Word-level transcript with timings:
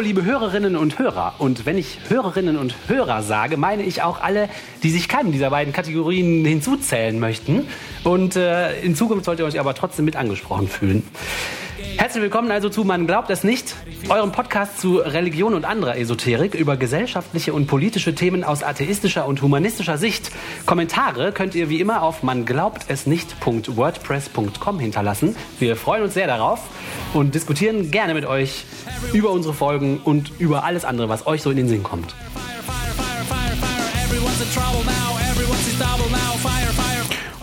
Liebe 0.00 0.24
Hörerinnen 0.24 0.76
und 0.76 0.98
Hörer. 0.98 1.34
Und 1.38 1.66
wenn 1.66 1.76
ich 1.76 1.98
Hörerinnen 2.08 2.56
und 2.56 2.74
Hörer 2.88 3.22
sage, 3.22 3.56
meine 3.56 3.82
ich 3.82 4.02
auch 4.02 4.20
alle, 4.20 4.48
die 4.82 4.90
sich 4.90 5.08
keinen 5.08 5.30
dieser 5.30 5.50
beiden 5.50 5.72
Kategorien 5.72 6.44
hinzuzählen 6.44 7.18
möchten. 7.18 7.66
Und 8.04 8.36
äh, 8.36 8.80
in 8.80 8.94
Zukunft 8.94 9.26
sollt 9.26 9.38
ihr 9.38 9.44
euch 9.44 9.60
aber 9.60 9.74
trotzdem 9.74 10.06
mit 10.06 10.16
angesprochen 10.16 10.68
fühlen. 10.68 11.02
Herzlich 12.00 12.22
willkommen 12.22 12.50
also 12.50 12.70
zu 12.70 12.84
Man 12.84 13.06
glaubt 13.06 13.28
es 13.28 13.44
nicht, 13.44 13.76
eurem 14.08 14.32
Podcast 14.32 14.80
zu 14.80 14.96
Religion 14.96 15.52
und 15.52 15.66
anderer 15.66 15.98
Esoterik 15.98 16.54
über 16.54 16.78
gesellschaftliche 16.78 17.52
und 17.52 17.66
politische 17.66 18.14
Themen 18.14 18.42
aus 18.42 18.62
atheistischer 18.62 19.26
und 19.26 19.42
humanistischer 19.42 19.98
Sicht. 19.98 20.30
Kommentare 20.64 21.32
könnt 21.32 21.54
ihr 21.54 21.68
wie 21.68 21.78
immer 21.78 22.02
auf 22.02 22.22
manglaubtesnicht.wordpress.com 22.22 24.80
hinterlassen. 24.80 25.36
Wir 25.58 25.76
freuen 25.76 26.04
uns 26.04 26.14
sehr 26.14 26.26
darauf 26.26 26.60
und 27.12 27.34
diskutieren 27.34 27.90
gerne 27.90 28.14
mit 28.14 28.24
euch 28.24 28.64
über 29.12 29.28
unsere 29.28 29.52
Folgen 29.52 30.00
und 30.02 30.32
über 30.38 30.64
alles 30.64 30.86
andere, 30.86 31.10
was 31.10 31.26
euch 31.26 31.42
so 31.42 31.50
in 31.50 31.58
den 31.58 31.68
Sinn 31.68 31.82
kommt. 31.82 32.14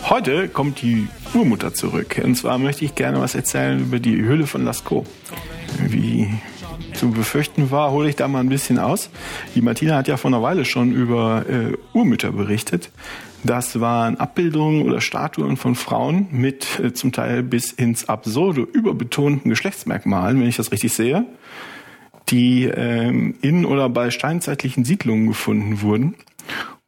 Heute 0.08 0.48
kommt 0.48 0.80
die 0.80 1.06
Urmutter 1.34 1.74
zurück. 1.74 2.18
Und 2.24 2.34
zwar 2.34 2.56
möchte 2.56 2.82
ich 2.82 2.94
gerne 2.94 3.20
was 3.20 3.34
erzählen 3.34 3.78
über 3.78 3.98
die 3.98 4.16
Höhle 4.16 4.46
von 4.46 4.64
Lascaux. 4.64 5.06
Wie 5.86 6.30
zu 6.94 7.10
befürchten 7.10 7.70
war, 7.70 7.90
hole 7.90 8.08
ich 8.08 8.16
da 8.16 8.26
mal 8.26 8.40
ein 8.40 8.48
bisschen 8.48 8.78
aus. 8.78 9.10
Die 9.54 9.60
Martina 9.60 9.96
hat 9.96 10.08
ja 10.08 10.16
vor 10.16 10.30
einer 10.30 10.42
Weile 10.42 10.64
schon 10.64 10.92
über 10.92 11.44
äh, 11.46 11.76
Urmütter 11.92 12.32
berichtet. 12.32 12.90
Das 13.44 13.80
waren 13.80 14.18
Abbildungen 14.18 14.82
oder 14.82 15.02
Statuen 15.02 15.58
von 15.58 15.74
Frauen 15.74 16.28
mit 16.30 16.80
äh, 16.80 16.94
zum 16.94 17.12
Teil 17.12 17.42
bis 17.42 17.70
ins 17.72 18.08
Absurde 18.08 18.62
überbetonten 18.62 19.50
Geschlechtsmerkmalen, 19.50 20.40
wenn 20.40 20.48
ich 20.48 20.56
das 20.56 20.72
richtig 20.72 20.94
sehe, 20.94 21.26
die 22.30 22.64
ähm, 22.64 23.34
in 23.42 23.66
oder 23.66 23.90
bei 23.90 24.10
steinzeitlichen 24.10 24.86
Siedlungen 24.86 25.26
gefunden 25.26 25.82
wurden 25.82 26.14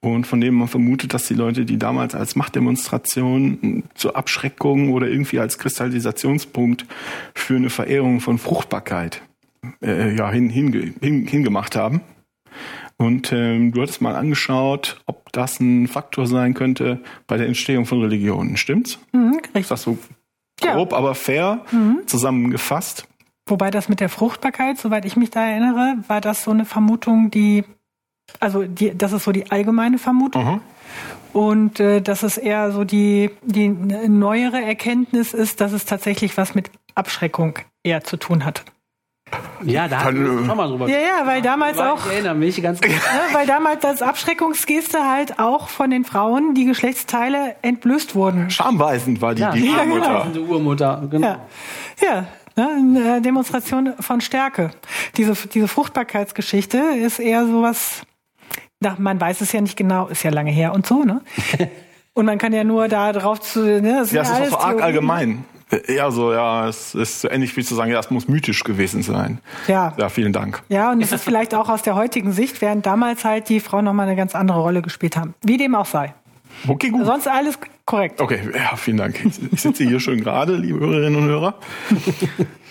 und 0.01 0.27
von 0.27 0.41
dem 0.41 0.55
man 0.55 0.69
vermutet, 0.69 1.13
dass 1.13 1.27
die 1.27 1.35
Leute, 1.35 1.65
die 1.65 1.79
damals 1.79 2.15
als 2.15 2.35
Machtdemonstration 2.35 3.85
zur 3.95 4.17
Abschreckung 4.17 4.93
oder 4.93 5.09
irgendwie 5.09 5.39
als 5.39 5.59
Kristallisationspunkt 5.59 6.87
für 7.35 7.57
eine 7.57 7.71
Verehrung 7.71 8.21
von 8.21 8.39
Fruchtbarkeit 8.39 9.23
äh, 9.83 10.15
ja, 10.17 10.31
hin, 10.31 10.49
hin, 10.49 10.95
hin, 11.01 11.27
hingemacht 11.27 11.77
haben. 11.77 12.01
Und 12.97 13.33
ähm, 13.33 13.73
du 13.73 13.83
hattest 13.83 14.03
mal 14.03 14.15
angeschaut, 14.15 15.01
ob 15.07 15.33
das 15.33 15.61
ein 15.61 15.87
Faktor 15.87 16.27
sein 16.27 16.55
könnte 16.55 17.01
bei 17.27 17.37
der 17.37 17.47
Entstehung 17.47 17.87
von 17.87 18.03
Religionen. 18.03 18.57
Stimmt's? 18.57 18.99
Mhm, 19.13 19.37
richtig. 19.37 19.63
Ist 19.63 19.71
das 19.71 19.83
so 19.83 19.99
grob, 20.61 20.93
ja. 20.93 20.99
aber 20.99 21.15
fair 21.15 21.65
mhm. 21.71 22.03
zusammengefasst? 22.07 23.07
Wobei 23.47 23.71
das 23.71 23.89
mit 23.89 24.01
der 24.01 24.09
Fruchtbarkeit, 24.09 24.79
soweit 24.79 25.05
ich 25.05 25.17
mich 25.17 25.31
da 25.31 25.47
erinnere, 25.47 25.97
war 26.09 26.21
das 26.21 26.45
so 26.45 26.51
eine 26.51 26.65
Vermutung, 26.65 27.31
die 27.31 27.65
also 28.39 28.63
die, 28.63 28.97
das 28.97 29.13
ist 29.13 29.25
so 29.25 29.33
die 29.33 29.51
allgemeine 29.51 29.99
Vermutung. 29.99 30.45
Mhm. 30.45 30.61
Und 31.33 31.81
äh, 31.81 32.01
dass 32.01 32.23
es 32.23 32.39
eher 32.39 32.73
so 32.73 32.85
die, 32.85 33.31
die 33.43 33.69
neuere 33.69 34.61
Erkenntnis 34.61 35.33
ist, 35.33 35.61
dass 35.61 35.73
es 35.73 35.85
tatsächlich 35.85 36.37
was 36.37 36.55
mit 36.55 36.71
Abschreckung 36.95 37.59
eher 37.85 38.03
zu 38.03 38.17
tun 38.17 38.45
hat. 38.45 38.65
Ja, 39.65 39.87
da 39.89 40.05
haben 40.05 40.25
wir 40.25 40.47
schon 40.47 40.57
mal 40.57 40.69
drüber 40.69 40.89
Ja, 40.89 40.99
ja, 40.99 41.27
weil 41.27 41.43
damals 41.43 41.77
ich 41.77 41.83
auch. 41.83 42.05
Ich 42.07 42.13
erinnere 42.13 42.35
mich 42.35 42.61
ganz 42.63 42.81
gut. 42.81 42.91
Ja, 42.91 43.35
weil 43.35 43.47
damals 43.47 43.85
als 43.85 44.03
Abschreckungsgeste 44.03 45.09
halt 45.09 45.39
auch 45.39 45.69
von 45.69 45.91
den 45.91 46.05
Frauen 46.05 46.55
die 46.55 46.65
Geschlechtsteile 46.65 47.57
entblößt 47.63 48.15
wurden. 48.15 48.51
Schamweisend 48.51 49.21
war 49.21 49.35
die, 49.35 49.43
ja, 49.43 49.53
die 49.53 49.71
ja, 49.71 49.79
Urmutter. 49.79 50.27
Genau. 50.33 50.53
Urmutter, 50.53 51.03
genau. 51.11 51.27
Ja, 51.27 51.39
ja 52.03 52.27
ne, 52.57 52.69
eine 52.77 53.21
Demonstration 53.21 53.95
von 54.01 54.21
Stärke. 54.21 54.71
Diese, 55.17 55.35
diese 55.49 55.69
Fruchtbarkeitsgeschichte 55.69 56.79
ist 56.79 57.19
eher 57.19 57.47
sowas 57.47 58.03
man 58.81 59.21
weiß 59.21 59.41
es 59.41 59.53
ja 59.53 59.61
nicht 59.61 59.77
genau, 59.77 60.09
ist 60.09 60.23
ja 60.23 60.31
lange 60.31 60.51
her 60.51 60.73
und 60.73 60.87
so, 60.87 61.05
ne? 61.05 61.21
Und 62.13 62.27
man 62.27 62.39
kann 62.39 62.53
ja 62.53 62.65
nur 62.65 62.89
da 62.89 63.13
drauf 63.13 63.41
zu, 63.41 63.61
ne? 63.81 63.99
Das 64.01 64.11
ja, 64.11 64.23
es 64.23 64.31
ist 64.31 64.53
auch 64.53 64.61
so 64.61 64.67
arg 64.67 64.83
allgemein. 64.83 65.45
Ja, 65.87 66.11
so, 66.11 66.33
ja, 66.33 66.69
es 66.69 66.97
ist 66.97 67.21
so 67.21 67.31
ähnlich 67.31 67.57
wie 67.57 67.63
zu 67.63 67.77
sagen, 67.77 67.93
ja, 67.93 68.01
es 68.01 68.11
muss 68.11 68.27
mythisch 68.27 68.65
gewesen 68.65 69.03
sein. 69.03 69.39
Ja. 69.69 69.95
Ja, 69.97 70.09
vielen 70.09 70.33
Dank. 70.33 70.61
Ja, 70.69 70.91
und 70.91 71.01
es 71.01 71.13
ist 71.13 71.23
vielleicht 71.23 71.55
auch 71.55 71.69
aus 71.69 71.83
der 71.83 71.95
heutigen 71.95 72.33
Sicht, 72.33 72.61
während 72.61 72.85
damals 72.87 73.25
halt 73.25 73.49
die 73.49 73.61
Frauen 73.61 73.85
nochmal 73.85 74.09
eine 74.09 74.17
ganz 74.17 74.35
andere 74.35 74.61
Rolle 74.61 74.83
gespielt 74.83 75.17
haben. 75.17 75.35
Wie 75.43 75.57
dem 75.57 75.77
auch 75.77 75.87
sei. 75.87 76.13
Okay, 76.67 76.89
gut. 76.91 77.07
Sonst 77.07 77.29
alles 77.29 77.59
korrekt. 77.87 78.21
Okay, 78.21 78.41
ja, 78.53 78.75
vielen 78.77 78.97
Dank. 78.97 79.25
Ich 79.53 79.61
sitze 79.61 79.85
hier 79.85 80.01
schön 80.01 80.21
gerade, 80.21 80.57
liebe 80.57 80.81
Hörerinnen 80.81 81.23
und 81.23 81.29
Hörer. 81.29 81.55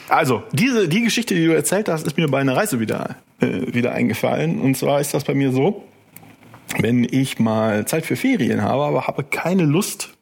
Also, 0.09 0.41
diese, 0.51 0.87
die 0.87 1.01
Geschichte, 1.01 1.35
die 1.35 1.45
du 1.45 1.53
erzählt 1.53 1.87
hast, 1.87 2.07
ist 2.07 2.17
mir 2.17 2.27
bei 2.27 2.39
einer 2.39 2.57
Reise 2.57 2.79
wieder, 2.79 3.17
äh, 3.41 3.71
wieder 3.71 3.91
eingefallen. 3.91 4.59
Und 4.59 4.75
zwar 4.75 4.99
ist 4.99 5.13
das 5.13 5.23
bei 5.23 5.35
mir 5.35 5.51
so, 5.51 5.83
wenn 6.77 7.03
ich 7.03 7.39
mal 7.39 7.85
Zeit 7.85 8.05
für 8.05 8.15
Ferien 8.15 8.61
habe, 8.61 8.83
aber 8.83 9.07
habe 9.07 9.23
keine 9.23 9.63
Lust, 9.63 10.17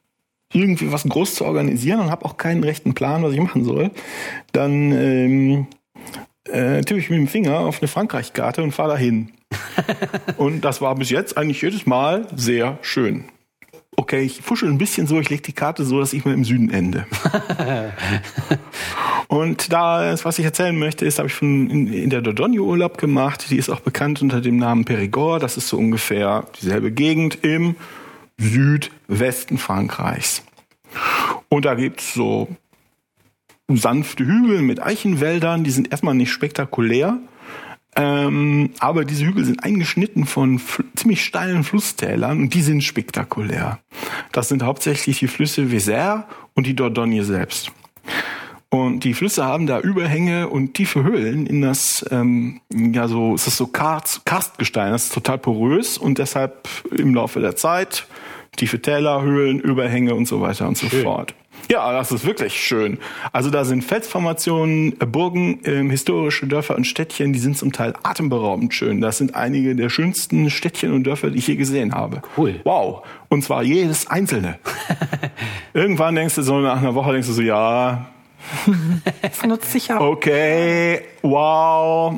irgendwie 0.53 0.91
was 0.91 1.03
groß 1.03 1.35
zu 1.35 1.45
organisieren 1.45 1.99
und 1.99 2.11
habe 2.11 2.25
auch 2.25 2.37
keinen 2.37 2.63
rechten 2.63 2.93
Plan, 2.93 3.23
was 3.23 3.33
ich 3.33 3.39
machen 3.39 3.63
soll, 3.63 3.91
dann 4.53 4.91
ähm, 4.93 5.67
äh, 6.45 6.81
tippe 6.81 6.99
ich 6.99 7.09
mit 7.09 7.19
dem 7.19 7.27
Finger 7.27 7.59
auf 7.59 7.81
eine 7.81 7.87
Frankreich-Karte 7.87 8.63
und 8.63 8.71
fahre 8.71 8.91
dahin. 8.91 9.31
und 10.37 10.61
das 10.61 10.81
war 10.81 10.95
bis 10.95 11.09
jetzt 11.09 11.37
eigentlich 11.37 11.61
jedes 11.61 11.85
Mal 11.85 12.27
sehr 12.35 12.79
schön 12.81 13.25
okay, 13.97 14.21
ich 14.21 14.41
fuschel 14.41 14.69
ein 14.69 14.77
bisschen 14.77 15.07
so, 15.07 15.19
ich 15.19 15.29
lege 15.29 15.41
die 15.41 15.53
Karte 15.53 15.83
so, 15.83 15.99
dass 15.99 16.13
ich 16.13 16.23
mal 16.23 16.33
im 16.33 16.45
Süden 16.45 16.69
ende. 16.69 17.05
und 19.27 19.73
da, 19.73 20.15
was 20.23 20.39
ich 20.39 20.45
erzählen 20.45 20.77
möchte, 20.77 21.05
ist, 21.05 21.17
habe 21.17 21.27
ich 21.27 21.33
von 21.33 21.69
in, 21.69 21.91
in 21.91 22.09
der 22.09 22.21
Dordogne 22.21 22.61
Urlaub 22.61 22.97
gemacht. 22.97 23.49
Die 23.49 23.57
ist 23.57 23.69
auch 23.69 23.81
bekannt 23.81 24.21
unter 24.21 24.39
dem 24.39 24.57
Namen 24.57 24.85
Périgord. 24.85 25.39
Das 25.39 25.57
ist 25.57 25.67
so 25.67 25.77
ungefähr 25.77 26.45
dieselbe 26.61 26.91
Gegend 26.91 27.39
im 27.43 27.75
Südwesten 28.37 29.57
Frankreichs. 29.57 30.43
Und 31.49 31.65
da 31.65 31.73
gibt's 31.73 32.13
so 32.13 32.47
sanfte 33.67 34.25
Hügel 34.25 34.61
mit 34.61 34.81
Eichenwäldern, 34.81 35.63
die 35.63 35.71
sind 35.71 35.91
erstmal 35.91 36.15
nicht 36.15 36.31
spektakulär, 36.31 37.19
ähm, 37.97 38.69
aber 38.79 39.05
diese 39.05 39.25
Hügel 39.25 39.43
sind 39.43 39.63
eingeschnitten 39.63 40.25
von 40.25 40.61
ziemlich 40.95 41.25
steilen 41.25 41.63
Flusstälern 41.63 42.39
und 42.39 42.53
die 42.53 42.61
sind 42.61 42.83
spektakulär. 42.83 43.79
Das 44.31 44.49
sind 44.49 44.63
hauptsächlich 44.63 45.19
die 45.19 45.27
Flüsse 45.27 45.63
Vézère 45.63 46.23
und 46.53 46.67
die 46.67 46.75
Dordogne 46.75 47.23
selbst. 47.23 47.71
Und 48.69 49.05
die 49.05 49.13
Flüsse 49.13 49.45
haben 49.45 49.65
da 49.65 49.79
Überhänge 49.79 50.49
und 50.49 50.73
tiefe 50.73 51.03
Höhlen 51.03 51.47
in 51.47 51.61
das, 51.61 52.05
ähm, 52.11 52.59
ja 52.69 53.07
so, 53.07 53.33
es 53.33 53.47
ist 53.47 53.57
so 53.57 53.67
Karst, 53.67 54.25
Karstgestein, 54.25 54.91
das 54.91 55.05
ist 55.05 55.13
total 55.13 55.37
porös 55.37 55.97
und 55.97 56.17
deshalb 56.17 56.67
im 56.91 57.15
Laufe 57.15 57.39
der 57.39 57.55
Zeit 57.55 58.07
tiefe 58.57 58.81
Täler, 58.81 59.21
Höhlen, 59.21 59.59
Überhänge 59.59 60.15
und 60.15 60.27
so 60.27 60.41
weiter 60.41 60.67
und 60.67 60.77
so 60.77 60.87
Schön. 60.89 61.03
fort. 61.03 61.33
Ja, 61.71 61.91
das 61.91 62.11
ist 62.11 62.25
wirklich 62.25 62.53
schön. 62.53 62.97
Also 63.33 63.49
da 63.49 63.65
sind 63.65 63.83
Felsformationen, 63.83 64.99
äh, 65.01 65.05
Burgen, 65.05 65.59
äh, 65.63 65.83
historische 65.89 66.47
Dörfer 66.47 66.75
und 66.75 66.85
Städtchen, 66.85 67.33
die 67.33 67.39
sind 67.39 67.57
zum 67.57 67.71
Teil 67.71 67.93
atemberaubend 68.03 68.73
schön. 68.73 69.01
Das 69.01 69.17
sind 69.17 69.35
einige 69.35 69.75
der 69.75 69.89
schönsten 69.89 70.49
Städtchen 70.49 70.93
und 70.93 71.03
Dörfer, 71.03 71.29
die 71.29 71.39
ich 71.39 71.47
je 71.47 71.55
gesehen 71.55 71.93
habe. 71.93 72.21
Cool. 72.37 72.61
Wow. 72.63 73.05
Und 73.29 73.43
zwar 73.43 73.63
jedes 73.63 74.07
einzelne. 74.07 74.59
Irgendwann 75.73 76.15
denkst 76.15 76.35
du 76.35 76.41
so, 76.41 76.59
nach 76.59 76.77
einer 76.77 76.95
Woche 76.95 77.11
denkst 77.11 77.27
du 77.27 77.33
so, 77.33 77.41
ja, 77.41 78.07
das 79.21 79.43
nutzt 79.43 79.71
sich 79.71 79.91
auch. 79.91 79.99
Okay, 79.99 81.01
wow. 81.21 82.13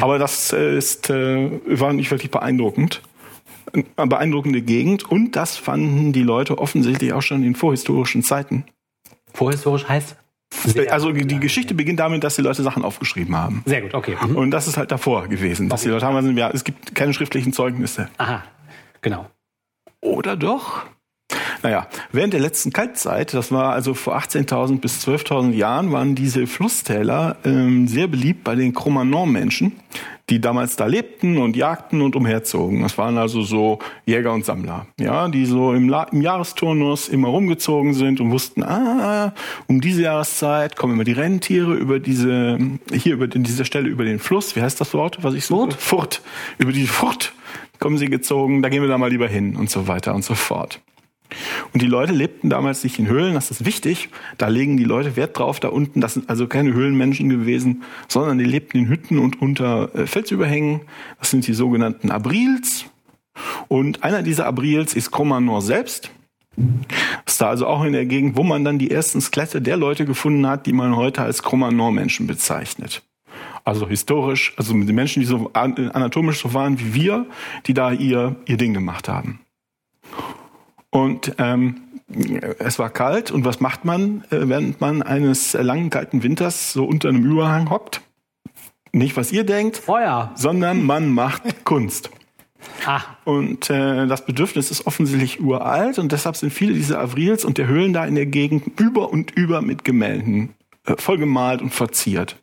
Aber 0.00 0.18
das 0.18 0.52
ist, 0.52 1.08
äh, 1.08 1.50
war 1.66 1.92
nicht 1.92 2.10
wirklich 2.10 2.30
beeindruckend 2.30 3.00
beeindruckende 3.96 4.62
Gegend 4.62 5.10
und 5.10 5.36
das 5.36 5.56
fanden 5.56 6.12
die 6.12 6.22
Leute 6.22 6.58
offensichtlich 6.58 7.12
auch 7.12 7.22
schon 7.22 7.42
in 7.42 7.54
vorhistorischen 7.54 8.22
Zeiten. 8.22 8.64
Vorhistorisch 9.32 9.88
heißt? 9.88 10.16
Sehr 10.52 10.92
also 10.92 11.12
die 11.12 11.38
Geschichte 11.38 11.74
beginnt 11.74 12.00
damit, 12.00 12.24
dass 12.24 12.34
die 12.34 12.42
Leute 12.42 12.62
Sachen 12.62 12.84
aufgeschrieben 12.84 13.36
haben. 13.36 13.62
Sehr 13.66 13.82
gut, 13.82 13.94
okay. 13.94 14.16
Mhm. 14.20 14.36
Und 14.36 14.50
das 14.50 14.66
ist 14.66 14.76
halt 14.76 14.90
davor 14.90 15.28
gewesen, 15.28 15.68
dass 15.68 15.82
okay. 15.82 15.88
die 15.88 15.92
Leute 15.94 16.06
haben, 16.06 16.16
also, 16.16 16.30
ja, 16.30 16.50
es 16.50 16.64
gibt 16.64 16.94
keine 16.94 17.14
schriftlichen 17.14 17.52
Zeugnisse. 17.52 18.08
Aha, 18.18 18.42
genau. 19.00 19.30
Oder 20.00 20.36
doch? 20.36 20.86
Naja, 21.62 21.86
während 22.12 22.32
der 22.32 22.40
letzten 22.40 22.72
Kaltzeit, 22.72 23.34
das 23.34 23.52
war 23.52 23.72
also 23.72 23.94
vor 23.94 24.16
18.000 24.16 24.80
bis 24.80 25.06
12.000 25.06 25.52
Jahren, 25.52 25.92
waren 25.92 26.14
diese 26.14 26.46
Flusstäler 26.46 27.36
ähm, 27.44 27.86
sehr 27.86 28.06
beliebt 28.06 28.44
bei 28.44 28.54
den 28.54 28.72
Cro-Magnon-Menschen, 28.72 29.72
die 30.30 30.40
damals 30.40 30.76
da 30.76 30.86
lebten 30.86 31.38
und 31.38 31.56
jagten 31.56 32.00
und 32.02 32.16
umherzogen. 32.16 32.82
Das 32.82 32.96
waren 32.96 33.18
also 33.18 33.42
so 33.42 33.80
Jäger 34.06 34.32
und 34.32 34.44
Sammler, 34.44 34.86
ja, 34.98 35.28
die 35.28 35.44
so 35.44 35.72
im, 35.72 35.88
La 35.88 36.04
im 36.04 36.22
Jahresturnus 36.22 37.08
immer 37.08 37.28
rumgezogen 37.28 37.94
sind 37.94 38.20
und 38.20 38.30
wussten, 38.30 38.62
ah, 38.62 39.34
um 39.66 39.80
diese 39.80 40.02
Jahreszeit 40.02 40.76
kommen 40.76 40.94
immer 40.94 41.04
die 41.04 41.12
Renntiere 41.12 41.74
über 41.74 41.98
diese, 41.98 42.58
hier 42.92 43.14
über 43.14 43.26
diese 43.26 43.64
Stelle 43.64 43.88
über 43.88 44.04
den 44.04 44.18
Fluss, 44.18 44.56
wie 44.56 44.62
heißt 44.62 44.80
das 44.80 44.94
Wort, 44.94 45.22
was 45.22 45.34
ich 45.34 45.46
so? 45.46 45.62
Furt. 45.62 45.74
Furt. 45.74 46.22
Über 46.58 46.72
die 46.72 46.86
Furt 46.86 47.32
kommen 47.80 47.98
sie 47.98 48.06
gezogen, 48.06 48.62
da 48.62 48.68
gehen 48.68 48.82
wir 48.82 48.88
da 48.88 48.98
mal 48.98 49.10
lieber 49.10 49.26
hin 49.26 49.56
und 49.56 49.68
so 49.68 49.88
weiter 49.88 50.14
und 50.14 50.24
so 50.24 50.34
fort. 50.34 50.80
Und 51.72 51.82
die 51.82 51.86
Leute 51.86 52.12
lebten 52.12 52.50
damals 52.50 52.84
nicht 52.84 52.98
in 52.98 53.08
Höhlen, 53.08 53.34
das 53.34 53.50
ist 53.50 53.64
wichtig. 53.64 54.08
Da 54.38 54.48
legen 54.48 54.76
die 54.76 54.84
Leute 54.84 55.16
Wert 55.16 55.38
drauf, 55.38 55.60
da 55.60 55.68
unten. 55.68 56.00
Das 56.00 56.14
sind 56.14 56.28
also 56.28 56.46
keine 56.46 56.72
Höhlenmenschen 56.72 57.28
gewesen, 57.28 57.82
sondern 58.08 58.38
die 58.38 58.44
lebten 58.44 58.78
in 58.78 58.88
Hütten 58.88 59.18
und 59.18 59.40
unter 59.40 59.94
äh, 59.94 60.06
Felsüberhängen. 60.06 60.82
Das 61.18 61.30
sind 61.30 61.46
die 61.46 61.54
sogenannten 61.54 62.10
Abrils. 62.10 62.86
Und 63.68 64.02
einer 64.02 64.22
dieser 64.22 64.46
Abrils 64.46 64.94
ist 64.94 65.10
Komanor 65.10 65.62
selbst. 65.62 66.10
Das 67.24 67.34
ist 67.34 67.40
da 67.40 67.48
also 67.48 67.66
auch 67.66 67.84
in 67.84 67.92
der 67.92 68.06
Gegend, 68.06 68.36
wo 68.36 68.42
man 68.42 68.64
dann 68.64 68.78
die 68.78 68.90
ersten 68.90 69.20
Skelette 69.20 69.62
der 69.62 69.76
Leute 69.76 70.04
gefunden 70.04 70.46
hat, 70.46 70.66
die 70.66 70.72
man 70.72 70.96
heute 70.96 71.22
als 71.22 71.42
Komanor-Menschen 71.42 72.26
bezeichnet. 72.26 73.02
Also 73.64 73.88
historisch, 73.88 74.52
also 74.56 74.74
mit 74.74 74.88
den 74.88 74.96
Menschen, 74.96 75.20
die 75.20 75.26
so 75.26 75.50
anatomisch 75.52 76.40
so 76.40 76.54
waren 76.54 76.78
wie 76.80 76.94
wir, 76.94 77.26
die 77.66 77.74
da 77.74 77.92
ihr, 77.92 78.36
ihr 78.46 78.56
Ding 78.56 78.74
gemacht 78.74 79.08
haben. 79.08 79.40
Und 80.90 81.34
ähm, 81.38 81.82
es 82.58 82.78
war 82.78 82.90
kalt 82.90 83.30
und 83.30 83.44
was 83.44 83.60
macht 83.60 83.84
man, 83.84 84.24
äh, 84.30 84.48
während 84.48 84.80
man 84.80 85.02
eines 85.02 85.52
langen 85.52 85.90
kalten 85.90 86.22
Winters 86.22 86.72
so 86.72 86.84
unter 86.84 87.08
einem 87.08 87.24
Überhang 87.24 87.70
hockt? 87.70 88.02
Nicht 88.92 89.16
was 89.16 89.30
ihr 89.30 89.44
denkt, 89.44 89.76
Feuer. 89.76 90.32
sondern 90.34 90.82
man 90.84 91.10
macht 91.10 91.64
Kunst. 91.64 92.10
Ah, 92.84 93.00
Und 93.24 93.70
äh, 93.70 94.06
das 94.06 94.26
Bedürfnis 94.26 94.70
ist 94.70 94.86
offensichtlich 94.86 95.40
uralt 95.40 95.98
und 95.98 96.12
deshalb 96.12 96.36
sind 96.36 96.52
viele 96.52 96.74
dieser 96.74 96.98
Avrils 97.00 97.44
und 97.44 97.56
der 97.56 97.68
Höhlen 97.68 97.92
da 97.92 98.04
in 98.04 98.16
der 98.16 98.26
Gegend 98.26 98.78
über 98.80 99.10
und 99.10 99.30
über 99.30 99.62
mit 99.62 99.84
Gemälden 99.84 100.54
äh, 100.86 100.96
vollgemalt 100.98 101.62
und 101.62 101.72
verziert. 101.72 102.36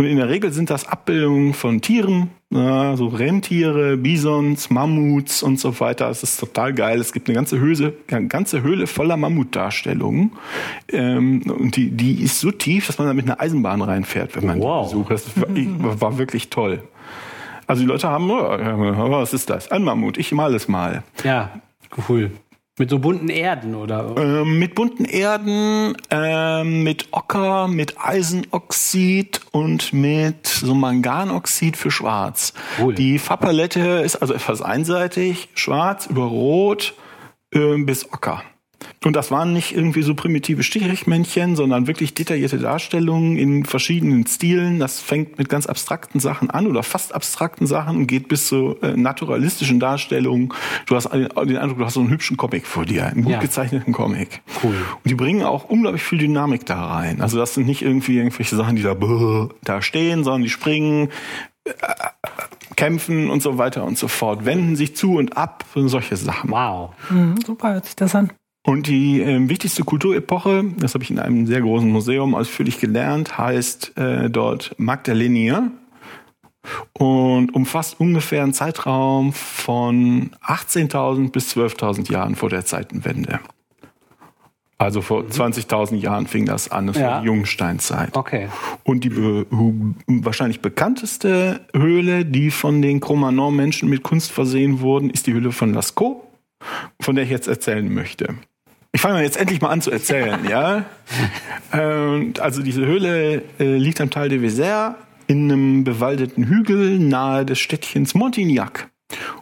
Und 0.00 0.06
in 0.06 0.16
der 0.16 0.30
Regel 0.30 0.50
sind 0.50 0.70
das 0.70 0.88
Abbildungen 0.88 1.52
von 1.52 1.82
Tieren, 1.82 2.30
äh, 2.50 2.96
so 2.96 3.08
Rentiere, 3.08 3.98
Bisons, 3.98 4.70
Mammuts 4.70 5.42
und 5.42 5.60
so 5.60 5.78
weiter. 5.78 6.08
Das 6.08 6.22
ist 6.22 6.40
total 6.40 6.72
geil. 6.72 6.98
Es 7.00 7.12
gibt 7.12 7.28
eine 7.28 7.34
ganze 7.34 7.58
Höhle, 7.58 7.92
eine 8.10 8.26
ganze 8.26 8.62
Höhle 8.62 8.86
voller 8.86 9.18
Mammutdarstellungen. 9.18 10.32
Ähm, 10.88 11.42
und 11.42 11.76
die, 11.76 11.90
die 11.90 12.22
ist 12.22 12.40
so 12.40 12.50
tief, 12.50 12.86
dass 12.86 12.96
man 12.96 13.08
da 13.08 13.12
mit 13.12 13.26
einer 13.26 13.42
Eisenbahn 13.42 13.82
reinfährt, 13.82 14.34
wenn 14.36 14.46
man 14.46 14.58
Wow. 14.58 14.88
die 14.88 14.94
besucht. 14.94 15.10
Das 15.10 15.26
war, 15.36 16.00
war 16.00 16.16
wirklich 16.16 16.48
toll. 16.48 16.82
Also 17.66 17.82
die 17.82 17.86
Leute 17.88 18.08
haben, 18.08 18.30
oh, 18.30 19.10
was 19.10 19.34
ist 19.34 19.50
das? 19.50 19.70
Ein 19.70 19.84
Mammut, 19.84 20.16
ich 20.16 20.32
mal 20.32 20.54
es 20.54 20.66
mal. 20.66 21.02
ja, 21.24 21.50
cool. 22.08 22.30
Mit 22.80 22.88
so 22.88 22.98
bunten 22.98 23.28
Erden 23.28 23.74
oder? 23.74 24.16
Ähm, 24.16 24.58
mit 24.58 24.74
bunten 24.74 25.04
Erden, 25.04 25.94
ähm, 26.08 26.82
mit 26.82 27.08
Ocker, 27.10 27.68
mit 27.68 28.00
Eisenoxid 28.02 29.42
und 29.52 29.92
mit 29.92 30.46
so 30.46 30.74
Manganoxid 30.74 31.76
für 31.76 31.90
schwarz. 31.90 32.54
Cool. 32.80 32.94
Die 32.94 33.18
Farbpalette 33.18 34.00
ist 34.02 34.16
also 34.16 34.32
etwas 34.32 34.62
einseitig, 34.62 35.50
schwarz 35.52 36.06
über 36.06 36.24
rot 36.24 36.94
ähm, 37.52 37.84
bis 37.84 38.10
Ocker. 38.14 38.42
Und 39.02 39.16
das 39.16 39.30
waren 39.30 39.54
nicht 39.54 39.74
irgendwie 39.74 40.02
so 40.02 40.14
primitive 40.14 40.62
Strichmännchen, 40.62 41.56
sondern 41.56 41.86
wirklich 41.86 42.12
detaillierte 42.12 42.58
Darstellungen 42.58 43.38
in 43.38 43.64
verschiedenen 43.64 44.26
Stilen. 44.26 44.78
Das 44.78 45.00
fängt 45.00 45.38
mit 45.38 45.48
ganz 45.48 45.64
abstrakten 45.66 46.20
Sachen 46.20 46.50
an 46.50 46.66
oder 46.66 46.82
fast 46.82 47.14
abstrakten 47.14 47.66
Sachen 47.66 47.96
und 47.96 48.06
geht 48.08 48.28
bis 48.28 48.48
zu 48.48 48.76
äh, 48.82 48.94
naturalistischen 48.98 49.80
Darstellungen. 49.80 50.52
Du 50.84 50.96
hast 50.96 51.10
den 51.14 51.30
Eindruck, 51.56 51.78
du 51.78 51.84
hast 51.86 51.94
so 51.94 52.00
einen 52.00 52.10
hübschen 52.10 52.36
Comic 52.36 52.66
vor 52.66 52.84
dir, 52.84 53.06
einen 53.06 53.22
gut 53.22 53.32
Ja. 53.32 53.40
gezeichneten 53.40 53.94
Comic. 53.94 54.42
Cool. 54.62 54.74
Und 54.74 55.10
die 55.10 55.14
bringen 55.14 55.44
auch 55.44 55.64
unglaublich 55.64 56.02
viel 56.02 56.18
Dynamik 56.18 56.66
da 56.66 56.84
rein. 56.84 57.22
Also 57.22 57.38
das 57.38 57.54
sind 57.54 57.66
nicht 57.66 57.80
irgendwie 57.80 58.18
irgendwelche 58.18 58.54
Sachen, 58.54 58.76
die 58.76 58.82
da, 58.82 58.94
da 59.64 59.80
stehen, 59.80 60.24
sondern 60.24 60.42
die 60.42 60.50
springen, 60.50 61.08
äh, 61.64 61.72
kämpfen 62.76 63.30
und 63.30 63.42
so 63.42 63.56
weiter 63.56 63.84
und 63.84 63.96
so 63.96 64.08
fort, 64.08 64.44
wenden 64.44 64.76
sich 64.76 64.94
zu 64.94 65.16
und 65.16 65.38
ab 65.38 65.64
und 65.74 65.88
solche 65.88 66.16
Sachen. 66.16 66.50
Wow. 66.50 66.90
Mhm, 67.08 67.36
super 67.46 67.72
hört 67.72 67.86
sich 67.86 67.96
das 67.96 68.14
an. 68.14 68.30
Und 68.62 68.86
die 68.88 69.20
ähm, 69.20 69.48
wichtigste 69.48 69.84
Kulturepoche, 69.84 70.64
das 70.78 70.92
habe 70.94 71.02
ich 71.02 71.10
in 71.10 71.18
einem 71.18 71.46
sehr 71.46 71.62
großen 71.62 71.90
Museum 71.90 72.34
ausführlich 72.34 72.78
gelernt, 72.78 73.38
heißt 73.38 73.96
äh, 73.96 74.28
dort 74.30 74.74
Magdalenier 74.78 75.70
und 76.92 77.54
umfasst 77.54 77.98
ungefähr 78.00 78.42
einen 78.42 78.52
Zeitraum 78.52 79.32
von 79.32 80.30
18.000 80.46 81.32
bis 81.32 81.56
12.000 81.56 82.12
Jahren 82.12 82.36
vor 82.36 82.50
der 82.50 82.66
Zeitenwende. 82.66 83.40
Also 84.76 85.02
vor 85.02 85.22
20.000 85.24 85.96
Jahren 85.96 86.26
fing 86.26 86.46
das 86.46 86.70
an, 86.70 86.86
das 86.86 86.96
Ja. 86.96 87.06
war 87.06 87.20
die 87.20 87.26
Jungsteinzeit. 87.26 88.16
Okay. 88.16 88.48
Und 88.82 89.04
die 89.04 89.10
be 89.10 89.46
wahrscheinlich 90.06 90.60
bekannteste 90.60 91.60
Höhle, 91.74 92.24
die 92.24 92.50
von 92.50 92.80
den 92.80 93.00
Cro-Magnon-Menschen 93.00 93.88
mit 93.88 94.02
Kunst 94.02 94.32
versehen 94.32 94.80
wurden, 94.80 95.10
ist 95.10 95.26
die 95.26 95.32
Höhle 95.34 95.52
von 95.52 95.74
Lascaux, 95.74 96.22
von 97.00 97.14
der 97.14 97.24
ich 97.24 97.30
jetzt 97.30 97.46
erzählen 97.48 97.92
möchte. 97.92 98.34
Ich 98.92 99.00
fange 99.00 99.22
jetzt 99.22 99.36
endlich 99.36 99.60
mal 99.60 99.68
an 99.68 99.80
zu 99.80 99.90
erzählen, 99.90 100.40
ja. 100.48 100.84
Und 101.72 102.40
also 102.40 102.62
diese 102.62 102.84
Höhle 102.84 103.42
äh, 103.58 103.76
liegt 103.76 104.00
am 104.00 104.10
Tal 104.10 104.28
de 104.28 104.38
Vézère 104.38 104.94
in 105.26 105.50
einem 105.50 105.84
bewaldeten 105.84 106.44
Hügel 106.44 106.98
nahe 106.98 107.44
des 107.44 107.60
Städtchens 107.60 108.14
Montignac. 108.14 108.90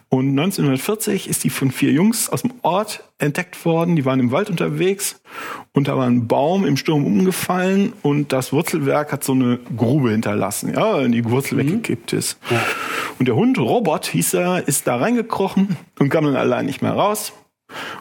Und 0.09 0.29
1940 0.29 1.29
ist 1.29 1.43
die 1.43 1.49
von 1.49 1.71
vier 1.71 1.91
Jungs 1.91 2.29
aus 2.29 2.41
dem 2.41 2.53
Ort 2.63 3.03
entdeckt 3.19 3.63
worden. 3.65 3.95
Die 3.95 4.05
waren 4.05 4.19
im 4.19 4.31
Wald 4.31 4.49
unterwegs 4.49 5.21
und 5.73 5.87
da 5.87 5.97
war 5.97 6.07
ein 6.07 6.27
Baum 6.27 6.65
im 6.65 6.77
Sturm 6.77 7.05
umgefallen 7.05 7.93
und 8.01 8.33
das 8.33 8.51
Wurzelwerk 8.51 9.11
hat 9.11 9.23
so 9.23 9.33
eine 9.33 9.59
Grube 9.77 10.11
hinterlassen, 10.11 10.73
ja, 10.73 10.99
in 11.01 11.11
die 11.11 11.25
Wurzel 11.25 11.57
weggekippt 11.57 12.13
ist. 12.13 12.39
Und 13.19 13.27
der 13.27 13.35
Hund, 13.35 13.59
Robert 13.59 14.07
hieß 14.07 14.33
er, 14.35 14.67
ist 14.67 14.87
da 14.87 14.95
reingekrochen 14.95 15.77
und 15.99 16.09
kam 16.09 16.25
dann 16.25 16.35
allein 16.35 16.65
nicht 16.65 16.81
mehr 16.81 16.93
raus. 16.93 17.33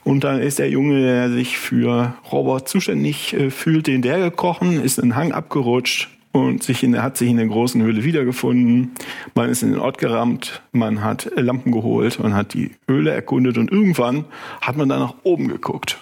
Und 0.05 0.25
dann 0.25 0.41
ist 0.41 0.59
der 0.59 0.71
Junge, 0.71 1.01
der 1.01 1.31
sich 1.31 1.59
für 1.59 2.15
Robert 2.33 2.69
zuständig 2.69 3.35
äh, 3.35 3.51
fühlte, 3.51 3.93
hinterhergekrochen, 3.93 4.83
ist 4.83 4.99
in 4.99 5.11
den 5.11 5.17
Hang 5.17 5.33
abgerutscht 5.33 6.09
und 6.33 6.63
sich 6.63 6.83
in, 6.83 6.93
der- 6.93 7.03
hat 7.03 7.17
sich 7.17 7.29
in 7.29 7.37
der 7.37 7.47
großen 7.47 7.83
Höhle 7.83 8.05
wiedergefunden. 8.05 8.93
Man 9.35 9.51
ist 9.51 9.63
in 9.63 9.73
den 9.73 9.81
Ort 9.81 9.99
gerammt, 9.99 10.63
man 10.73 11.03
hat 11.03 11.27
äh, 11.37 11.41
Lampen 11.41 11.73
geholt, 11.73 12.19
man 12.21 12.35
hat 12.35 12.55
die 12.55 12.71
Höhle 12.87 13.11
erkundet 13.11 13.59
und 13.59 13.71
irgendwann 13.71 14.25
hat 14.61 14.77
man 14.77 14.89
dann 14.89 15.01
nach 15.01 15.15
oben 15.23 15.49
geguckt. 15.49 15.99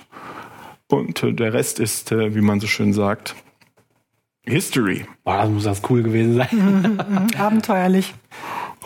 Und 0.89 1.23
äh, 1.25 1.33
der 1.33 1.53
Rest 1.53 1.81
ist, 1.81 2.13
äh, 2.13 2.35
wie 2.35 2.41
man 2.43 2.61
so 2.61 2.67
schön 2.69 2.93
sagt, 2.93 3.35
History. 4.49 5.05
Boah, 5.25 5.39
das 5.39 5.51
muss 5.51 5.65
das 5.65 5.83
cool 5.91 6.05
gewesen 6.05 6.37
sein. 6.37 6.99
Abenteuerlich. 7.39 8.15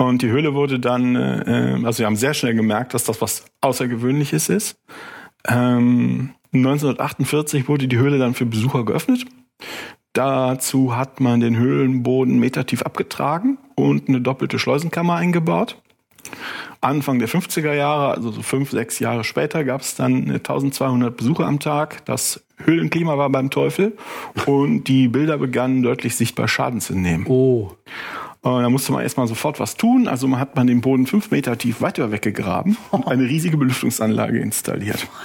Und 0.00 0.23
die 0.23 0.31
Höhle 0.31 0.55
wurde 0.55 0.81
dann, 0.81 1.14
äh, 1.14 1.79
also 1.85 1.99
wir 1.99 2.06
haben 2.06 2.17
sehr 2.17 2.32
schnell 2.32 2.55
gemerkt, 2.55 2.94
dass 2.94 3.05
das 3.05 3.20
was 3.20 3.44
Außergewöhnliches 3.61 4.49
ist. 4.49 4.81
Ähm, 5.47 6.31
1948 6.52 7.69
wurde 7.69 7.87
die 7.87 7.99
Höhle 7.99 8.19
dann 8.19 8.32
für 8.32 8.47
Besucher 8.47 8.85
geöffnet. 8.87 9.26
Dazu 10.14 10.97
hat 10.97 11.20
man 11.20 11.41
den 11.41 11.56
Höhlenboden 11.56 12.38
metertief 12.38 12.83
abgetragen 12.83 13.59
und 13.75 14.09
eine 14.09 14.23
doppelte 14.23 14.59
Schleusenkammer 14.59 15.16
eingebaut. 15.16 15.76
Anfang 16.80 17.19
der 17.19 17.28
50er 17.28 17.75
Jahre, 17.75 18.14
also 18.14 18.30
so 18.30 18.40
fünf, 18.40 18.71
sechs 18.71 19.00
Jahre 19.00 19.23
später, 19.23 19.64
gab 19.64 19.83
es 19.83 19.97
dann 19.97 20.30
1200 20.30 21.14
Besucher 21.14 21.47
am 21.47 21.61
Tag. 21.61 22.07
Das 22.07 22.42
Höhlenklima 22.57 23.19
war 23.19 23.28
beim 23.28 23.50
Teufel 23.50 23.99
und 24.47 24.85
die 24.85 25.09
Bilder 25.09 25.37
begannen 25.37 25.83
deutlich 25.83 26.16
sichtbar 26.16 26.49
Schaden 26.49 26.80
zu 26.80 26.95
nehmen. 26.95 27.26
Oh. 27.28 27.73
Und 28.42 28.62
da 28.62 28.70
musste 28.70 28.92
man 28.92 29.02
erstmal 29.02 29.26
sofort 29.26 29.61
was 29.61 29.76
tun. 29.76 30.09
Also 30.09 30.26
man 30.26 30.40
hat 30.40 30.56
man 30.56 30.66
den 30.66 30.80
Boden 30.80 31.06
fünf 31.06 31.30
Meter 31.30 31.59
tief 31.59 31.82
weiter 31.82 32.11
weggegraben 32.11 32.78
und 32.90 33.06
eine 33.06 33.25
riesige 33.25 33.59
Belüftungsanlage 33.59 34.38
installiert. 34.38 35.06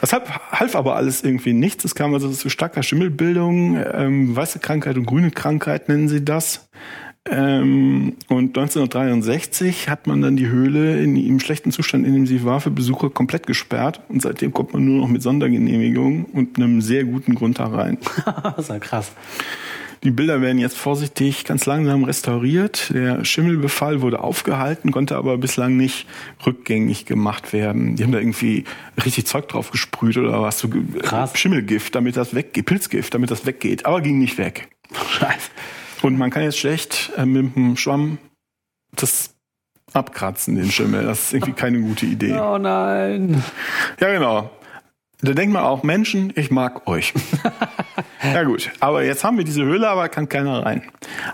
Das 0.00 0.14
half, 0.14 0.22
half 0.52 0.74
aber 0.74 0.96
alles 0.96 1.22
irgendwie 1.22 1.52
nichts. 1.52 1.84
Es 1.84 1.94
kam 1.94 2.14
also 2.14 2.30
zu 2.30 2.48
starker 2.48 2.82
Schimmelbildung, 2.82 3.76
ähm, 3.76 4.34
weiße 4.34 4.58
Krankheit 4.58 4.96
und 4.96 5.04
grüne 5.04 5.30
Krankheit 5.30 5.88
nennen 5.90 6.08
sie 6.08 6.24
das. 6.24 6.70
Ähm, 7.28 8.16
und 8.28 8.56
1963 8.56 9.90
hat 9.90 10.06
man 10.06 10.22
dann 10.22 10.36
die 10.36 10.48
Höhle 10.48 11.02
in, 11.02 11.16
im 11.16 11.38
schlechten 11.38 11.70
Zustand, 11.70 12.06
in 12.06 12.14
dem 12.14 12.26
sie 12.26 12.44
war, 12.44 12.60
für 12.60 12.70
Besucher 12.70 13.10
komplett 13.10 13.46
gesperrt. 13.46 14.00
Und 14.08 14.22
seitdem 14.22 14.52
kommt 14.54 14.72
man 14.72 14.84
nur 14.84 15.02
noch 15.02 15.08
mit 15.08 15.22
Sondergenehmigung 15.22 16.24
und 16.24 16.56
einem 16.56 16.80
sehr 16.80 17.04
guten 17.04 17.34
Grund 17.34 17.58
da 17.58 17.66
rein. 17.66 17.98
Das 18.42 18.58
ist 18.58 18.68
ja 18.68 18.78
krass. 18.78 19.12
Die 20.02 20.10
Bilder 20.10 20.40
werden 20.40 20.58
jetzt 20.58 20.78
vorsichtig 20.78 21.44
ganz 21.44 21.66
langsam 21.66 22.04
restauriert. 22.04 22.90
Der 22.94 23.22
Schimmelbefall 23.24 24.00
wurde 24.00 24.20
aufgehalten, 24.20 24.92
konnte 24.92 25.16
aber 25.16 25.36
bislang 25.36 25.76
nicht 25.76 26.06
rückgängig 26.46 27.04
gemacht 27.04 27.52
werden. 27.52 27.96
Die 27.96 28.04
haben 28.04 28.12
da 28.12 28.18
irgendwie 28.18 28.64
richtig 29.04 29.26
Zeug 29.26 29.48
drauf 29.48 29.70
gesprüht 29.70 30.16
oder 30.16 30.40
was, 30.40 30.58
so 30.58 30.70
Krass. 31.02 31.38
Schimmelgift, 31.38 31.94
damit 31.94 32.16
das 32.16 32.34
weggeht, 32.34 32.64
Pilzgift, 32.64 33.12
damit 33.12 33.30
das 33.30 33.44
weggeht, 33.44 33.84
aber 33.84 34.00
ging 34.00 34.18
nicht 34.18 34.38
weg. 34.38 34.70
Scheiße. 34.92 35.50
Und 36.02 36.16
man 36.16 36.30
kann 36.30 36.44
jetzt 36.44 36.58
schlecht 36.58 37.12
äh, 37.18 37.26
mit 37.26 37.54
dem 37.54 37.76
Schwamm 37.76 38.16
das 38.96 39.34
abkratzen, 39.92 40.56
den 40.56 40.70
Schimmel. 40.70 41.04
Das 41.04 41.24
ist 41.24 41.34
irgendwie 41.34 41.52
keine 41.52 41.80
gute 41.80 42.06
Idee. 42.06 42.38
Oh 42.38 42.56
nein. 42.56 43.42
Ja, 44.00 44.12
genau. 44.12 44.50
Da 45.22 45.32
denkt 45.34 45.52
man 45.52 45.64
auch, 45.64 45.82
Menschen, 45.82 46.32
ich 46.34 46.50
mag 46.50 46.86
euch. 46.86 47.12
ja 48.22 48.42
gut, 48.42 48.70
aber 48.80 49.04
jetzt 49.04 49.22
haben 49.22 49.36
wir 49.36 49.44
diese 49.44 49.64
Höhle, 49.64 49.88
aber 49.88 50.08
kann 50.08 50.28
keiner 50.28 50.64
rein. 50.64 50.82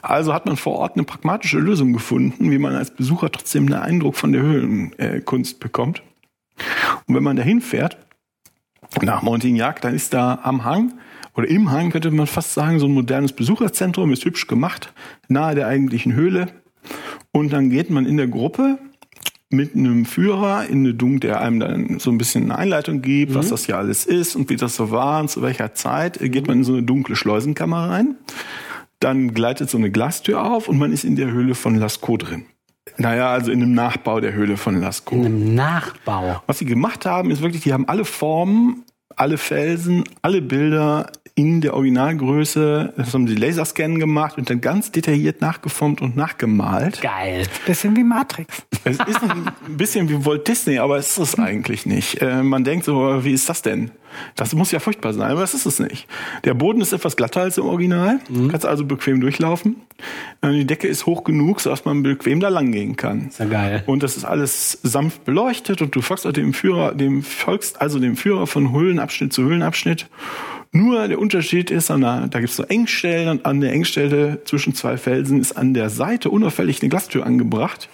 Also 0.02 0.34
hat 0.34 0.46
man 0.46 0.56
vor 0.56 0.76
Ort 0.76 0.96
eine 0.96 1.04
pragmatische 1.04 1.58
Lösung 1.58 1.92
gefunden, 1.92 2.50
wie 2.50 2.58
man 2.58 2.74
als 2.74 2.90
Besucher 2.90 3.30
trotzdem 3.30 3.66
einen 3.66 3.80
Eindruck 3.80 4.16
von 4.16 4.32
der 4.32 4.42
Höhlenkunst 4.42 5.60
bekommt. 5.60 6.02
Und 7.06 7.14
wenn 7.14 7.22
man 7.22 7.36
da 7.36 7.42
hinfährt, 7.42 7.98
nach 9.02 9.22
Montignac, 9.22 9.80
dann 9.80 9.94
ist 9.94 10.14
da 10.14 10.40
am 10.42 10.64
Hang 10.64 10.94
oder 11.36 11.48
im 11.48 11.70
Hang 11.70 11.90
könnte 11.90 12.10
man 12.10 12.26
fast 12.26 12.54
sagen, 12.54 12.78
so 12.78 12.86
ein 12.86 12.94
modernes 12.94 13.32
Besucherzentrum, 13.32 14.12
ist 14.12 14.24
hübsch 14.24 14.46
gemacht, 14.46 14.92
nahe 15.28 15.54
der 15.54 15.66
eigentlichen 15.66 16.14
Höhle. 16.14 16.48
Und 17.30 17.52
dann 17.52 17.68
geht 17.68 17.90
man 17.90 18.06
in 18.06 18.16
der 18.16 18.28
Gruppe 18.28 18.78
mit 19.50 19.76
einem 19.76 20.04
Führer 20.04 20.66
in 20.66 20.80
eine 20.80 20.94
Dunk, 20.94 21.20
der 21.20 21.40
einem 21.40 21.60
dann 21.60 21.98
so 21.98 22.10
ein 22.10 22.18
bisschen 22.18 22.44
eine 22.44 22.58
Einleitung 22.58 23.00
gibt, 23.02 23.32
mhm. 23.32 23.36
was 23.36 23.50
das 23.50 23.66
hier 23.66 23.78
alles 23.78 24.04
ist 24.04 24.34
und 24.34 24.50
wie 24.50 24.56
das 24.56 24.74
so 24.76 24.90
war 24.90 25.20
und 25.20 25.30
zu 25.30 25.42
welcher 25.42 25.74
Zeit, 25.74 26.18
geht 26.20 26.48
man 26.48 26.58
in 26.58 26.64
so 26.64 26.72
eine 26.72 26.82
dunkle 26.82 27.16
Schleusenkammer 27.16 27.90
rein. 27.90 28.16
Dann 28.98 29.34
gleitet 29.34 29.70
so 29.70 29.78
eine 29.78 29.90
Glastür 29.90 30.44
auf 30.44 30.68
und 30.68 30.78
man 30.78 30.92
ist 30.92 31.04
in 31.04 31.16
der 31.16 31.30
Höhle 31.30 31.54
von 31.54 31.76
Lascaux 31.76 32.18
drin. 32.18 32.46
Naja, 32.98 33.30
also 33.30 33.52
in 33.52 33.62
einem 33.62 33.74
Nachbau 33.74 34.20
der 34.20 34.32
Höhle 34.32 34.56
von 34.56 34.80
Lascaux. 34.80 35.16
In 35.16 35.26
einem 35.26 35.54
Nachbau. 35.54 36.42
Was 36.46 36.58
sie 36.58 36.64
gemacht 36.64 37.04
haben, 37.04 37.30
ist 37.30 37.42
wirklich, 37.42 37.62
die 37.62 37.72
haben 37.72 37.88
alle 37.88 38.04
Formen, 38.04 38.84
alle 39.14 39.38
Felsen, 39.38 40.04
alle 40.22 40.40
Bilder 40.40 41.10
in 41.38 41.60
der 41.60 41.74
Originalgröße, 41.74 42.94
das 42.96 43.12
haben 43.12 43.28
sie 43.28 43.34
Laserscan 43.34 43.98
gemacht 43.98 44.38
und 44.38 44.48
dann 44.48 44.62
ganz 44.62 44.90
detailliert 44.90 45.42
nachgeformt 45.42 46.00
und 46.00 46.16
nachgemalt. 46.16 47.02
Geil. 47.02 47.46
Bisschen 47.66 47.94
wie 47.94 48.04
Matrix. 48.04 48.66
Es 48.84 48.96
ist 48.96 49.22
ein 49.22 49.52
bisschen 49.76 50.08
wie 50.08 50.24
Walt 50.24 50.48
Disney, 50.48 50.78
aber 50.78 50.96
es 50.96 51.10
ist 51.10 51.18
es 51.18 51.38
eigentlich 51.38 51.84
nicht. 51.84 52.22
Äh, 52.22 52.42
man 52.42 52.64
denkt 52.64 52.86
so, 52.86 53.22
wie 53.22 53.32
ist 53.32 53.50
das 53.50 53.60
denn? 53.60 53.90
Das 54.34 54.54
muss 54.54 54.70
ja 54.70 54.78
furchtbar 54.78 55.12
sein, 55.12 55.30
aber 55.30 55.42
das 55.42 55.52
ist 55.52 55.66
es 55.66 55.78
nicht. 55.78 56.08
Der 56.44 56.54
Boden 56.54 56.80
ist 56.80 56.94
etwas 56.94 57.16
glatter 57.16 57.42
als 57.42 57.58
im 57.58 57.66
Original, 57.66 58.18
mhm. 58.30 58.48
kannst 58.48 58.64
also 58.64 58.86
bequem 58.86 59.20
durchlaufen. 59.20 59.82
Äh, 60.40 60.52
die 60.52 60.66
Decke 60.66 60.88
ist 60.88 61.04
hoch 61.04 61.22
genug, 61.22 61.60
sodass 61.60 61.84
man 61.84 62.02
bequem 62.02 62.40
da 62.40 62.48
lang 62.48 62.72
gehen 62.72 62.96
kann. 62.96 63.28
Ist 63.28 63.40
ja 63.40 63.44
geil. 63.44 63.82
Und 63.84 64.02
das 64.02 64.16
ist 64.16 64.24
alles 64.24 64.78
sanft 64.82 65.26
beleuchtet 65.26 65.82
und 65.82 65.94
du 65.94 66.00
folgst 66.00 66.24
dem 66.34 66.54
Führer, 66.54 66.94
dem 66.94 67.22
folgst 67.22 67.78
also 67.78 67.98
dem 67.98 68.16
Führer 68.16 68.46
von 68.46 68.72
Höhlenabschnitt 68.72 69.34
zu 69.34 69.42
Höhlenabschnitt 69.42 70.06
nur 70.76 71.08
der 71.08 71.18
Unterschied 71.18 71.70
ist, 71.70 71.90
an 71.90 72.00
der, 72.02 72.28
da 72.28 72.38
gibt 72.40 72.50
es 72.50 72.56
so 72.56 72.62
Engstellen 72.64 73.28
und 73.28 73.46
an 73.46 73.60
der 73.60 73.72
Engstelle 73.72 74.40
zwischen 74.44 74.74
zwei 74.74 74.96
Felsen 74.96 75.40
ist 75.40 75.52
an 75.56 75.74
der 75.74 75.90
Seite 75.90 76.30
unauffällig 76.30 76.82
eine 76.82 76.88
Glastür 76.88 77.24
angebracht, 77.26 77.88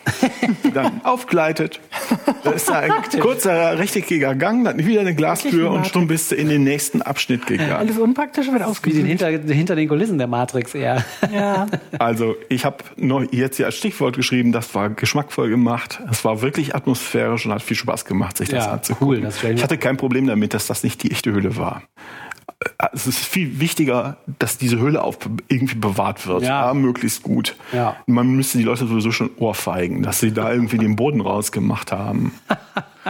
die 0.65 0.73
dann 0.73 1.01
aufgleitet. 1.05 1.81
Da 2.45 2.51
ist 2.51 2.69
da 2.69 2.81
ein 2.81 2.93
kurzer 3.21 3.79
rechteckiger 3.79 4.35
Gang, 4.35 4.65
dann 4.65 4.85
wieder 4.85 5.01
eine 5.01 5.15
Glastür 5.15 5.71
und 5.71 5.87
schon 5.87 6.07
bist 6.09 6.31
du 6.33 6.35
in 6.35 6.49
den 6.49 6.65
nächsten 6.65 7.03
Abschnitt 7.03 7.47
gegangen. 7.47 7.73
Alles 7.73 7.99
unpraktisch 7.99 8.51
wird 8.51 8.63
ausgesucht. 8.63 9.03
Wie 9.05 9.09
hinter, 9.09 9.29
hinter 9.29 9.77
den 9.77 9.89
Kulissen 9.89 10.19
der 10.19 10.27
Matrix 10.27 10.75
eher. 10.75 11.05
Ja. 11.33 11.67
Also 11.99 12.37
ich 12.49 12.65
habe 12.65 12.79
jetzt 13.31 13.57
hier 13.57 13.67
als 13.67 13.77
Stichwort 13.77 14.17
geschrieben, 14.17 14.51
das 14.53 14.75
war 14.75 14.91
geschmackvoll 14.91 15.51
gemacht. 15.51 16.01
Es 16.11 16.25
war 16.25 16.43
wirklich 16.43 16.75
atmosphärisch 16.75 17.47
und 17.47 17.53
hat 17.53 17.63
viel 17.63 17.77
Spaß 17.77 18.05
gemacht, 18.05 18.37
sich 18.37 18.49
das 18.49 18.67
Ja, 18.67 18.73
anzugucken. 18.73 19.07
cool, 19.09 19.21
das 19.21 19.43
ich 19.43 19.63
hatte 19.63 19.79
kein 19.79 19.97
Problem 19.97 20.27
damit, 20.27 20.55
dass 20.55 20.67
das 20.67 20.83
nicht 20.83 21.03
die 21.03 21.11
echte 21.11 21.31
Höhle 21.33 21.57
war. 21.57 21.83
Es 22.93 23.07
ist 23.07 23.19
viel 23.19 23.61
wichtiger, 23.61 24.17
dass 24.39 24.59
diese 24.59 24.79
Höhle 24.79 25.03
auf 25.03 25.19
irgendwie 25.49 25.77
bewahrt 25.77 26.27
wird. 26.27 26.43
Ja. 26.43 26.67
Ja, 26.67 26.75
möglichst 26.75 27.23
gut. 27.23 27.57
Ja. 27.73 27.97
Man 28.07 28.29
müsste 28.29 28.59
die 28.59 28.65
Leute 28.65 28.87
sowieso 28.87 29.11
schon 29.11 29.31
ohrfeigen, 29.39 30.03
dass 30.03 30.21
sie 30.21 30.33
da 30.33 30.53
irgendwie 30.53 30.79
den 30.79 30.97
Boden 30.97 31.21
rausgemacht 31.21 31.93
haben. 31.93 32.33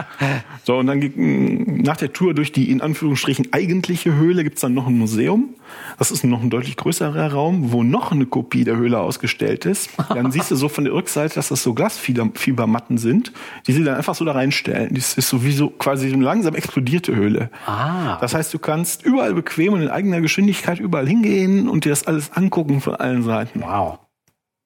So, 0.65 0.77
und 0.77 0.87
dann 0.87 1.01
ging, 1.01 1.81
nach 1.81 1.97
der 1.97 2.13
Tour 2.13 2.33
durch 2.33 2.51
die 2.51 2.71
in 2.71 2.81
Anführungsstrichen 2.81 3.51
eigentliche 3.51 4.15
Höhle 4.15 4.43
gibt's 4.43 4.61
dann 4.61 4.73
noch 4.73 4.87
ein 4.87 4.97
Museum. 4.97 5.55
Das 5.99 6.11
ist 6.11 6.23
noch 6.23 6.41
ein 6.41 6.49
deutlich 6.49 6.77
größerer 6.77 7.33
Raum, 7.33 7.71
wo 7.71 7.83
noch 7.83 8.11
eine 8.11 8.25
Kopie 8.25 8.63
der 8.63 8.77
Höhle 8.77 8.99
ausgestellt 8.99 9.65
ist. 9.65 9.89
Dann 10.09 10.31
siehst 10.31 10.51
du 10.51 10.55
so 10.55 10.69
von 10.69 10.85
der 10.85 10.93
Rückseite, 10.93 11.35
dass 11.35 11.49
das 11.49 11.63
so 11.63 11.73
Glasfibermatten 11.73 12.97
sind, 12.97 13.31
die 13.67 13.73
sie 13.73 13.83
dann 13.83 13.95
einfach 13.95 14.15
so 14.15 14.25
da 14.25 14.31
reinstellen. 14.31 14.93
Das 14.93 15.15
ist 15.15 15.29
sowieso 15.29 15.69
quasi 15.69 16.09
so 16.09 16.15
eine 16.15 16.23
langsam 16.23 16.55
explodierte 16.55 17.15
Höhle. 17.15 17.49
Ah. 17.65 18.17
Das 18.21 18.33
heißt, 18.33 18.53
du 18.53 18.59
kannst 18.59 19.03
überall 19.03 19.33
bequem 19.33 19.73
und 19.73 19.81
in 19.81 19.89
eigener 19.89 20.21
Geschwindigkeit 20.21 20.79
überall 20.79 21.07
hingehen 21.07 21.67
und 21.67 21.85
dir 21.85 21.89
das 21.89 22.07
alles 22.07 22.31
angucken 22.31 22.81
von 22.81 22.95
allen 22.95 23.23
Seiten. 23.23 23.61
Wow. 23.61 23.99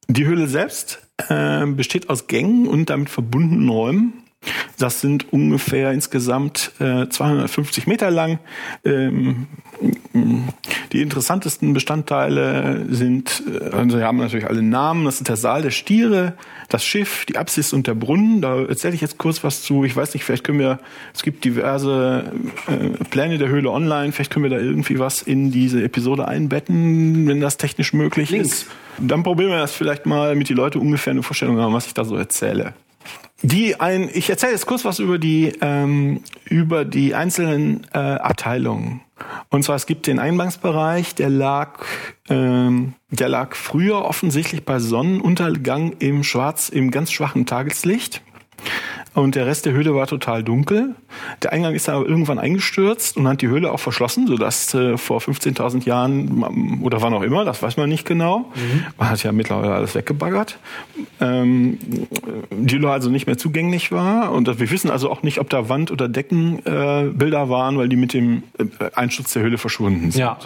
Die 0.10 0.25
Höhle 0.25 0.48
selbst 0.48 1.01
äh, 1.27 1.65
besteht 1.65 2.10
aus 2.10 2.27
Gängen 2.27 2.67
und 2.67 2.89
damit 2.89 3.10
verbundenen 3.10 3.67
Räumen. 3.69 4.13
Das 4.77 5.01
sind 5.01 5.34
ungefähr 5.34 5.91
insgesamt 5.91 6.72
äh, 6.79 7.10
250 7.10 7.88
Meter 7.88 8.12
lang. 8.12 8.38
Ähm, 8.86 9.48
die 10.91 11.01
interessantesten 11.01 11.74
Bestandteile 11.74 12.86
sind, 12.88 13.41
äh, 13.48 13.75
also 13.75 13.98
wir 13.98 14.06
haben 14.06 14.17
natürlich 14.20 14.46
alle 14.46 14.62
Namen. 14.62 15.06
Das 15.06 15.15
ist 15.15 15.29
der 15.29 15.36
Saal 15.36 15.63
der 15.63 15.72
Stiere, 15.72 16.34
das 16.70 16.86
Schiff, 16.86 17.25
die 17.25 17.38
Apsis 17.38 17.74
und 17.74 17.88
der 17.88 17.96
Brunnen. 17.96 18.41
Da 18.41 18.65
erzähle 18.65 18.94
ich 18.94 19.01
jetzt 19.01 19.17
kurz 19.17 19.44
was 19.44 19.63
zu. 19.63 19.84
Ich 19.84 19.96
weiß 19.96 20.13
nicht, 20.13 20.24
vielleicht 20.24 20.44
können 20.44 20.60
wir, 20.60 20.79
es 21.12 21.24
gibt 21.24 21.44
diverse 21.44 22.32
äh, 22.67 23.03
Pläne 23.06 23.39
der 23.39 23.50
Höhle 23.50 23.72
online. 23.72 24.12
Vielleicht 24.12 24.32
können 24.32 24.44
wir 24.44 24.56
da 24.56 24.63
irgendwie 24.63 25.00
was 25.00 25.24
in 25.24 25.51
diese 25.51 25.84
Episode 25.84 26.27
einbetten, 26.27 27.27
wenn 27.27 27.41
das 27.41 27.58
technisch 27.58 27.94
möglich 27.94 28.29
Links. 28.29 28.50
ist. 28.50 28.67
Dann 29.00 29.24
probieren 29.24 29.50
wir 29.50 29.58
das 29.58 29.74
vielleicht 29.74 30.06
mal, 30.06 30.29
damit 30.29 30.50
die 30.50 30.53
Leute 30.53 30.79
ungefähr 30.79 31.12
eine 31.12 31.24
Vorstellung 31.24 31.58
haben, 31.58 31.74
was 31.74 31.88
ich 31.88 31.96
da 31.96 32.06
so 32.06 32.15
erzähle. 32.15 32.74
Die 33.44 33.79
ein, 33.79 34.10
ich 34.12 34.29
erzähle 34.29 34.53
jetzt 34.53 34.65
kurz 34.65 34.84
was 34.84 35.00
über 35.00 35.20
die 35.20 35.53
ähm, 35.62 36.22
über 36.46 36.86
die 36.86 37.13
einzelnen 37.13 37.86
äh, 37.94 38.00
Abteilungen. 38.00 39.01
Und 39.50 39.63
zwar 39.63 39.75
es 39.75 39.86
gibt 39.86 40.08
den 40.08 40.20
Eingangsbereich, 40.20 41.13
der 41.15 41.29
lag 41.29 41.86
ähm, 42.29 42.94
der 43.10 43.29
lag 43.29 43.56
früher 43.56 44.06
offensichtlich 44.06 44.65
bei 44.65 44.79
Sonnenuntergang 44.79 45.94
im 46.00 46.24
schwarz 46.24 46.70
im 46.70 46.89
ganz 46.89 47.12
schwachen 47.12 47.46
Tageslicht. 47.46 48.22
Und 49.14 49.34
der 49.34 49.48
Rest 49.48 49.66
der 49.66 49.74
Höhle 49.74 49.96
war 49.96 50.06
total 50.06 50.44
dunkel. 50.44 50.94
Der 51.42 51.52
Eingang 51.52 51.74
ist 51.74 51.88
dann 51.88 51.96
aber 51.96 52.08
irgendwann 52.08 52.38
eingestürzt 52.38 53.18
und 53.18 53.28
hat 53.28 53.42
die 53.42 53.48
Höhle 53.48 53.72
auch 53.72 53.80
verschlossen, 53.80 54.28
sodass 54.28 54.74
äh, 54.76 54.96
vor 54.98 55.20
15.000 55.20 55.86
Jahren 55.86 56.80
oder 56.84 57.02
wann 57.02 57.14
auch 57.16 57.24
immer, 57.24 57.44
das 57.44 57.64
weiß 57.64 57.78
man 57.78 57.90
nicht 57.90 58.06
genau, 58.06 58.52
man 58.98 59.10
hat 59.10 59.24
ja 59.24 59.32
mittlerweile 59.32 59.74
alles 59.74 59.96
weggebaggert, 59.96 60.60
ähm, 61.20 61.80
die 62.52 62.76
Höhle 62.76 62.92
also 62.92 63.10
nicht 63.10 63.26
mehr 63.26 63.38
zugänglich 63.38 63.92
war. 63.92 64.32
Und 64.32 64.48
wir 64.60 64.70
wissen 64.70 64.92
also 64.92 65.10
auch 65.10 65.24
nicht, 65.24 65.40
ob 65.40 65.50
da 65.50 65.68
Wand- 65.68 65.92
oder 65.92 66.08
Deckenbilder 66.08 67.44
äh, 67.44 67.50
waren, 67.50 67.78
weil 67.78 67.90
die 67.90 67.96
mit 67.96 68.14
dem 68.14 68.44
äh, 68.60 68.92
Einsturz 68.94 69.34
der 69.34 69.42
Höhle 69.42 69.58
verschwunden 69.58 70.12
sind. 70.12 70.22
Ja. 70.22 70.38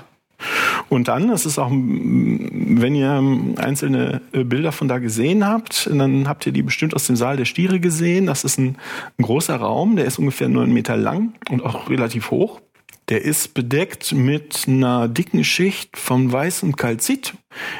Und 0.89 1.07
dann, 1.07 1.27
das 1.27 1.45
ist 1.45 1.57
auch, 1.57 1.71
wenn 1.71 2.95
ihr 2.95 3.24
einzelne 3.57 4.21
äh, 4.33 4.43
Bilder 4.43 4.71
von 4.71 4.88
da 4.88 5.00
gesehen 5.00 5.45
habt, 5.45 5.89
dann 5.91 6.27
habt 6.27 6.45
ihr 6.45 6.51
die 6.51 6.63
bestimmt 6.63 6.95
aus 6.95 7.07
dem 7.07 7.15
Saal 7.15 7.38
der 7.38 7.45
Stiere 7.45 7.79
gesehen. 7.79 8.25
Das 8.25 8.43
ist 8.43 8.57
ein, 8.57 8.77
ein 9.17 9.24
großer 9.24 9.55
Raum, 9.55 9.95
der 9.95 10.05
ist 10.05 10.19
ungefähr 10.19 10.50
neun 10.50 10.71
Meter 10.74 10.98
lang 10.98 11.33
und 11.50 11.63
auch 11.63 11.89
relativ 11.89 12.31
hoch. 12.31 12.62
Der 13.10 13.24
ist 13.24 13.53
bedeckt 13.53 14.13
mit 14.13 14.65
einer 14.67 15.07
dicken 15.10 15.43
Schicht 15.43 15.98
von 15.98 16.31
weißem 16.31 16.75
Kalzit. 16.75 17.33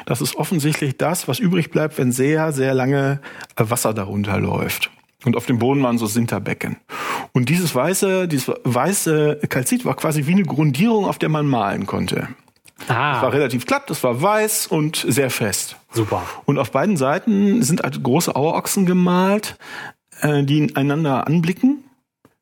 Das 0.04 0.20
ist 0.20 0.36
offensichtlich 0.36 0.98
das, 0.98 1.26
was 1.26 1.38
übrig 1.38 1.70
bleibt, 1.70 1.96
wenn 1.96 2.12
sehr, 2.12 2.52
sehr 2.52 2.74
lange 2.74 3.20
äh, 3.56 3.64
Wasser 3.68 3.94
darunter 3.94 4.38
läuft. 4.38 4.90
Und 5.24 5.36
auf 5.36 5.46
dem 5.46 5.58
Boden 5.58 5.82
waren 5.82 5.98
so 5.98 6.06
Sinterbecken. 6.06 6.76
Und 7.32 7.48
dieses 7.48 7.74
weiße, 7.74 8.28
dieses 8.28 8.54
weiße 8.64 9.40
Kalzit 9.48 9.84
war 9.84 9.94
quasi 9.94 10.26
wie 10.26 10.32
eine 10.32 10.42
Grundierung, 10.42 11.06
auf 11.06 11.18
der 11.18 11.28
man 11.28 11.46
malen 11.46 11.86
konnte. 11.86 12.28
Ah, 12.88 13.22
War 13.22 13.32
relativ 13.32 13.66
glatt, 13.66 13.88
das 13.90 14.02
war 14.02 14.20
weiß 14.22 14.66
und 14.66 14.96
sehr 15.08 15.30
fest. 15.30 15.76
super. 15.92 16.22
Und 16.44 16.58
auf 16.58 16.70
beiden 16.72 16.96
Seiten 16.96 17.62
sind 17.62 17.82
halt 17.82 18.02
große 18.02 18.34
Auerochsen 18.34 18.86
gemalt, 18.86 19.56
äh, 20.20 20.42
die 20.42 20.74
einander 20.76 21.26
anblicken 21.26 21.84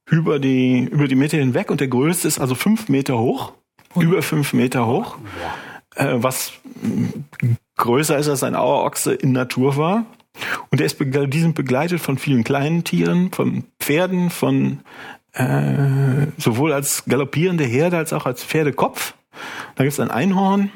über 0.08 0.38
die 0.38 0.80
über 0.90 1.06
die 1.08 1.14
Meter 1.14 1.36
hinweg. 1.38 1.70
Und 1.70 1.80
der 1.80 1.88
größte 1.88 2.26
ist 2.26 2.40
also 2.40 2.54
fünf 2.54 2.88
Meter 2.88 3.18
hoch, 3.18 3.52
über 3.96 4.22
fünf 4.22 4.52
Meter 4.52 4.86
hoch, 4.86 5.16
äh, 5.96 6.14
was 6.16 6.52
mh, 6.82 7.08
größer 7.76 8.18
ist 8.18 8.28
als 8.28 8.42
ein 8.42 8.54
Auerochse 8.56 9.12
in 9.14 9.32
Natur 9.32 9.76
war. 9.76 10.04
Und 10.70 10.78
der 10.80 10.86
ist 10.86 10.96
die 11.00 11.40
sind 11.40 11.54
begleitet 11.54 12.00
von 12.00 12.16
vielen 12.18 12.44
kleinen 12.44 12.84
Tieren, 12.84 13.30
von 13.32 13.64
Pferden, 13.78 14.30
von 14.30 14.80
äh, 15.32 16.26
sowohl 16.38 16.72
als 16.72 17.04
galoppierende 17.06 17.64
Herde 17.64 17.96
als 17.98 18.12
auch 18.12 18.26
als 18.26 18.42
Pferdekopf. 18.44 19.14
Da 19.74 19.84
gibt 19.84 19.92
es 19.92 20.00
ein 20.00 20.10
Einhorn, 20.10 20.70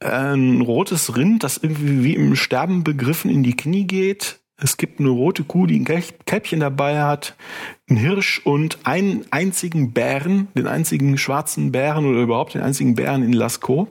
ein 0.00 0.60
rotes 0.60 1.16
Rind, 1.16 1.42
das 1.42 1.58
irgendwie 1.58 2.04
wie 2.04 2.14
im 2.14 2.36
Sterben 2.36 2.84
begriffen 2.84 3.30
in 3.30 3.42
die 3.42 3.56
Knie 3.56 3.84
geht. 3.84 4.40
Es 4.58 4.78
gibt 4.78 5.00
eine 5.00 5.10
rote 5.10 5.44
Kuh, 5.44 5.66
die 5.66 5.78
ein 5.78 6.02
Kälbchen 6.24 6.60
dabei 6.60 7.02
hat, 7.02 7.36
ein 7.90 7.96
Hirsch 7.96 8.40
und 8.44 8.78
einen 8.84 9.26
einzigen 9.30 9.92
Bären, 9.92 10.48
den 10.56 10.66
einzigen 10.66 11.18
schwarzen 11.18 11.72
Bären 11.72 12.06
oder 12.06 12.22
überhaupt 12.22 12.54
den 12.54 12.62
einzigen 12.62 12.94
Bären 12.94 13.22
in 13.22 13.34
Lascaux. 13.34 13.88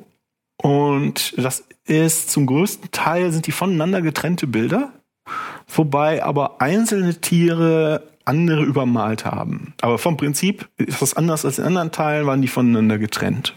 Und 0.58 1.36
das 1.38 1.66
ist 1.86 2.32
zum 2.32 2.48
größten 2.48 2.90
Teil 2.92 3.32
sind 3.32 3.46
die 3.46 3.52
voneinander 3.52 4.02
getrennte 4.02 4.48
Bilder, 4.48 4.94
wobei 5.68 6.24
aber 6.24 6.62
einzelne 6.62 7.22
Tiere 7.22 8.15
andere 8.26 8.64
übermalt 8.64 9.26
haben. 9.26 9.74
Aber 9.82 9.98
vom 9.98 10.18
Prinzip 10.18 10.68
ist 10.78 11.02
das 11.02 11.16
anders 11.16 11.46
als 11.46 11.60
in 11.60 11.66
anderen 11.66 11.92
Teilen, 11.92 12.26
waren 12.28 12.42
die 12.42 12.48
voneinander 12.48 12.98
getrennt. 12.98 13.56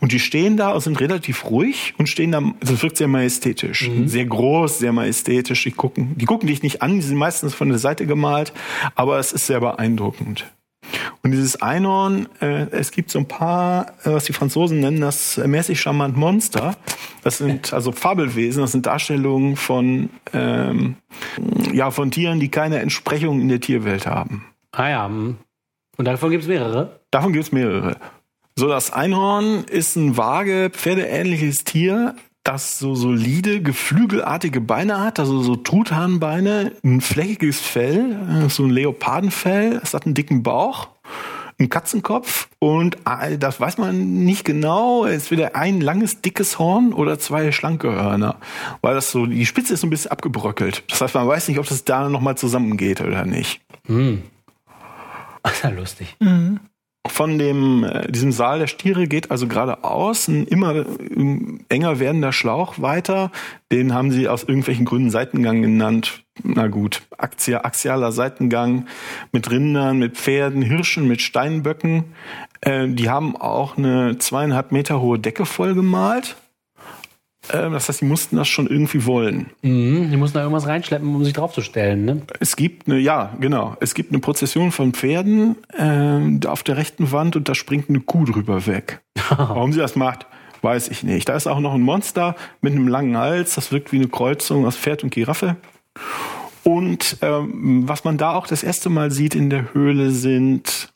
Und 0.00 0.12
die 0.12 0.20
stehen 0.20 0.56
da 0.56 0.72
und 0.72 0.80
sind 0.80 1.00
relativ 1.00 1.44
ruhig 1.46 1.94
und 1.98 2.08
stehen 2.08 2.32
da, 2.32 2.42
das 2.60 2.82
wirkt 2.82 2.96
sehr 2.96 3.08
majestätisch. 3.08 3.90
Sehr 4.06 4.26
groß, 4.26 4.78
sehr 4.78 4.92
majestätisch. 4.92 5.64
Die 5.64 5.70
gucken, 5.72 6.16
die 6.16 6.24
gucken 6.24 6.48
dich 6.48 6.62
nicht 6.62 6.82
an, 6.82 6.96
die 6.96 7.02
sind 7.02 7.16
meistens 7.16 7.54
von 7.54 7.68
der 7.68 7.78
Seite 7.78 8.06
gemalt, 8.06 8.52
aber 8.94 9.18
es 9.18 9.32
ist 9.32 9.46
sehr 9.46 9.60
beeindruckend. 9.60 10.46
Und 11.22 11.32
dieses 11.32 11.60
Einhorn, 11.60 12.28
äh, 12.40 12.66
es 12.70 12.90
gibt 12.90 13.10
so 13.10 13.18
ein 13.18 13.26
paar, 13.26 13.88
äh, 14.04 14.12
was 14.12 14.24
die 14.24 14.32
Franzosen 14.32 14.80
nennen, 14.80 15.00
das 15.00 15.38
mäßig 15.38 15.80
charmant 15.80 16.16
Monster. 16.16 16.76
Das 17.22 17.38
sind 17.38 17.72
also 17.72 17.92
Fabelwesen, 17.92 18.62
das 18.62 18.72
sind 18.72 18.86
Darstellungen 18.86 19.56
von, 19.56 20.10
ähm, 20.32 20.96
ja, 21.72 21.90
von 21.90 22.10
Tieren, 22.10 22.40
die 22.40 22.48
keine 22.48 22.78
Entsprechung 22.78 23.40
in 23.40 23.48
der 23.48 23.60
Tierwelt 23.60 24.06
haben. 24.06 24.46
Ah 24.72 24.88
ja. 24.88 25.06
hm. 25.06 25.36
Und 25.96 26.04
davon 26.04 26.30
gibt 26.30 26.42
es 26.42 26.48
mehrere. 26.48 27.00
Davon 27.10 27.32
gibt 27.32 27.44
es 27.44 27.52
mehrere. 27.52 27.96
So, 28.58 28.68
das 28.68 28.92
Einhorn 28.92 29.64
ist 29.64 29.96
ein 29.96 30.16
vage, 30.16 30.70
pferdeähnliches 30.70 31.64
Tier, 31.64 32.14
das 32.46 32.78
so 32.78 32.94
solide, 32.94 33.60
geflügelartige 33.60 34.60
Beine 34.60 35.00
hat, 35.00 35.18
also 35.18 35.42
so 35.42 35.56
Truthahnbeine, 35.56 36.72
ein 36.84 37.00
fleckiges 37.00 37.60
Fell, 37.60 38.44
äh, 38.44 38.48
so 38.48 38.64
ein 38.64 38.70
Leopardenfell, 38.70 39.80
es 39.82 39.94
hat 39.94 40.06
einen 40.06 40.14
dicken 40.14 40.44
Bauch, 40.44 40.88
einen 41.58 41.68
Katzenkopf 41.70 42.48
und 42.60 42.98
äh, 43.04 43.36
das 43.36 43.60
weiß 43.60 43.78
man 43.78 44.24
nicht 44.24 44.44
genau, 44.44 45.06
es 45.06 45.24
ist 45.24 45.30
wieder 45.32 45.56
ein 45.56 45.80
langes, 45.80 46.20
dickes 46.20 46.58
Horn 46.60 46.92
oder 46.92 47.18
zwei 47.18 47.50
schlanke 47.50 47.90
Hörner, 47.90 48.36
weil 48.80 48.94
das 48.94 49.10
so, 49.10 49.26
die 49.26 49.44
Spitze 49.44 49.74
ist 49.74 49.80
so 49.80 49.88
ein 49.88 49.90
bisschen 49.90 50.12
abgebröckelt. 50.12 50.84
Das 50.88 51.00
heißt, 51.00 51.14
man 51.14 51.26
weiß 51.26 51.48
nicht, 51.48 51.58
ob 51.58 51.66
das 51.66 51.84
da 51.84 52.08
nochmal 52.08 52.36
zusammengeht 52.36 53.00
oder 53.00 53.24
nicht. 53.24 53.60
Das 55.42 55.58
ist 55.58 55.62
ja 55.62 55.70
lustig. 55.70 56.16
Von 57.10 57.38
dem, 57.38 57.84
äh, 57.84 58.10
diesem 58.10 58.32
Saal 58.32 58.58
der 58.58 58.66
Stiere 58.66 59.06
geht 59.06 59.30
also 59.30 59.46
geradeaus 59.46 60.28
ein 60.28 60.46
immer 60.46 60.74
ähm, 60.74 61.60
enger 61.68 61.98
werdender 61.98 62.32
Schlauch 62.32 62.80
weiter. 62.80 63.30
Den 63.72 63.94
haben 63.94 64.10
sie 64.10 64.28
aus 64.28 64.42
irgendwelchen 64.44 64.84
Gründen 64.84 65.10
Seitengang 65.10 65.62
genannt. 65.62 66.22
Na 66.42 66.68
gut, 66.68 67.02
Axia, 67.16 67.64
axialer 67.64 68.12
Seitengang 68.12 68.86
mit 69.32 69.50
Rindern, 69.50 69.98
mit 69.98 70.16
Pferden, 70.16 70.62
Hirschen, 70.62 71.08
mit 71.08 71.22
Steinböcken. 71.22 72.04
Äh, 72.60 72.88
die 72.88 73.08
haben 73.08 73.36
auch 73.36 73.76
eine 73.76 74.18
zweieinhalb 74.18 74.72
Meter 74.72 75.00
hohe 75.00 75.18
Decke 75.18 75.46
vollgemalt. 75.46 76.36
Äh, 77.48 77.70
das 77.70 77.88
heißt, 77.88 78.00
die 78.00 78.04
mussten 78.04 78.36
das 78.36 78.48
schon 78.48 78.66
irgendwie 78.66 79.06
wollen. 79.06 79.50
Mhm. 79.62 80.10
Die 80.10 80.16
mussten 80.16 80.34
da 80.38 80.42
irgendwas 80.42 80.66
reinschleppen, 80.66 81.14
um 81.14 81.24
sich 81.24 81.32
draufzustellen. 81.32 82.04
Ne? 82.04 82.22
Es 82.40 82.56
gibt 82.56 82.86
eine, 82.86 82.98
ja, 82.98 83.34
genau. 83.40 83.76
Es 83.80 83.94
gibt 83.94 84.10
eine 84.12 84.20
Prozession 84.20 84.72
von 84.72 84.92
Pferden 84.92 85.56
äh, 85.76 86.46
auf 86.46 86.62
der 86.62 86.76
rechten 86.76 87.12
Wand 87.12 87.36
und 87.36 87.48
da 87.48 87.54
springt 87.54 87.88
eine 87.88 88.00
Kuh 88.00 88.24
drüber 88.24 88.66
weg. 88.66 89.00
Warum 89.36 89.72
sie 89.72 89.80
das 89.80 89.96
macht, 89.96 90.26
weiß 90.62 90.88
ich 90.88 91.02
nicht. 91.02 91.28
Da 91.28 91.36
ist 91.36 91.46
auch 91.46 91.60
noch 91.60 91.74
ein 91.74 91.82
Monster 91.82 92.36
mit 92.60 92.72
einem 92.72 92.88
langen 92.88 93.16
Hals. 93.16 93.54
Das 93.54 93.72
wirkt 93.72 93.92
wie 93.92 93.96
eine 93.96 94.08
Kreuzung 94.08 94.66
aus 94.66 94.76
Pferd 94.76 95.04
und 95.04 95.10
Giraffe. 95.10 95.56
Und 96.64 97.18
ähm, 97.22 97.84
was 97.86 98.02
man 98.02 98.18
da 98.18 98.34
auch 98.34 98.48
das 98.48 98.64
erste 98.64 98.90
Mal 98.90 99.12
sieht 99.12 99.36
in 99.36 99.50
der 99.50 99.72
Höhle 99.72 100.10
sind, 100.10 100.92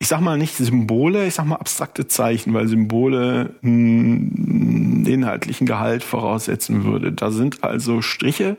ich 0.00 0.08
sag 0.08 0.20
mal 0.20 0.38
nicht 0.38 0.54
Symbole, 0.56 1.26
ich 1.26 1.34
sag 1.34 1.46
mal 1.46 1.56
abstrakte 1.56 2.06
Zeichen, 2.06 2.54
weil 2.54 2.68
Symbole 2.68 3.56
einen 3.62 5.04
inhaltlichen 5.06 5.66
Gehalt 5.66 6.04
voraussetzen 6.04 6.84
würde. 6.84 7.12
Da 7.12 7.30
sind 7.30 7.64
also 7.64 8.00
Striche, 8.00 8.56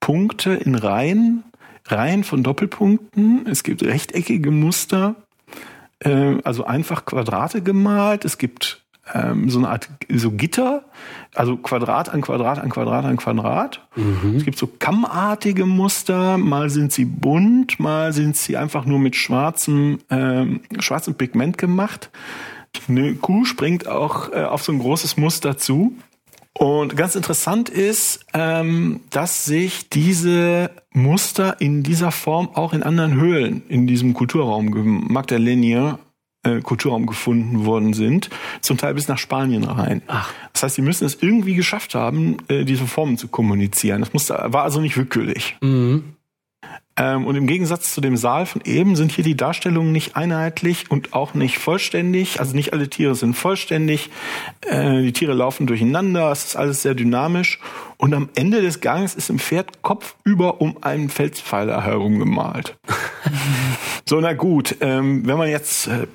Punkte 0.00 0.52
in 0.52 0.74
Reihen, 0.74 1.44
Reihen 1.86 2.22
von 2.22 2.42
Doppelpunkten. 2.42 3.46
Es 3.46 3.62
gibt 3.62 3.82
rechteckige 3.82 4.50
Muster, 4.50 5.16
äh, 6.00 6.36
also 6.44 6.64
einfach 6.64 7.06
Quadrate 7.06 7.62
gemalt. 7.62 8.26
Es 8.26 8.36
gibt 8.36 8.86
ähm, 9.14 9.48
so 9.50 9.58
eine 9.58 9.68
Art 9.68 9.88
so 10.08 10.30
Gitter, 10.30 10.84
also 11.34 11.56
Quadrat 11.56 12.08
an 12.08 12.20
Quadrat 12.20 12.58
an 12.58 12.70
Quadrat 12.70 13.04
an 13.04 13.16
Quadrat. 13.16 13.86
Es 14.36 14.44
gibt 14.44 14.58
so 14.58 14.66
kammartige 14.66 15.66
Muster, 15.66 16.38
mal 16.38 16.70
sind 16.70 16.92
sie 16.92 17.04
bunt, 17.04 17.80
mal 17.80 18.12
sind 18.12 18.36
sie 18.36 18.56
einfach 18.56 18.84
nur 18.84 18.98
mit 18.98 19.16
schwarzem, 19.16 19.98
ähm, 20.10 20.60
schwarzem 20.78 21.14
Pigment 21.14 21.58
gemacht. 21.58 22.10
Eine 22.88 23.14
Kuh 23.14 23.44
springt 23.44 23.88
auch 23.88 24.32
äh, 24.32 24.44
auf 24.44 24.62
so 24.62 24.72
ein 24.72 24.78
großes 24.78 25.16
Muster 25.16 25.58
zu. 25.58 25.96
Und 26.58 26.96
ganz 26.96 27.14
interessant 27.14 27.68
ist, 27.68 28.26
ähm, 28.34 29.00
dass 29.10 29.44
sich 29.44 29.88
diese 29.90 30.70
Muster 30.92 31.60
in 31.60 31.84
dieser 31.84 32.10
Form 32.10 32.48
auch 32.54 32.72
in 32.72 32.82
anderen 32.82 33.14
Höhlen 33.14 33.62
in 33.68 33.86
diesem 33.86 34.12
Kulturraum 34.12 35.06
Magdalenier 35.08 36.00
äh, 36.48 36.60
Kulturraum 36.60 37.06
gefunden 37.06 37.64
worden 37.64 37.92
sind, 37.92 38.30
zum 38.60 38.76
Teil 38.76 38.94
bis 38.94 39.08
nach 39.08 39.18
Spanien 39.18 39.64
rein. 39.64 40.02
Ach. 40.06 40.32
Das 40.52 40.62
heißt, 40.62 40.74
sie 40.76 40.82
müssen 40.82 41.04
es 41.04 41.18
irgendwie 41.20 41.54
geschafft 41.54 41.94
haben, 41.94 42.38
äh, 42.48 42.64
diese 42.64 42.86
Formen 42.86 43.18
zu 43.18 43.28
kommunizieren. 43.28 44.00
Das 44.00 44.12
musste, 44.12 44.34
war 44.46 44.62
also 44.64 44.80
nicht 44.80 44.96
willkürlich. 44.96 45.56
Ähm, 45.62 46.16
und 46.98 47.36
im 47.36 47.46
Gegensatz 47.46 47.94
zu 47.94 48.00
dem 48.00 48.16
Saal 48.16 48.46
von 48.46 48.62
eben 48.64 48.96
sind 48.96 49.12
hier 49.12 49.24
die 49.24 49.36
Darstellungen 49.36 49.92
nicht 49.92 50.16
einheitlich 50.16 50.90
und 50.90 51.14
auch 51.14 51.34
nicht 51.34 51.58
vollständig. 51.58 52.40
Also 52.40 52.54
nicht 52.54 52.72
alle 52.72 52.88
Tiere 52.90 53.14
sind 53.14 53.34
vollständig. 53.34 54.10
Äh, 54.66 55.02
die 55.02 55.12
Tiere 55.12 55.32
laufen 55.32 55.66
durcheinander. 55.66 56.30
Es 56.30 56.44
ist 56.44 56.56
alles 56.56 56.82
sehr 56.82 56.94
dynamisch. 56.94 57.60
Und 58.00 58.14
am 58.14 58.28
Ende 58.36 58.62
des 58.62 58.80
Ganges 58.80 59.16
ist 59.16 59.28
im 59.28 59.40
Pferd 59.40 59.82
kopfüber 59.82 60.60
um 60.60 60.76
einen 60.82 61.08
Felspfeiler 61.08 61.82
herumgemalt. 61.84 62.76
so, 64.04 64.20
na 64.20 64.34
gut. 64.34 64.76
Ähm, 64.80 65.26
wenn 65.26 65.36
man 65.36 65.48
jetzt 65.48 65.88
äh, 65.88 66.06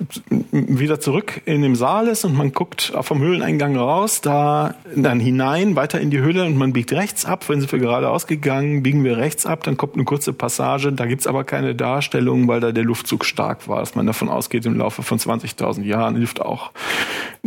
wieder 0.50 0.98
zurück 0.98 1.42
in 1.44 1.60
dem 1.60 1.76
Saal 1.76 2.08
ist 2.08 2.24
und 2.24 2.34
man 2.34 2.52
guckt 2.52 2.94
vom 3.02 3.20
Höhleneingang 3.20 3.76
raus, 3.76 4.22
da 4.22 4.76
dann 4.96 5.20
hinein, 5.20 5.76
weiter 5.76 6.00
in 6.00 6.10
die 6.10 6.20
Höhle 6.20 6.46
und 6.46 6.56
man 6.56 6.72
biegt 6.72 6.92
rechts 6.92 7.26
ab. 7.26 7.48
Wenn 7.48 7.60
sind 7.60 7.70
wir 7.70 7.78
geradeaus 7.78 8.26
gegangen, 8.26 8.82
biegen 8.82 9.04
wir 9.04 9.18
rechts 9.18 9.44
ab, 9.44 9.62
dann 9.64 9.76
kommt 9.76 9.94
eine 9.94 10.04
kurze 10.04 10.32
Passage. 10.32 10.73
Da 10.78 11.06
gibt's 11.06 11.26
aber 11.26 11.44
keine 11.44 11.74
Darstellung, 11.74 12.48
weil 12.48 12.60
da 12.60 12.72
der 12.72 12.84
Luftzug 12.84 13.24
stark 13.24 13.68
war, 13.68 13.80
dass 13.80 13.94
man 13.94 14.06
davon 14.06 14.28
ausgeht, 14.28 14.66
im 14.66 14.76
Laufe 14.78 15.02
von 15.02 15.18
20.000 15.18 15.82
Jahren 15.82 16.16
hilft 16.16 16.40
auch, 16.40 16.72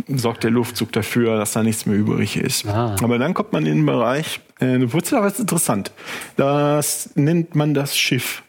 sorgt 0.06 0.44
der 0.44 0.50
Luftzug 0.50 0.92
dafür, 0.92 1.36
dass 1.38 1.52
da 1.52 1.62
nichts 1.62 1.86
mehr 1.86 1.96
übrig 1.96 2.36
ist. 2.36 2.66
Ah. 2.66 2.96
Aber 3.02 3.18
dann 3.18 3.34
kommt 3.34 3.52
man 3.52 3.66
in 3.66 3.78
den 3.78 3.86
Bereich, 3.86 4.40
äh, 4.60 4.78
das 4.78 5.12
aber 5.12 5.26
jetzt 5.26 5.40
interessant. 5.40 5.92
Das 6.36 7.10
nennt 7.14 7.54
man 7.54 7.74
das 7.74 7.96
Schiff. 7.96 8.42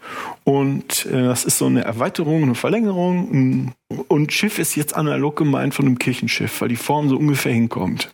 Und 0.44 1.06
äh, 1.06 1.24
das 1.24 1.46
ist 1.46 1.58
so 1.58 1.66
eine 1.66 1.84
Erweiterung, 1.84 2.44
eine 2.44 2.56
Verlängerung. 2.56 3.74
Und 4.08 4.34
Schiff 4.34 4.60
ist 4.60 4.76
jetzt 4.76 4.96
analog 4.96 5.36
gemeint 5.36 5.74
von 5.74 5.86
einem 5.86 6.00
Kirchenschiff, 6.00 6.62
weil 6.62 6.70
die 6.70 6.76
Form 6.76 7.10
so 7.10 7.18
ungefähr 7.18 7.54
hinkommt. 7.54 8.14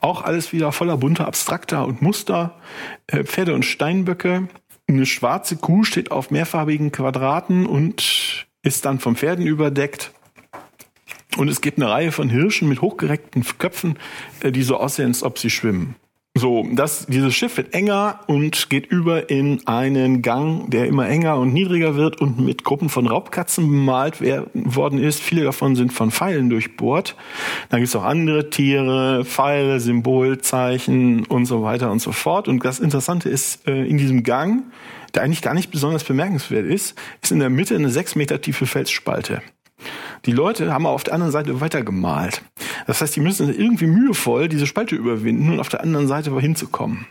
Auch 0.00 0.22
alles 0.22 0.52
wieder 0.52 0.72
voller 0.72 0.96
bunter 0.96 1.26
Abstrakter 1.26 1.86
und 1.86 2.02
Muster, 2.02 2.54
äh, 3.06 3.24
Pferde 3.24 3.54
und 3.54 3.64
Steinböcke. 3.64 4.48
Eine 4.88 5.04
schwarze 5.04 5.56
Kuh 5.56 5.84
steht 5.84 6.10
auf 6.10 6.30
mehrfarbigen 6.30 6.90
Quadraten 6.90 7.66
und 7.66 8.46
ist 8.62 8.86
dann 8.86 9.00
vom 9.00 9.16
Pferden 9.16 9.46
überdeckt. 9.46 10.12
Und 11.36 11.48
es 11.48 11.60
gibt 11.60 11.78
eine 11.78 11.90
Reihe 11.90 12.10
von 12.10 12.30
Hirschen 12.30 12.68
mit 12.68 12.80
hochgereckten 12.80 13.44
Köpfen, 13.58 13.98
äh, 14.40 14.50
die 14.50 14.62
so 14.62 14.78
aussehen, 14.78 15.08
als 15.08 15.22
ob 15.22 15.38
sie 15.38 15.50
schwimmen. 15.50 15.94
So, 16.38 16.64
das, 16.72 17.06
dieses 17.06 17.34
Schiff 17.34 17.56
wird 17.56 17.74
enger 17.74 18.20
und 18.28 18.70
geht 18.70 18.86
über 18.86 19.28
in 19.28 19.66
einen 19.66 20.22
Gang, 20.22 20.70
der 20.70 20.86
immer 20.86 21.08
enger 21.08 21.36
und 21.36 21.52
niedriger 21.52 21.96
wird 21.96 22.20
und 22.20 22.38
mit 22.38 22.62
Gruppen 22.62 22.88
von 22.88 23.08
Raubkatzen 23.08 23.66
bemalt 23.66 24.20
worden 24.20 25.02
ist. 25.02 25.20
Viele 25.20 25.42
davon 25.42 25.74
sind 25.74 25.92
von 25.92 26.12
Pfeilen 26.12 26.48
durchbohrt. 26.48 27.16
Dann 27.70 27.80
gibt 27.80 27.88
es 27.88 27.96
auch 27.96 28.04
andere 28.04 28.50
Tiere, 28.50 29.24
Pfeile, 29.24 29.80
Symbolzeichen 29.80 31.24
und 31.26 31.46
so 31.46 31.64
weiter 31.64 31.90
und 31.90 32.00
so 32.00 32.12
fort. 32.12 32.46
Und 32.46 32.64
das 32.64 32.78
Interessante 32.78 33.28
ist, 33.28 33.66
äh, 33.66 33.84
in 33.84 33.98
diesem 33.98 34.22
Gang, 34.22 34.62
der 35.14 35.22
eigentlich 35.22 35.42
gar 35.42 35.54
nicht 35.54 35.72
besonders 35.72 36.04
bemerkenswert 36.04 36.66
ist, 36.66 36.96
ist 37.20 37.32
in 37.32 37.40
der 37.40 37.50
Mitte 37.50 37.74
eine 37.74 37.90
sechs 37.90 38.14
Meter 38.14 38.40
tiefe 38.40 38.66
Felsspalte. 38.66 39.42
Die 40.26 40.32
Leute 40.32 40.72
haben 40.72 40.86
auf 40.86 41.04
der 41.04 41.14
anderen 41.14 41.32
Seite 41.32 41.60
weitergemalt. 41.60 42.42
Das 42.86 43.00
heißt, 43.00 43.14
die 43.16 43.20
müssen 43.20 43.52
irgendwie 43.54 43.86
mühevoll 43.86 44.48
diese 44.48 44.66
Spalte 44.66 44.96
überwinden 44.96 45.52
und 45.52 45.60
auf 45.60 45.68
der 45.68 45.82
anderen 45.82 46.06
Seite 46.08 46.38
hinzukommen. 46.40 47.06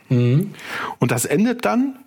Und 1.00 1.12
das 1.12 1.26
endet 1.26 1.66
dann 1.66 2.00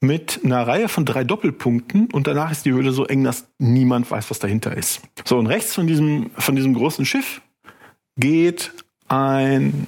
mit 0.00 0.40
einer 0.44 0.66
Reihe 0.66 0.88
von 0.88 1.04
drei 1.04 1.24
Doppelpunkten 1.24 2.08
und 2.12 2.26
danach 2.26 2.52
ist 2.52 2.66
die 2.66 2.72
Höhle 2.72 2.92
so 2.92 3.06
eng, 3.06 3.24
dass 3.24 3.46
niemand 3.58 4.10
weiß, 4.10 4.30
was 4.30 4.38
dahinter 4.38 4.76
ist. 4.76 5.00
So, 5.24 5.38
und 5.38 5.46
rechts 5.46 5.74
von 5.74 5.86
diesem, 5.86 6.30
von 6.36 6.54
diesem 6.54 6.74
großen 6.74 7.06
Schiff 7.06 7.40
geht 8.18 8.72
ein 9.08 9.86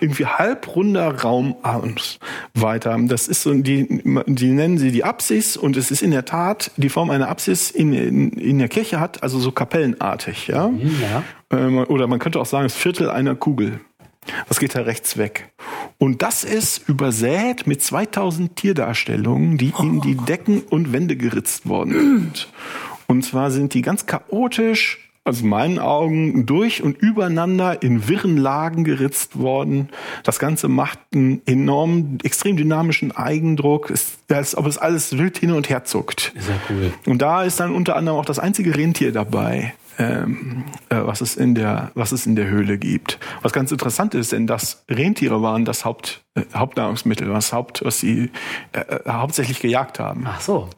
irgendwie 0.00 0.26
halbrunder 0.26 1.22
Raum 1.22 1.56
abends 1.62 2.18
weiter. 2.54 2.96
Das 3.02 3.28
ist 3.28 3.42
so, 3.42 3.54
die, 3.54 4.02
die 4.26 4.50
nennen 4.50 4.78
sie 4.78 4.92
die 4.92 5.04
Apsis 5.04 5.56
und 5.56 5.76
es 5.76 5.90
ist 5.90 6.02
in 6.02 6.10
der 6.10 6.24
Tat 6.24 6.70
die 6.76 6.88
Form 6.88 7.10
einer 7.10 7.28
Apsis 7.28 7.70
in, 7.70 7.92
in, 7.92 8.30
in 8.32 8.58
der 8.58 8.68
Kirche 8.68 9.00
hat, 9.00 9.22
also 9.22 9.38
so 9.38 9.52
kapellenartig, 9.52 10.48
ja. 10.48 10.70
Ja. 11.00 11.22
Ähm, 11.50 11.78
Oder 11.78 12.06
man 12.06 12.18
könnte 12.18 12.40
auch 12.40 12.46
sagen, 12.46 12.64
das 12.64 12.74
Viertel 12.74 13.10
einer 13.10 13.34
Kugel. 13.34 13.80
Das 14.48 14.60
geht 14.60 14.74
da 14.74 14.82
rechts 14.82 15.16
weg. 15.16 15.50
Und 15.98 16.22
das 16.22 16.44
ist 16.44 16.88
übersät 16.88 17.66
mit 17.66 17.82
2000 17.82 18.54
Tierdarstellungen, 18.54 19.56
die 19.56 19.72
in 19.78 20.00
die 20.02 20.14
Decken 20.14 20.60
und 20.60 20.92
Wände 20.92 21.16
geritzt 21.16 21.66
worden 21.66 21.92
sind. 21.92 22.48
Und 23.06 23.24
zwar 23.24 23.50
sind 23.50 23.74
die 23.74 23.82
ganz 23.82 24.06
chaotisch 24.06 25.09
aus 25.30 25.42
meinen 25.42 25.78
Augen 25.78 26.44
durch 26.44 26.82
und 26.82 26.98
übereinander 26.98 27.82
in 27.82 28.08
wirren 28.08 28.36
Lagen 28.36 28.84
geritzt 28.84 29.38
worden. 29.38 29.88
Das 30.24 30.38
Ganze 30.38 30.68
macht 30.68 30.98
einen 31.14 31.40
enorm, 31.46 32.18
extrem 32.22 32.56
dynamischen 32.56 33.12
Eigendruck, 33.12 33.90
es, 33.90 34.18
als 34.28 34.56
ob 34.56 34.66
es 34.66 34.76
alles 34.76 35.16
wild 35.16 35.38
hin 35.38 35.52
und 35.52 35.68
her 35.68 35.84
zuckt. 35.84 36.32
Sehr 36.36 36.60
cool. 36.68 36.92
Und 37.06 37.22
da 37.22 37.44
ist 37.44 37.60
dann 37.60 37.74
unter 37.74 37.96
anderem 37.96 38.18
auch 38.18 38.24
das 38.24 38.38
einzige 38.38 38.76
Rentier 38.76 39.12
dabei, 39.12 39.74
ähm, 39.98 40.64
äh, 40.88 40.96
was, 40.96 41.20
es 41.20 41.36
in 41.36 41.54
der, 41.54 41.92
was 41.94 42.12
es 42.12 42.26
in 42.26 42.34
der 42.34 42.48
Höhle 42.48 42.78
gibt. 42.78 43.18
Was 43.42 43.52
ganz 43.52 43.70
interessant 43.70 44.14
ist, 44.14 44.32
denn 44.32 44.46
das 44.46 44.84
Rentiere 44.88 45.42
waren 45.42 45.64
das 45.64 45.84
Haupt, 45.84 46.22
äh, 46.34 46.42
Hauptnahrungsmittel, 46.54 47.30
was, 47.30 47.52
Haupt, 47.52 47.84
was 47.84 48.00
sie 48.00 48.30
äh, 48.72 48.80
äh 48.80 49.08
hauptsächlich 49.08 49.60
gejagt 49.60 50.00
haben. 50.00 50.24
Ach 50.26 50.40
so. 50.40 50.68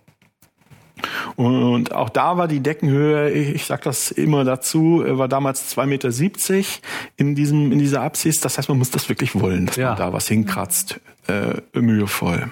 Und 1.37 1.93
auch 1.93 2.09
da 2.09 2.37
war 2.37 2.49
die 2.49 2.61
Deckenhöhe, 2.61 3.31
ich 3.31 3.67
sag 3.67 3.83
das 3.83 4.11
immer 4.11 4.45
dazu, 4.45 5.03
war 5.05 5.29
damals 5.29 5.77
2,70 5.77 5.87
Meter 5.87 6.79
in, 7.17 7.35
diesem, 7.35 7.73
in 7.73 7.79
dieser 7.79 8.03
Apsis. 8.03 8.41
Das 8.41 8.59
heißt, 8.59 8.69
man 8.69 8.79
muss 8.79 8.91
das 8.91 9.09
wirklich 9.09 9.39
wollen, 9.39 9.67
dass 9.67 9.77
ja. 9.77 9.91
man 9.91 9.99
da 9.99 10.13
was 10.13 10.29
hinkratzt, 10.29 11.01
äh, 11.29 11.55
mühevoll. 11.79 12.51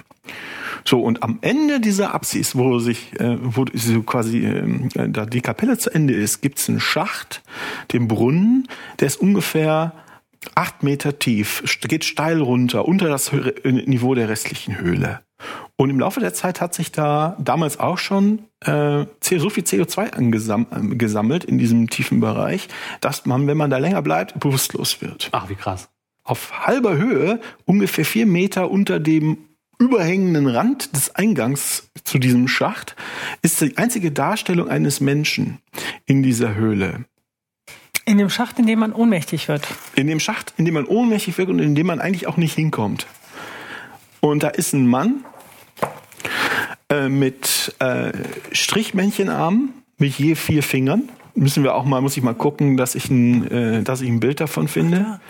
So, 0.83 0.99
und 0.99 1.21
am 1.23 1.39
Ende 1.41 1.79
dieser 1.79 2.13
Apsis, 2.13 2.55
wo 2.55 2.79
sich, 2.79 3.19
äh, 3.19 3.37
wo 3.39 3.65
so 3.73 4.01
quasi 4.01 4.45
äh, 4.45 5.09
da 5.09 5.25
die 5.25 5.41
Kapelle 5.41 5.77
zu 5.77 5.91
Ende 5.91 6.13
ist, 6.13 6.41
gibt's 6.41 6.69
einen 6.69 6.79
Schacht, 6.79 7.43
den 7.93 8.07
Brunnen, 8.07 8.67
der 8.99 9.07
ist 9.07 9.17
ungefähr 9.17 9.93
acht 10.55 10.83
Meter 10.83 11.19
tief, 11.19 11.63
geht 11.81 12.05
steil 12.05 12.41
runter, 12.41 12.87
unter 12.87 13.07
das 13.09 13.31
Niveau 13.63 14.15
der 14.15 14.29
restlichen 14.29 14.77
Höhle. 14.79 15.21
Und 15.75 15.89
im 15.89 15.99
Laufe 15.99 16.19
der 16.19 16.33
Zeit 16.33 16.61
hat 16.61 16.75
sich 16.75 16.91
da 16.91 17.35
damals 17.39 17.79
auch 17.79 17.97
schon 17.97 18.43
äh, 18.63 19.05
so 19.23 19.49
viel 19.49 19.63
CO2 19.63 20.11
angesammelt 20.11 21.43
in 21.43 21.57
diesem 21.57 21.89
tiefen 21.89 22.19
Bereich, 22.19 22.67
dass 22.99 23.25
man, 23.25 23.47
wenn 23.47 23.57
man 23.57 23.71
da 23.71 23.79
länger 23.79 24.01
bleibt, 24.01 24.39
bewusstlos 24.39 25.01
wird. 25.01 25.29
Ach, 25.31 25.49
wie 25.49 25.55
krass. 25.55 25.89
Auf 26.23 26.67
halber 26.67 26.97
Höhe, 26.97 27.39
ungefähr 27.65 28.05
vier 28.05 28.27
Meter 28.27 28.69
unter 28.69 28.99
dem 28.99 29.39
überhängenden 29.79 30.47
Rand 30.47 30.95
des 30.95 31.15
Eingangs 31.15 31.89
zu 32.03 32.19
diesem 32.19 32.47
Schacht, 32.47 32.95
ist 33.41 33.59
die 33.61 33.75
einzige 33.77 34.11
Darstellung 34.11 34.69
eines 34.69 35.01
Menschen 35.01 35.57
in 36.05 36.21
dieser 36.21 36.53
Höhle. 36.53 37.05
In 38.11 38.17
dem 38.17 38.29
Schacht, 38.29 38.59
in 38.59 38.67
dem 38.67 38.79
man 38.79 38.91
ohnmächtig 38.91 39.47
wird. 39.47 39.65
In 39.95 40.07
dem 40.07 40.19
Schacht, 40.19 40.53
in 40.57 40.65
dem 40.65 40.73
man 40.73 40.83
ohnmächtig 40.83 41.37
wird 41.37 41.47
und 41.47 41.59
in 41.59 41.75
dem 41.75 41.87
man 41.87 42.01
eigentlich 42.01 42.27
auch 42.27 42.35
nicht 42.35 42.53
hinkommt. 42.55 43.07
Und 44.19 44.43
da 44.43 44.49
ist 44.49 44.73
ein 44.73 44.85
Mann 44.85 45.23
äh, 46.89 47.07
mit 47.07 47.73
äh, 47.79 48.11
Strichmännchenarmen, 48.51 49.69
mit 49.97 50.19
je 50.19 50.35
vier 50.35 50.61
Fingern. 50.61 51.07
Müssen 51.35 51.63
wir 51.63 51.73
auch 51.73 51.85
mal, 51.85 52.01
muss 52.01 52.17
ich 52.17 52.21
mal 52.21 52.35
gucken, 52.35 52.75
dass 52.75 52.95
ich 52.95 53.09
ein, 53.09 53.49
äh, 53.49 53.81
dass 53.81 54.01
ich 54.01 54.09
ein 54.09 54.19
Bild 54.19 54.41
davon 54.41 54.67
finde. 54.67 55.21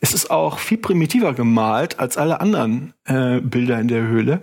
Es 0.00 0.14
ist 0.14 0.30
auch 0.30 0.60
viel 0.60 0.78
primitiver 0.78 1.32
gemalt 1.34 1.98
als 1.98 2.16
alle 2.16 2.40
anderen 2.40 2.94
äh, 3.06 3.40
Bilder 3.40 3.80
in 3.80 3.88
der 3.88 4.02
Höhle. 4.02 4.42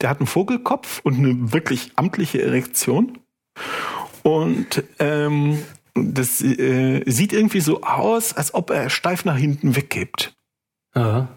Der 0.00 0.08
hat 0.08 0.20
einen 0.20 0.26
Vogelkopf 0.26 1.00
und 1.02 1.18
eine 1.18 1.52
wirklich 1.52 1.92
amtliche 1.96 2.40
Erektion. 2.40 3.18
Und 4.22 4.84
ähm, 4.98 5.58
das 6.02 6.42
äh, 6.42 7.02
sieht 7.06 7.32
irgendwie 7.32 7.60
so 7.60 7.82
aus, 7.82 8.32
als 8.32 8.54
ob 8.54 8.70
er 8.70 8.90
steif 8.90 9.24
nach 9.24 9.36
hinten 9.36 9.76
weggibt. 9.76 10.34
Aha. 10.94 11.28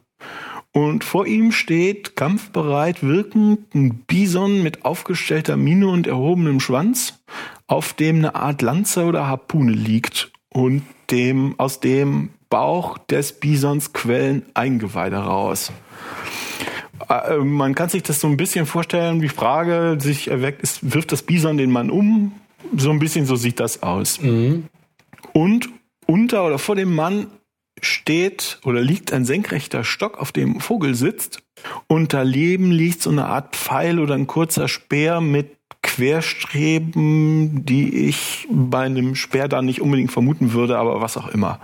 Und 0.71 1.04
vor 1.04 1.28
ihm 1.28 1.52
steht 1.52 2.15
kampfbereit 2.15 3.04
wirkend 3.04 3.76
ein 3.76 3.99
Bison 4.08 4.63
mit 4.63 4.86
aufgestellter 4.86 5.56
Mine 5.56 5.88
und 5.88 6.08
erhobenem 6.08 6.60
Schwanz, 6.60 7.19
auf 7.67 7.93
dem 7.93 8.17
eine 8.17 8.36
Art 8.36 8.63
Lanze 8.63 9.06
oder 9.06 9.28
Harpune 9.28 9.71
liegt 9.71 10.32
und 10.49 10.84
dem, 11.12 11.60
aus 11.60 11.80
dem 11.80 12.30
Bauch 12.49 12.97
des 12.97 13.34
Bisons 13.34 13.93
quellen 13.93 14.43
Eingeweide 14.56 15.17
raus. 15.17 15.71
Äh, 17.10 17.38
man 17.38 17.76
kann 17.76 17.89
sich 17.89 18.04
das 18.04 18.19
so 18.19 18.28
ein 18.28 18.38
bisschen 18.38 18.65
vorstellen, 18.65 19.21
wie 19.21 19.30
Frage 19.30 19.97
sich 19.99 20.30
erweckt, 20.30 20.62
ist, 20.62 20.93
wirft 20.93 21.12
das 21.12 21.23
Bison 21.23 21.58
den 21.58 21.71
Mann 21.71 21.89
um? 21.89 22.32
So 22.78 22.91
ein 22.91 22.99
bisschen 22.99 23.26
so 23.26 23.36
sieht 23.36 23.60
das 23.60 23.84
aus. 23.84 24.21
Mhm. 24.21 24.65
Und 25.34 25.69
unter 26.06 26.45
oder 26.45 26.60
vor 26.60 26.76
dem 26.76 26.93
Mann 26.95 27.28
steht 27.82 28.60
oder 28.63 28.82
liegt 28.82 29.13
ein 29.13 29.26
senkrechter 29.26 29.84
Stock, 29.84 30.17
auf 30.17 30.32
dem 30.32 30.60
Vogel 30.60 30.95
sitzt. 30.95 31.41
Und 31.88 32.13
daneben 32.13 32.71
liegt 32.71 33.02
so 33.02 33.10
eine 33.10 33.26
Art 33.26 33.56
Pfeil 33.56 33.99
oder 33.99 34.15
ein 34.15 34.28
kurzer 34.28 34.67
Speer 34.67 35.21
mit 35.21 35.58
Querstreben, 35.82 37.65
die 37.65 38.08
ich 38.08 38.47
bei 38.49 38.86
einem 38.86 39.15
Speer 39.15 39.47
da 39.47 39.62
nicht 39.62 39.82
unbedingt 39.82 40.12
vermuten 40.12 40.54
würde, 40.54 40.78
aber 40.78 41.02
was 41.02 41.17
auch 41.17 41.28
immer. 41.28 41.60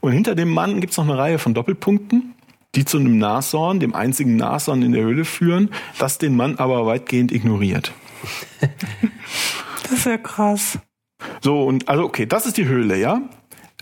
Und 0.00 0.12
hinter 0.12 0.34
dem 0.34 0.50
Mann 0.50 0.80
gibt 0.80 0.92
es 0.92 0.96
noch 0.96 1.04
eine 1.04 1.16
Reihe 1.16 1.38
von 1.38 1.54
Doppelpunkten, 1.54 2.34
die 2.74 2.84
zu 2.84 2.98
einem 2.98 3.18
Nashorn, 3.18 3.80
dem 3.80 3.94
einzigen 3.94 4.36
Nashorn 4.36 4.82
in 4.82 4.92
der 4.92 5.04
Höhle 5.04 5.24
führen, 5.24 5.70
das 5.98 6.18
den 6.18 6.36
Mann 6.36 6.56
aber 6.56 6.86
weitgehend 6.86 7.30
ignoriert. 7.32 7.92
das 9.82 9.92
ist 9.92 10.06
ja 10.06 10.18
krass. 10.18 10.78
So, 11.40 11.64
und 11.64 11.88
also 11.88 12.04
okay, 12.04 12.26
das 12.26 12.46
ist 12.46 12.56
die 12.56 12.66
Höhle, 12.66 12.98
ja? 12.98 13.22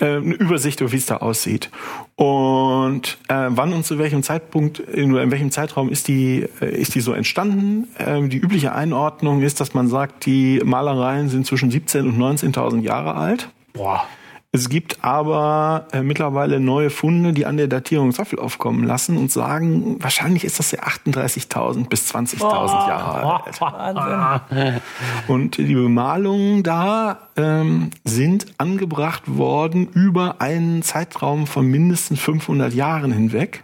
äh, 0.01 0.17
eine 0.17 0.35
Übersicht 0.35 0.81
über 0.81 0.93
wie 0.93 0.97
es 0.97 1.07
da 1.07 1.19
aussieht. 1.19 1.71
Und 2.17 3.19
äh, 3.29 3.47
wann 3.49 3.73
und 3.73 3.85
zu 3.85 3.99
welchem 3.99 4.23
Zeitpunkt, 4.23 4.79
in, 4.79 5.15
in 5.15 5.31
welchem 5.31 5.51
Zeitraum 5.51 5.91
ist 5.91 6.09
die, 6.09 6.47
äh, 6.61 6.75
ist 6.75 6.95
die 6.95 7.01
so 7.01 7.13
entstanden? 7.13 7.89
Äh, 7.99 8.29
die 8.29 8.39
übliche 8.39 8.75
Einordnung 8.75 9.43
ist, 9.43 9.61
dass 9.61 9.75
man 9.75 9.89
sagt, 9.89 10.27
die 10.27 10.61
Malereien 10.65 11.29
sind 11.29 11.47
zwischen 11.47 11.71
17 11.71 12.07
und 12.07 12.19
19.000 12.19 12.81
Jahre 12.81 13.15
alt. 13.15 13.51
Boah. 13.73 14.05
Es 14.53 14.69
gibt 14.69 15.05
aber 15.05 15.87
äh, 15.93 16.03
mittlerweile 16.03 16.59
neue 16.59 16.91
Funde, 16.91 17.33
die 17.33 17.47
an 17.47 17.57
der 17.57 17.69
Datierung 17.69 18.13
Zweifel 18.13 18.41
aufkommen 18.41 18.83
lassen 18.83 19.17
und 19.17 19.31
sagen, 19.31 20.03
wahrscheinlich 20.03 20.45
ist 20.45 20.59
das 20.59 20.73
ja 20.73 20.81
38.000 20.81 21.89
bis 21.89 22.13
20.000 22.13 22.43
oh, 22.43 22.89
Jahre 22.89 23.45
alt. 23.45 23.61
Wahnsinn. 24.51 24.81
Und 25.29 25.59
die 25.59 25.75
Bemalungen 25.75 26.65
da 26.65 27.29
ähm, 27.37 27.91
sind 28.05 28.47
angebracht 28.59 29.23
worden 29.37 29.87
über 29.87 30.41
einen 30.41 30.83
Zeitraum 30.83 31.47
von 31.47 31.67
mindestens 31.67 32.19
500 32.19 32.75
Jahren 32.75 33.13
hinweg. 33.13 33.63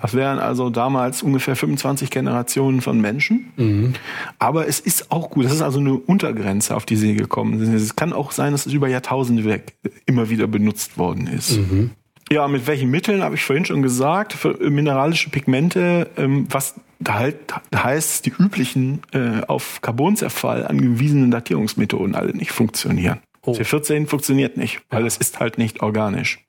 Das 0.00 0.14
wären 0.14 0.38
also 0.38 0.70
damals 0.70 1.22
ungefähr 1.22 1.56
25 1.56 2.10
Generationen 2.10 2.80
von 2.80 3.00
Menschen. 3.00 3.52
Mhm. 3.56 3.94
Aber 4.38 4.66
es 4.68 4.80
ist 4.80 5.10
auch 5.10 5.30
gut. 5.30 5.44
Das 5.44 5.52
ist 5.52 5.62
also 5.62 5.80
eine 5.80 5.94
Untergrenze, 5.94 6.76
auf 6.76 6.86
die 6.86 6.96
sie 6.96 7.14
gekommen 7.14 7.58
sind. 7.58 7.74
Es 7.74 7.96
kann 7.96 8.12
auch 8.12 8.32
sein, 8.32 8.52
dass 8.52 8.66
es 8.66 8.72
über 8.72 8.88
Jahrtausende 8.88 9.44
weg 9.44 9.74
immer 10.06 10.30
wieder 10.30 10.46
benutzt 10.46 10.98
worden 10.98 11.26
ist. 11.26 11.58
Mhm. 11.58 11.90
Ja, 12.32 12.46
mit 12.46 12.66
welchen 12.68 12.90
Mitteln 12.90 13.22
habe 13.22 13.34
ich 13.34 13.44
vorhin 13.44 13.64
schon 13.64 13.82
gesagt. 13.82 14.32
Für 14.32 14.54
mineralische 14.70 15.30
Pigmente, 15.30 16.08
ähm, 16.16 16.46
was 16.48 16.74
halt 17.08 17.36
heißt, 17.74 18.26
die 18.26 18.30
üblichen 18.30 19.00
äh, 19.12 19.42
auf 19.46 19.80
Carbonzerfall 19.80 20.66
angewiesenen 20.66 21.30
Datierungsmethoden 21.30 22.14
alle 22.14 22.32
nicht 22.32 22.52
funktionieren. 22.52 23.18
Oh. 23.42 23.52
C14 23.52 24.06
funktioniert 24.06 24.56
nicht, 24.56 24.82
weil 24.90 25.06
es 25.06 25.16
ist 25.16 25.40
halt 25.40 25.58
nicht 25.58 25.82
organisch. 25.82 26.40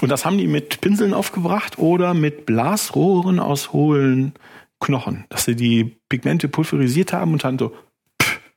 Und 0.00 0.10
das 0.10 0.24
haben 0.24 0.38
die 0.38 0.46
mit 0.46 0.80
Pinseln 0.80 1.14
aufgebracht 1.14 1.78
oder 1.78 2.14
mit 2.14 2.46
Blasrohren 2.46 3.38
aus 3.38 3.72
hohlen 3.72 4.32
Knochen, 4.80 5.24
dass 5.28 5.44
sie 5.44 5.56
die 5.56 5.96
Pigmente 6.08 6.48
pulverisiert 6.48 7.12
haben 7.12 7.32
und 7.32 7.44
dann 7.44 7.58
so 7.58 7.72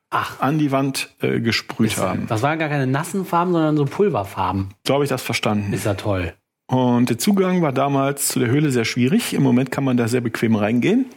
Ach. 0.09 0.39
an 0.39 0.57
die 0.57 0.71
Wand 0.71 1.13
äh, 1.21 1.39
gesprüht 1.39 1.91
ist, 1.91 1.97
haben. 1.97 2.27
Das 2.27 2.41
waren 2.41 2.59
gar 2.59 2.69
keine 2.69 2.87
nassen 2.87 3.25
Farben, 3.25 3.51
sondern 3.51 3.75
so 3.75 3.85
Pulverfarben. 3.85 4.69
So 4.87 4.93
habe 4.93 5.03
ich 5.03 5.09
das 5.09 5.21
verstanden. 5.21 5.73
Ist 5.73 5.85
ja 5.85 5.95
toll. 5.95 6.33
Und 6.67 7.09
der 7.09 7.17
Zugang 7.17 7.61
war 7.61 7.73
damals 7.73 8.29
zu 8.29 8.39
der 8.39 8.49
Höhle 8.49 8.71
sehr 8.71 8.85
schwierig. 8.85 9.33
Im 9.33 9.43
Moment 9.43 9.71
kann 9.71 9.83
man 9.83 9.97
da 9.97 10.07
sehr 10.07 10.21
bequem 10.21 10.55
reingehen. 10.55 11.07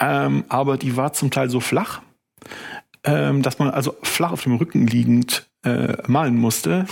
Ähm, 0.00 0.44
aber 0.48 0.78
die 0.78 0.96
war 0.96 1.12
zum 1.12 1.30
Teil 1.30 1.50
so 1.50 1.60
flach, 1.60 2.02
ähm, 3.04 3.42
dass 3.42 3.58
man 3.58 3.70
also 3.70 3.96
flach 4.02 4.32
auf 4.32 4.42
dem 4.42 4.56
Rücken 4.56 4.86
liegend 4.86 5.48
äh, 5.64 5.96
malen 6.06 6.36
musste, 6.36 6.86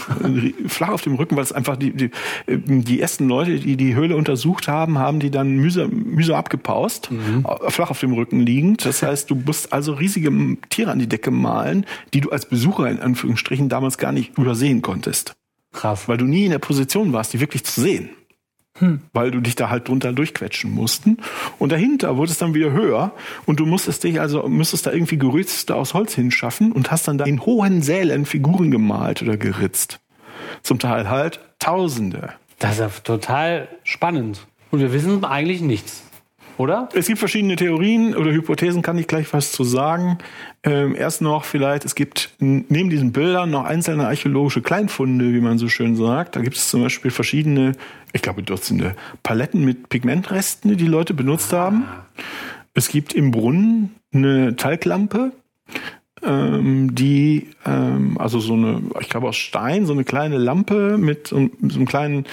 flach 0.67 0.91
auf 0.91 1.03
dem 1.03 1.15
Rücken, 1.15 1.37
weil 1.37 1.45
es 1.45 1.53
einfach 1.53 1.77
die, 1.77 1.93
die, 1.93 2.11
die 2.49 3.01
ersten 3.01 3.29
Leute, 3.29 3.59
die 3.59 3.77
die 3.77 3.95
Höhle 3.95 4.17
untersucht 4.17 4.69
haben, 4.69 4.99
haben 4.99 5.21
die 5.21 5.31
dann 5.31 5.57
mühsam, 5.57 5.91
mühsam 5.91 6.37
abgepaust, 6.37 7.11
mhm. 7.11 7.47
flach 7.69 7.91
auf 7.91 8.01
dem 8.01 8.13
Rücken 8.13 8.41
liegend. 8.41 8.85
Das 8.85 9.03
heißt, 9.03 9.31
du 9.31 9.35
musst 9.35 9.73
also 9.73 9.93
riesige 9.93 10.31
Tiere 10.71 10.91
an 10.91 10.99
die 10.99 11.09
Decke 11.09 11.31
malen, 11.31 11.87
die 12.15 12.21
du 12.21 12.31
als 12.31 12.47
Besucher 12.47 12.89
in 12.91 13.01
Anführungsstrichen 13.01 13.69
damals 13.69 13.99
gar 13.99 14.13
nicht 14.13 14.37
übersehen 14.39 14.83
konntest. 14.83 15.35
Krass. 15.73 16.09
Weil 16.09 16.19
du 16.19 16.27
nie 16.27 16.45
in 16.45 16.51
der 16.51 16.59
Position 16.59 17.13
warst, 17.13 17.33
die 17.33 17.41
wirklich 17.41 17.65
zu 17.65 17.81
sehen. 17.81 18.11
Hm. 18.83 19.01
Weil 19.13 19.31
du 19.31 19.41
dich 19.41 19.55
da 19.55 19.71
halt 19.71 19.87
drunter 19.87 20.13
durchquetschen 20.13 20.73
mussten. 20.73 21.19
Und 21.61 21.71
dahinter 21.71 22.17
wurde 22.17 22.33
es 22.33 22.39
dann 22.39 22.53
wieder 22.53 22.73
höher 22.73 23.13
und 23.47 23.61
du 23.61 23.65
musstest 23.65 24.03
dich 24.03 24.21
also, 24.21 24.49
müsstest 24.49 24.87
da 24.87 24.93
irgendwie 24.93 25.19
Gerüste 25.19 25.77
aus 25.77 25.95
Holz 25.95 26.15
hinschaffen 26.15 26.73
und 26.73 26.91
hast 26.91 27.07
dann 27.07 27.17
da 27.17 27.25
in 27.25 27.47
hohen 27.47 27.81
Sälen 27.83 28.27
Figuren 28.27 28.73
gemalt 28.73 29.23
oder 29.23 29.37
geritzt. 29.37 30.01
Zum 30.65 30.81
Teil 30.81 31.09
halt 31.09 31.39
Tausende. 31.61 32.31
Das 32.59 32.73
ist 32.73 32.79
ja 32.81 32.89
total 32.89 33.69
spannend. 33.85 34.49
Und 34.73 34.81
wir 34.81 34.93
wissen 34.93 35.25
eigentlich 35.25 35.61
nichts. 35.61 36.03
Oder? 36.59 36.89
Es 36.95 37.07
gibt 37.07 37.19
verschiedene 37.19 37.57
Theorien 37.57 38.15
oder 38.15 38.31
Hypothesen, 38.31 38.83
kann 38.83 38.99
ich 38.99 39.07
gleich 39.07 39.33
was 39.33 39.53
zu 39.53 39.65
sagen. 39.65 40.19
Ähm, 40.63 40.95
erst 40.95 41.23
noch 41.23 41.45
vielleicht, 41.45 41.85
es 41.85 41.95
gibt 41.95 42.35
neben 42.39 42.91
diesen 42.91 43.13
Bildern 43.13 43.51
noch 43.51 43.65
einzelne 43.65 44.07
archäologische 44.07 44.63
Kleinfunde, 44.63 45.33
wie 45.33 45.41
man 45.41 45.59
so 45.59 45.69
schön 45.69 45.97
sagt. 45.97 46.37
Da 46.37 46.41
gibt 46.41 46.57
es 46.57 46.69
zum 46.69 46.83
Beispiel 46.83 47.11
verschiedene, 47.11 47.73
ich 48.13 48.23
glaube 48.23 48.43
Dutzende, 48.43 48.95
Paletten 49.23 49.65
mit 49.65 49.89
Pigmentresten, 49.89 50.71
die 50.71 50.77
die 50.77 50.87
Leute 50.87 51.15
benutzt 51.15 51.53
haben. 51.53 51.85
Es 52.75 52.89
gibt 52.89 53.13
im 53.13 53.31
Brunnen 53.31 53.95
eine 54.13 54.57
Talglampe, 54.57 55.33
ähm, 56.25 56.95
die, 56.95 57.49
ähm, 57.67 58.17
also 58.19 58.39
so 58.39 58.55
eine, 58.55 58.81
ich 59.01 59.09
glaube 59.09 59.29
aus 59.29 59.37
Stein, 59.37 59.87
so 59.87 59.93
eine 59.93 60.05
kleine 60.05 60.39
Lampe 60.39 60.97
mit 60.99 61.29
so, 61.29 61.51
so 61.61 61.77
einem 61.77 61.87
kleinen, 61.87 62.27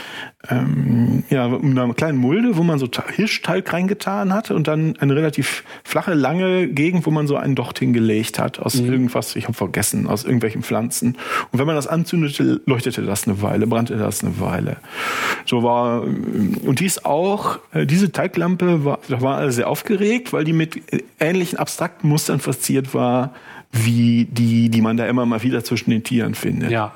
ähm, 0.49 1.23
ja, 1.29 1.45
einer 1.45 1.93
kleinen 1.93 2.17
Mulde, 2.17 2.57
wo 2.57 2.63
man 2.63 2.77
so 2.77 2.87
Hirschtalg 3.15 3.71
reingetan 3.73 4.33
hat 4.33 4.51
und 4.51 4.67
dann 4.67 4.95
eine 4.99 5.15
relativ 5.15 5.63
flache, 5.83 6.13
lange 6.13 6.67
Gegend, 6.67 7.05
wo 7.05 7.11
man 7.11 7.27
so 7.27 7.35
einen 7.35 7.55
Docht 7.55 7.79
hingelegt 7.79 8.37
hat 8.39 8.59
aus 8.59 8.75
mhm. 8.75 8.91
irgendwas, 8.91 9.35
ich 9.35 9.45
habe 9.45 9.53
vergessen, 9.53 10.07
aus 10.07 10.23
irgendwelchen 10.23 10.61
Pflanzen. 10.61 11.17
Und 11.51 11.59
wenn 11.59 11.65
man 11.65 11.75
das 11.75 11.87
anzündete, 11.87 12.61
leuchtete 12.65 13.01
das 13.03 13.27
eine 13.27 13.41
Weile, 13.41 13.65
brannte 13.65 13.97
das 13.97 14.23
eine 14.23 14.39
Weile. 14.39 14.77
So 15.45 15.63
war, 15.63 16.03
und 16.03 16.79
die 16.79 16.85
ist 16.85 17.05
auch, 17.05 17.59
äh, 17.73 17.85
diese 17.85 18.11
Teiglampe 18.11 18.85
war, 18.85 18.99
da 19.07 19.21
war 19.21 19.37
alle 19.37 19.51
sehr 19.51 19.67
aufgeregt, 19.67 20.31
weil 20.31 20.43
die 20.43 20.53
mit 20.53 20.81
ähnlichen 21.19 21.57
abstrakten 21.57 22.07
Mustern 22.07 22.39
verziert 22.39 22.93
war, 22.93 23.33
wie 23.71 24.25
die, 24.25 24.69
die 24.69 24.81
man 24.81 24.97
da 24.97 25.05
immer 25.07 25.25
mal 25.25 25.43
wieder 25.43 25.63
zwischen 25.63 25.91
den 25.91 26.03
Tieren 26.03 26.35
findet. 26.35 26.71
Ja. 26.71 26.93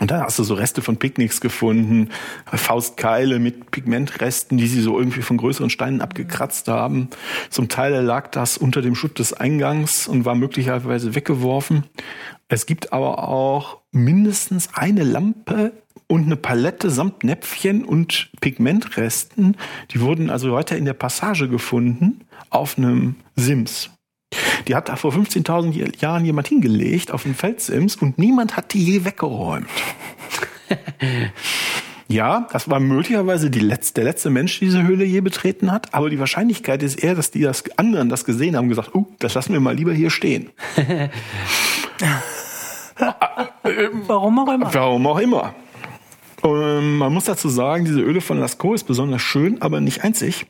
Und 0.00 0.10
dann 0.10 0.22
hast 0.22 0.40
du 0.40 0.42
so 0.42 0.54
Reste 0.54 0.82
von 0.82 0.96
Picknicks 0.96 1.40
gefunden, 1.40 2.08
Faustkeile 2.46 3.38
mit 3.38 3.70
Pigmentresten, 3.70 4.58
die 4.58 4.66
sie 4.66 4.80
so 4.80 4.98
irgendwie 4.98 5.22
von 5.22 5.36
größeren 5.36 5.70
Steinen 5.70 6.00
abgekratzt 6.00 6.66
haben. 6.66 7.10
Zum 7.48 7.68
Teil 7.68 8.02
lag 8.02 8.28
das 8.32 8.58
unter 8.58 8.82
dem 8.82 8.96
Schutt 8.96 9.20
des 9.20 9.32
Eingangs 9.32 10.08
und 10.08 10.24
war 10.24 10.34
möglicherweise 10.34 11.14
weggeworfen. 11.14 11.84
Es 12.48 12.66
gibt 12.66 12.92
aber 12.92 13.28
auch 13.28 13.82
mindestens 13.92 14.74
eine 14.74 15.04
Lampe 15.04 15.72
und 16.08 16.24
eine 16.24 16.36
Palette 16.36 16.90
samt 16.90 17.22
Näpfchen 17.22 17.84
und 17.84 18.30
Pigmentresten. 18.40 19.56
Die 19.92 20.00
wurden 20.00 20.28
also 20.28 20.52
weiter 20.52 20.76
in 20.76 20.86
der 20.86 20.94
Passage 20.94 21.48
gefunden 21.48 22.24
auf 22.50 22.78
einem 22.78 23.14
Sims. 23.36 23.90
Die 24.66 24.74
hat 24.74 24.88
da 24.88 24.96
vor 24.96 25.12
15.000 25.12 26.00
Jahren 26.00 26.24
jemand 26.24 26.48
hingelegt 26.48 27.10
auf 27.10 27.24
den 27.24 27.34
Felsims 27.34 27.96
und 27.96 28.18
niemand 28.18 28.56
hat 28.56 28.72
die 28.72 28.82
je 28.82 29.04
weggeräumt. 29.04 29.68
ja, 32.08 32.48
das 32.52 32.70
war 32.70 32.80
möglicherweise 32.80 33.50
die 33.50 33.60
letzte, 33.60 33.94
der 34.00 34.04
letzte 34.04 34.30
Mensch, 34.30 34.58
die 34.58 34.66
diese 34.66 34.82
Höhle 34.82 35.04
je 35.04 35.20
betreten 35.20 35.70
hat, 35.70 35.92
aber 35.92 36.08
die 36.08 36.18
Wahrscheinlichkeit 36.18 36.82
ist 36.82 36.96
eher, 36.96 37.14
dass 37.14 37.30
die 37.30 37.42
das 37.42 37.64
anderen 37.76 38.08
das 38.08 38.24
gesehen 38.24 38.56
haben 38.56 38.64
und 38.64 38.70
gesagt, 38.70 38.94
uh, 38.94 39.06
das 39.18 39.34
lassen 39.34 39.52
wir 39.52 39.60
mal 39.60 39.74
lieber 39.74 39.92
hier 39.92 40.10
stehen. 40.10 40.50
Warum 44.06 44.38
auch 44.38 44.52
immer. 44.52 44.72
Warum 44.72 45.06
auch 45.06 45.18
immer. 45.18 45.54
Und 46.42 46.98
man 46.98 47.12
muss 47.12 47.24
dazu 47.24 47.48
sagen, 47.48 47.84
diese 47.84 48.00
Öle 48.00 48.20
von 48.20 48.38
Lascaux 48.38 48.74
ist 48.74 48.84
besonders 48.84 49.22
schön, 49.22 49.62
aber 49.62 49.80
nicht 49.80 50.04
einzig. 50.04 50.46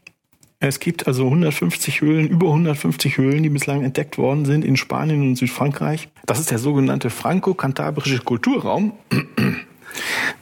Es 0.66 0.80
gibt 0.80 1.06
also 1.06 1.24
150 1.24 2.00
Höhlen, 2.00 2.26
über 2.26 2.46
150 2.46 3.18
Höhlen, 3.18 3.42
die 3.42 3.50
bislang 3.50 3.84
entdeckt 3.84 4.16
worden 4.16 4.46
sind 4.46 4.64
in 4.64 4.78
Spanien 4.78 5.20
und 5.20 5.36
Südfrankreich. 5.36 6.08
Das 6.24 6.40
ist 6.40 6.50
der 6.50 6.58
sogenannte 6.58 7.10
franco-kantabrische 7.10 8.18
Kulturraum. 8.18 8.92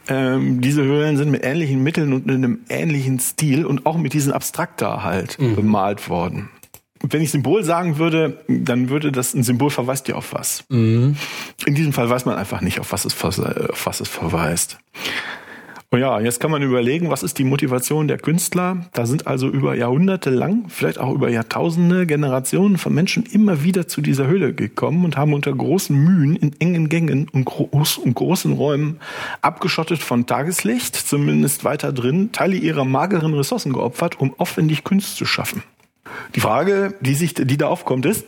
Ähm, 0.07 0.61
diese 0.61 0.83
Höhlen 0.83 1.15
sind 1.15 1.29
mit 1.29 1.45
ähnlichen 1.45 1.83
Mitteln 1.83 2.11
und 2.11 2.25
in 2.25 2.43
einem 2.43 2.59
ähnlichen 2.69 3.19
Stil 3.19 3.67
und 3.67 3.85
auch 3.85 3.97
mit 3.97 4.13
diesen 4.13 4.33
Abstrakta 4.33 5.03
halt 5.03 5.39
mhm. 5.39 5.55
bemalt 5.55 6.09
worden. 6.09 6.49
Wenn 7.03 7.21
ich 7.21 7.29
Symbol 7.29 7.63
sagen 7.63 7.99
würde, 7.99 8.43
dann 8.47 8.89
würde 8.89 9.11
das 9.11 9.35
ein 9.35 9.43
Symbol 9.43 9.69
verweist 9.69 10.07
ja 10.07 10.15
auf 10.15 10.33
was. 10.33 10.65
Mhm. 10.69 11.17
In 11.67 11.75
diesem 11.75 11.93
Fall 11.93 12.09
weiß 12.09 12.25
man 12.25 12.35
einfach 12.35 12.61
nicht, 12.61 12.79
auf 12.79 12.91
was 12.91 13.05
es, 13.05 13.13
auf 13.23 13.85
was 13.85 13.99
es 13.99 14.09
verweist. 14.09 14.79
Und 15.93 15.99
ja, 15.99 16.19
jetzt 16.19 16.39
kann 16.39 16.49
man 16.49 16.63
überlegen, 16.63 17.11
was 17.11 17.21
ist 17.21 17.37
die 17.37 17.43
Motivation 17.43 18.07
der 18.07 18.17
Künstler? 18.17 18.77
Da 18.93 19.05
sind 19.05 19.27
also 19.27 19.47
über 19.47 19.75
Jahrhunderte 19.75 20.31
lang, 20.31 20.65
vielleicht 20.67 20.97
auch 20.97 21.13
über 21.13 21.29
Jahrtausende 21.29 22.07
Generationen 22.07 22.79
von 22.79 22.95
Menschen 22.95 23.27
immer 23.27 23.61
wieder 23.61 23.87
zu 23.87 24.01
dieser 24.01 24.25
Höhle 24.25 24.55
gekommen 24.55 25.05
und 25.05 25.17
haben 25.17 25.35
unter 25.35 25.53
großen 25.53 25.95
Mühen 25.95 26.35
in 26.35 26.59
engen 26.59 26.89
Gängen 26.89 27.29
und, 27.29 27.45
groß, 27.45 27.99
und 27.99 28.15
großen 28.15 28.53
Räumen 28.53 28.99
abgeschottet 29.43 30.01
von 30.01 30.25
Tageslicht, 30.25 30.95
zumindest 30.95 31.63
weiter 31.63 31.93
drin, 31.93 32.31
Teile 32.31 32.55
ihrer 32.55 32.85
mageren 32.85 33.35
Ressourcen 33.35 33.71
geopfert, 33.71 34.19
um 34.19 34.33
aufwendig 34.39 34.83
Kunst 34.83 35.15
zu 35.15 35.25
schaffen. 35.25 35.61
Die 36.33 36.39
Frage, 36.39 36.95
die 37.01 37.13
sich, 37.13 37.35
die 37.35 37.57
da 37.57 37.67
aufkommt, 37.67 38.07
ist, 38.07 38.25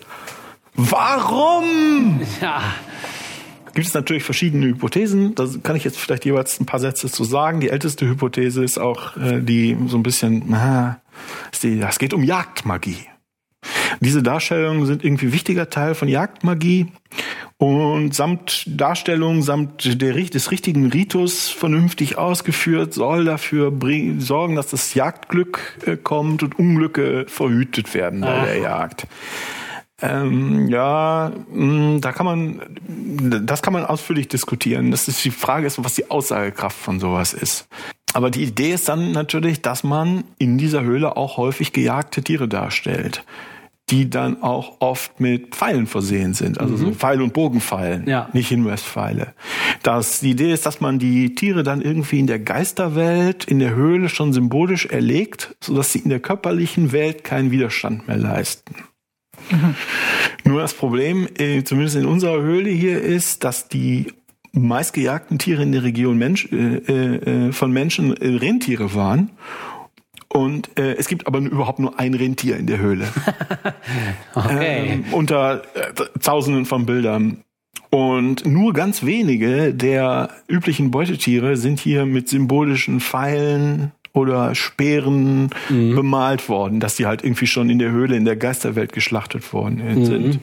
warum? 0.76 2.22
Ja 2.40 2.62
gibt 3.76 3.88
es 3.88 3.94
natürlich 3.94 4.24
verschiedene 4.24 4.68
Hypothesen. 4.68 5.36
Da 5.36 5.48
kann 5.62 5.76
ich 5.76 5.84
jetzt 5.84 6.00
vielleicht 6.00 6.26
jeweils 6.26 6.60
ein 6.60 6.66
paar 6.66 6.80
Sätze 6.80 7.12
zu 7.12 7.24
sagen. 7.24 7.60
Die 7.60 7.70
älteste 7.70 8.08
Hypothese 8.08 8.64
ist 8.64 8.80
auch 8.80 9.16
äh, 9.18 9.42
die 9.42 9.78
so 9.88 9.98
ein 9.98 10.04
bisschen, 10.04 10.44
na, 10.48 11.02
die, 11.62 11.80
das 11.80 12.00
geht 12.00 12.14
um 12.14 12.24
Jagdmagie. 12.24 13.08
Diese 14.00 14.24
Darstellungen 14.24 14.86
sind 14.86 15.04
irgendwie 15.04 15.34
wichtiger 15.34 15.70
Teil 15.70 15.96
von 15.96 16.08
Jagdmagie 16.08 16.88
und 17.58 18.14
samt 18.14 18.64
Darstellung, 18.68 19.42
samt 19.42 20.02
der, 20.02 20.14
des 20.14 20.52
richtigen 20.52 20.92
Ritus 20.92 21.50
vernünftig 21.50 22.18
ausgeführt, 22.18 22.94
soll 22.94 23.26
dafür 23.26 23.72
bring, 23.72 24.20
sorgen, 24.20 24.56
dass 24.56 24.68
das 24.68 24.94
Jagdglück 24.94 25.80
äh, 25.86 25.98
kommt 25.98 26.44
und 26.44 26.60
Unglücke 26.60 27.26
verhütet 27.28 27.94
werden 27.94 28.22
bei 28.22 28.40
Ach. 28.40 28.46
der 28.46 28.58
Jagd. 28.58 29.08
Ähm, 30.02 30.68
ja, 30.68 31.32
mm, 31.52 32.02
da 32.02 32.12
kann 32.12 32.26
man, 32.26 32.62
das 33.46 33.62
kann 33.62 33.74
man 33.74 33.86
ausführlich 33.86 34.28
diskutieren. 34.28 34.92
Das 34.92 35.08
ist 35.08 35.24
die 35.24 35.32
Frage 35.32 35.68
ist, 35.68 35.84
was 35.84 35.96
die 35.96 36.12
Aussagekraft 36.12 36.78
von 36.78 37.00
sowas 37.00 37.34
ist. 37.34 37.68
Aber 38.14 38.30
die 38.30 38.44
Idee 38.44 38.74
ist 38.74 38.90
dann 38.90 39.12
natürlich, 39.12 39.62
dass 39.62 39.84
man 39.84 40.24
in 40.38 40.58
dieser 40.58 40.84
Höhle 40.84 41.18
auch 41.18 41.38
häufig 41.38 41.74
gejagte 41.74 42.22
Tiere 42.22 42.48
darstellt, 42.48 43.24
die 43.90 44.10
dann 44.10 44.42
auch 44.42 44.78
oft 44.80 45.20
mit 45.20 45.56
Pfeilen 45.56 45.86
versehen 45.86 46.34
sind, 46.34 46.60
also 46.60 46.74
mhm. 46.74 46.78
so 46.78 46.92
Pfeil- 46.92 47.22
und 47.22 47.34
Bogenpfeilen, 47.34 48.08
ja. 48.08 48.30
nicht 48.34 48.50
Hinwestpfeile. 48.50 49.34
Das, 49.84 50.22
die 50.22 50.32
Idee 50.32 50.52
ist, 50.52 50.66
dass 50.66 50.82
man 50.82 50.98
die 50.98 51.36
Tiere 51.36 51.64
dann 51.64 51.82
irgendwie 51.82 52.20
in 52.20 52.28
der 52.28 52.40
Geisterwelt, 52.40 53.46
in 53.46 53.60
der 53.60 53.76
Höhle 53.76 54.10
schon 54.10 54.34
symbolisch 54.34 54.88
erlegt, 54.88 55.56
sodass 55.62 55.94
sie 55.94 56.00
in 56.00 56.10
der 56.10 56.20
körperlichen 56.20 56.92
Welt 56.92 57.24
keinen 57.24 57.52
Widerstand 57.52 58.08
mehr 58.08 58.18
leisten. 58.18 58.76
Mhm. 59.50 59.76
Nur 60.44 60.62
das 60.62 60.74
Problem, 60.74 61.28
äh, 61.38 61.64
zumindest 61.64 61.96
in 61.96 62.06
unserer 62.06 62.42
Höhle 62.42 62.70
hier, 62.70 63.02
ist, 63.02 63.44
dass 63.44 63.68
die 63.68 64.08
meistgejagten 64.52 65.38
Tiere 65.38 65.64
in 65.64 65.72
der 65.72 65.84
Region 65.84 66.18
Mensch, 66.18 66.48
äh, 66.52 67.48
äh, 67.48 67.52
von 67.52 67.72
Menschen 67.72 68.16
äh, 68.16 68.38
Rentiere 68.38 68.94
waren. 68.96 69.32
Und 70.30 70.78
äh, 70.78 70.96
es 70.96 71.08
gibt 71.08 71.28
aber 71.28 71.40
überhaupt 71.40 71.80
nur 71.80 72.00
ein 72.00 72.14
Rentier 72.14 72.58
in 72.58 72.68
der 72.68 72.80
Höhle. 72.80 73.08
okay. 74.36 74.94
Ähm, 74.94 75.06
unter 75.12 75.62
äh, 75.76 75.94
Tausenden 76.20 76.66
von 76.66 76.86
Bildern. 76.86 77.44
Und 77.90 78.46
nur 78.46 78.74
ganz 78.74 79.06
wenige 79.06 79.74
der 79.74 80.30
üblichen 80.50 80.92
Beutetiere 80.92 81.56
sind 81.56 81.80
hier 81.80 82.06
mit 82.06 82.28
symbolischen 82.28 83.00
Pfeilen 83.00 83.94
oder 84.16 84.56
Speeren 84.56 85.50
mhm. 85.70 85.96
bemalt 85.96 86.48
worden, 86.50 86.80
dass 86.80 86.96
die 86.96 87.06
halt 87.06 87.24
irgendwie 87.24 87.48
schon 87.48 87.70
in 87.70 87.80
der 87.80 87.92
Höhle 87.92 88.16
in 88.16 88.26
der 88.26 88.38
Geisterwelt 88.38 88.94
geschlachtet 88.94 89.52
worden 89.54 89.84
mhm. 89.84 90.06
sind. 90.06 90.40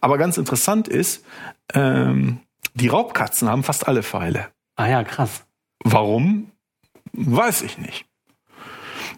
Aber 0.00 0.18
ganz 0.18 0.36
interessant 0.36 0.88
ist, 0.88 1.24
ähm, 1.72 2.40
die 2.74 2.88
Raubkatzen 2.88 3.48
haben 3.48 3.62
fast 3.62 3.88
alle 3.88 4.02
Pfeile. 4.02 4.48
Ah 4.76 4.88
ja, 4.88 5.04
krass. 5.04 5.44
Warum? 5.82 6.50
Weiß 7.12 7.62
ich 7.62 7.78
nicht. 7.78 8.04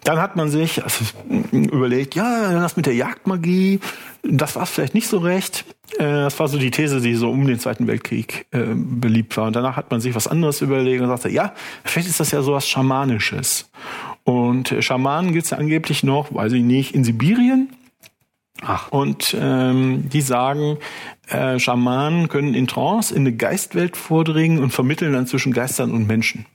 Dann 0.07 0.21
hat 0.21 0.37
man 0.37 0.49
sich 0.49 0.81
also, 0.81 1.03
überlegt, 1.51 2.15
ja, 2.15 2.53
das 2.61 2.77
mit 2.77 2.85
der 2.85 2.93
Jagdmagie, 2.93 3.81
das 4.23 4.55
war 4.55 4.65
vielleicht 4.65 4.93
nicht 4.93 5.09
so 5.09 5.17
recht. 5.17 5.65
Äh, 5.99 6.05
das 6.05 6.39
war 6.39 6.47
so 6.47 6.57
die 6.57 6.71
These, 6.71 7.01
die 7.01 7.13
so 7.13 7.29
um 7.29 7.45
den 7.45 7.59
Zweiten 7.59 7.87
Weltkrieg 7.87 8.45
äh, 8.51 8.67
beliebt 8.73 9.35
war. 9.35 9.47
Und 9.47 9.57
danach 9.57 9.75
hat 9.75 9.91
man 9.91 9.99
sich 9.99 10.15
was 10.15 10.29
anderes 10.29 10.61
überlegt 10.61 11.01
und 11.01 11.09
sagte, 11.09 11.27
ja, 11.27 11.53
vielleicht 11.83 12.07
ist 12.07 12.21
das 12.21 12.31
ja 12.31 12.41
sowas 12.41 12.69
Schamanisches. 12.69 13.69
Und 14.23 14.71
äh, 14.71 14.81
Schamanen 14.81 15.33
gibt 15.33 15.43
es 15.43 15.49
ja 15.49 15.57
angeblich 15.57 16.03
noch, 16.03 16.33
weiß 16.33 16.53
ich 16.53 16.63
nicht, 16.63 16.95
in 16.95 17.03
Sibirien. 17.03 17.75
Ach. 18.61 18.89
Und 18.89 19.35
ähm, 19.37 20.07
die 20.07 20.21
sagen, 20.21 20.77
äh, 21.27 21.59
Schamanen 21.59 22.29
können 22.29 22.53
in 22.53 22.67
Trance 22.67 23.13
in 23.13 23.23
eine 23.23 23.35
Geistwelt 23.35 23.97
vordringen 23.97 24.63
und 24.63 24.71
vermitteln 24.71 25.11
dann 25.11 25.27
zwischen 25.27 25.51
Geistern 25.51 25.91
und 25.91 26.07
Menschen. 26.07 26.45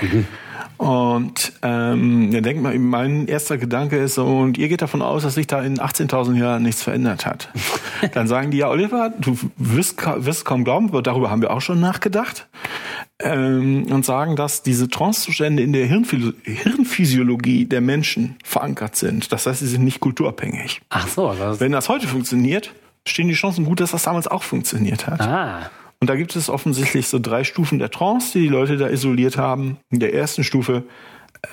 Mhm. 0.00 0.26
Und 0.76 1.52
ähm, 1.62 2.30
dann 2.32 2.42
denkt 2.42 2.62
man, 2.62 2.76
mein 2.82 3.26
erster 3.26 3.58
Gedanke 3.58 3.96
ist 3.96 4.18
und 4.18 4.58
ihr 4.58 4.68
geht 4.68 4.82
davon 4.82 5.02
aus, 5.02 5.22
dass 5.22 5.34
sich 5.34 5.46
da 5.46 5.62
in 5.62 5.78
18.000 5.78 6.36
Jahren 6.36 6.62
nichts 6.62 6.82
verändert 6.82 7.26
hat. 7.26 7.48
Dann 8.12 8.26
sagen 8.26 8.50
die, 8.50 8.58
ja, 8.58 8.68
Oliver, 8.68 9.12
du 9.18 9.38
wirst, 9.56 9.96
wirst 10.24 10.44
kaum 10.44 10.64
glauben, 10.64 10.90
darüber 11.02 11.30
haben 11.30 11.40
wir 11.42 11.52
auch 11.52 11.60
schon 11.60 11.80
nachgedacht. 11.80 12.48
ähm, 13.20 13.86
und 13.90 14.04
sagen, 14.04 14.34
dass 14.36 14.62
diese 14.62 14.88
Trancezustände 14.88 15.62
in 15.62 15.72
der 15.72 15.86
Hirnphysio 15.86 16.32
Hirnphysiologie 16.42 17.64
der 17.66 17.80
Menschen 17.80 18.36
verankert 18.44 18.96
sind. 18.96 19.32
Das 19.32 19.46
heißt, 19.46 19.60
sie 19.60 19.68
sind 19.68 19.84
nicht 19.84 20.00
kulturabhängig. 20.00 20.82
Ach 20.90 21.06
so. 21.08 21.32
Das 21.32 21.60
Wenn 21.60 21.72
das 21.72 21.88
heute 21.88 22.06
funktioniert, 22.08 22.72
stehen 23.06 23.28
die 23.28 23.34
Chancen 23.34 23.64
gut, 23.64 23.80
dass 23.80 23.92
das 23.92 24.02
damals 24.02 24.26
auch 24.26 24.42
funktioniert 24.42 25.06
hat. 25.06 25.20
ah. 25.20 25.70
Und 26.04 26.08
da 26.10 26.16
gibt 26.16 26.36
es 26.36 26.50
offensichtlich 26.50 27.08
so 27.08 27.18
drei 27.18 27.44
Stufen 27.44 27.78
der 27.78 27.90
Trance, 27.90 28.32
die 28.34 28.40
die 28.40 28.48
Leute 28.48 28.76
da 28.76 28.90
isoliert 28.90 29.38
haben. 29.38 29.78
In 29.88 30.00
der 30.00 30.12
ersten 30.12 30.44
Stufe 30.44 30.84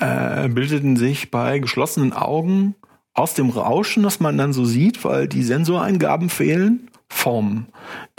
äh, 0.02 0.50
bildeten 0.50 0.98
sich 0.98 1.32
bei 1.32 1.60
geschlossenen 1.60 2.12
Augen 2.12 2.76
aus 3.14 3.34
dem 3.34 3.50
Rauschen, 3.50 4.04
das 4.04 4.20
man 4.20 4.38
dann 4.38 4.52
so 4.52 4.66
sieht, 4.66 5.06
weil 5.06 5.30
die 5.30 5.44
Sensoreingaben 5.44 6.28
fehlen, 6.28 6.90
Formen, 7.08 7.68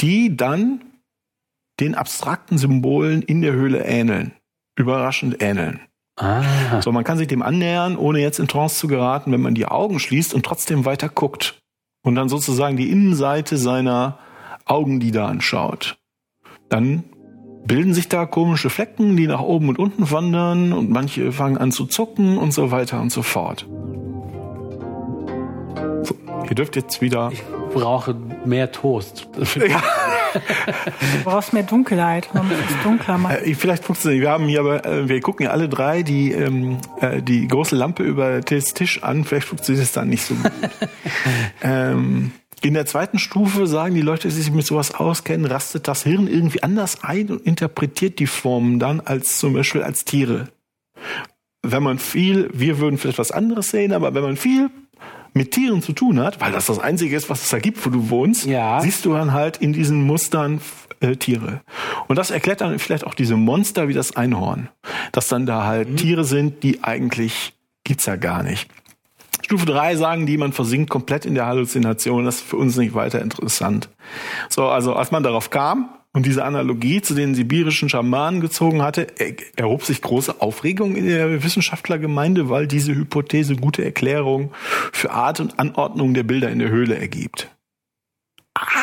die 0.01 0.35
dann 0.35 0.81
den 1.81 1.95
abstrakten 1.95 2.57
Symbolen 2.57 3.21
in 3.21 3.43
der 3.43 3.53
Höhle 3.53 3.85
ähneln. 3.85 4.33
Überraschend 4.75 5.43
ähneln. 5.43 5.81
Ah. 6.17 6.81
So, 6.81 6.93
man 6.93 7.05
kann 7.05 7.19
sich 7.19 7.29
dem 7.29 7.43
annähern, 7.43 7.99
ohne 7.99 8.21
jetzt 8.21 8.39
in 8.39 8.49
Trance 8.49 8.79
zu 8.79 8.89
geraten, 8.89 9.33
wenn 9.33 9.43
man 9.43 9.55
die 9.55 9.67
Augen 9.67 9.99
schließt 9.99 10.33
und 10.33 10.47
trotzdem 10.47 10.87
weiter 10.87 11.11
guckt. 11.11 11.61
Und 12.03 12.15
dann 12.15 12.31
sozusagen 12.31 12.79
die 12.79 12.91
Innenseite 12.91 13.59
seiner 13.59 14.19
Augenlider 14.65 15.27
anschaut. 15.27 15.99
Dann 16.73 17.05
bilden 17.67 17.93
sich 17.93 18.09
da 18.09 18.25
komische 18.25 18.71
Flecken, 18.71 19.15
die 19.15 19.27
nach 19.27 19.43
oben 19.43 19.69
und 19.69 19.79
unten 19.79 20.11
wandern 20.11 20.73
und 20.73 20.89
manche 20.89 21.31
fangen 21.31 21.59
an 21.59 21.71
zu 21.71 21.85
zucken 21.85 22.39
und 22.39 22.55
so 22.55 22.71
weiter 22.71 22.99
und 23.03 23.13
so 23.13 23.23
fort. 23.23 23.69
So, 26.03 26.15
ihr 26.49 26.55
dürft 26.55 26.75
jetzt 26.75 27.03
wieder. 27.03 27.29
Ich 27.31 27.43
brauche 27.75 28.17
mehr 28.47 28.73
Toast. 28.73 29.29
Du 29.35 31.25
brauchst 31.25 31.53
mehr 31.53 31.65
Dunkelheit. 31.65 32.31
Man 32.33 32.49
muss 32.49 32.57
es 32.57 32.83
dunkler 32.83 33.19
machen. 33.19 33.37
Äh, 33.45 33.55
vielleicht 33.55 33.85
funktioniert. 33.85 34.23
Wir 34.23 34.31
haben 34.31 34.47
hier, 34.47 34.61
aber 34.61 34.87
äh, 34.87 35.07
wir 35.11 35.21
gucken 35.21 35.45
ja 35.45 35.51
alle 35.51 35.69
drei 35.69 36.03
die 36.03 36.33
ähm, 36.33 36.79
äh, 37.03 37.21
die 37.21 37.47
große 37.49 37.77
Lampe 37.77 38.03
über 38.03 38.41
den 38.41 38.65
Tisch 38.65 39.03
an. 39.03 39.25
Vielleicht 39.25 39.47
funktioniert 39.47 39.85
es 39.85 39.93
dann 39.93 40.09
nicht 40.09 40.25
so 40.25 40.35
gut. 40.37 40.51
ähm, 41.63 42.33
in 42.63 42.75
der 42.75 42.87
zweiten 42.87 43.19
Stufe 43.19 43.67
sagen 43.67 43.95
die 43.95 44.01
Leute, 44.03 44.29
die 44.29 44.35
sich 44.35 44.51
mit 44.53 44.67
sowas 44.67 44.95
auskennen, 44.95 45.47
rastet 45.47 45.89
das 45.89 46.05
Hirn 46.05 46.29
irgendwie 46.29 46.63
anders 46.63 47.03
ein 47.03 47.29
und 47.31 47.43
interpretiert 47.47 48.19
die 48.19 48.27
Formen 48.27 48.79
dann 48.79 49.01
als 49.01 49.39
zum 49.39 49.53
Beispiel 49.55 49.83
als 49.83 50.05
Tiere. 50.05 50.49
Wenn 51.63 51.83
man 51.83 51.99
viel, 51.99 52.51
wir 52.53 52.79
würden 52.79 52.99
vielleicht 52.99 53.19
was 53.19 53.31
anderes 53.33 53.71
sehen, 53.71 53.93
aber 53.93 54.15
wenn 54.15 54.23
man 54.23 54.37
viel 54.37 54.71
mit 55.35 55.53
Tieren 55.53 55.81
zu 55.83 55.93
tun 55.93 56.21
hat, 56.21 56.41
weil 56.41 56.53
das 56.53 56.67
das 56.67 56.79
Einzige 56.79 57.17
ist, 57.17 57.31
was 57.31 57.43
es 57.43 57.51
da 57.51 57.59
gibt, 57.59 57.85
wo 57.87 57.91
du 57.91 58.11
wohnst, 58.11 58.45
Ja. 58.47 58.81
siehst 58.81 59.05
du 59.05 59.13
dann 59.15 59.33
halt 59.33 59.57
in 59.59 59.73
diesen 59.73 60.03
Mustern 60.03 60.61
äh, 61.01 61.17
Tiere. 61.17 61.63
Und 62.07 62.17
das 62.17 62.31
erklärt 62.31 62.61
dann 62.61 62.79
vielleicht 62.79 63.07
auch 63.07 63.15
diese 63.15 63.37
Monster 63.37 63.89
wie 63.89 63.95
das 63.95 64.15
Einhorn. 64.15 64.69
Dass 65.13 65.29
dann 65.29 65.47
da 65.47 65.65
halt 65.65 65.97
Tiere 65.97 66.25
sind, 66.25 66.63
die 66.63 66.85
eigentlich 66.85 67.55
gibt's 67.85 68.07
ja 68.07 68.17
gar 68.17 68.43
nicht. 68.43 68.69
Stufe 69.53 69.67
drei 69.67 69.97
sagen 69.97 70.25
die, 70.25 70.39
man 70.39 70.55
versinkt 70.55 70.89
komplett 70.89 71.27
in 71.27 71.35
der 71.35 71.45
Halluzination. 71.45 72.25
Das 72.25 72.37
ist 72.37 72.47
für 72.47 72.57
uns 72.57 72.79
nicht 72.79 72.95
weiter 72.95 73.21
interessant. 73.21 73.91
So, 74.49 74.65
also 74.69 74.95
als 74.95 75.11
man 75.11 75.23
darauf 75.23 75.51
kam 75.51 75.91
und 76.15 76.25
diese 76.25 76.43
Analogie 76.43 77.03
zu 77.03 77.13
den 77.13 77.35
sibirischen 77.35 77.91
Schamanen 77.91 78.41
gezogen 78.41 78.81
hatte, 78.81 79.09
er- 79.19 79.35
erhob 79.57 79.85
sich 79.85 80.01
große 80.01 80.41
Aufregung 80.41 80.97
in 80.97 81.05
der 81.05 81.45
Wissenschaftlergemeinde, 81.45 82.49
weil 82.49 82.67
diese 82.67 82.95
Hypothese 82.95 83.55
gute 83.57 83.85
Erklärung 83.85 84.53
für 84.91 85.11
Art 85.11 85.39
und 85.39 85.59
Anordnung 85.59 86.15
der 86.15 86.23
Bilder 86.23 86.49
in 86.49 86.59
der 86.59 86.71
Höhle 86.71 86.97
ergibt. 86.99 87.51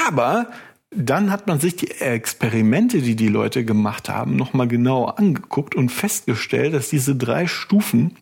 Aber 0.06 0.50
dann 0.92 1.32
hat 1.32 1.46
man 1.46 1.60
sich 1.60 1.76
die 1.76 1.92
Experimente, 1.92 3.02
die 3.02 3.16
die 3.16 3.28
Leute 3.28 3.64
gemacht 3.64 4.10
haben, 4.10 4.36
nochmal 4.36 4.68
genauer 4.68 5.20
angeguckt 5.20 5.76
und 5.76 5.90
festgestellt, 5.90 6.74
dass 6.74 6.90
diese 6.90 7.16
drei 7.16 7.46
Stufen 7.46 8.18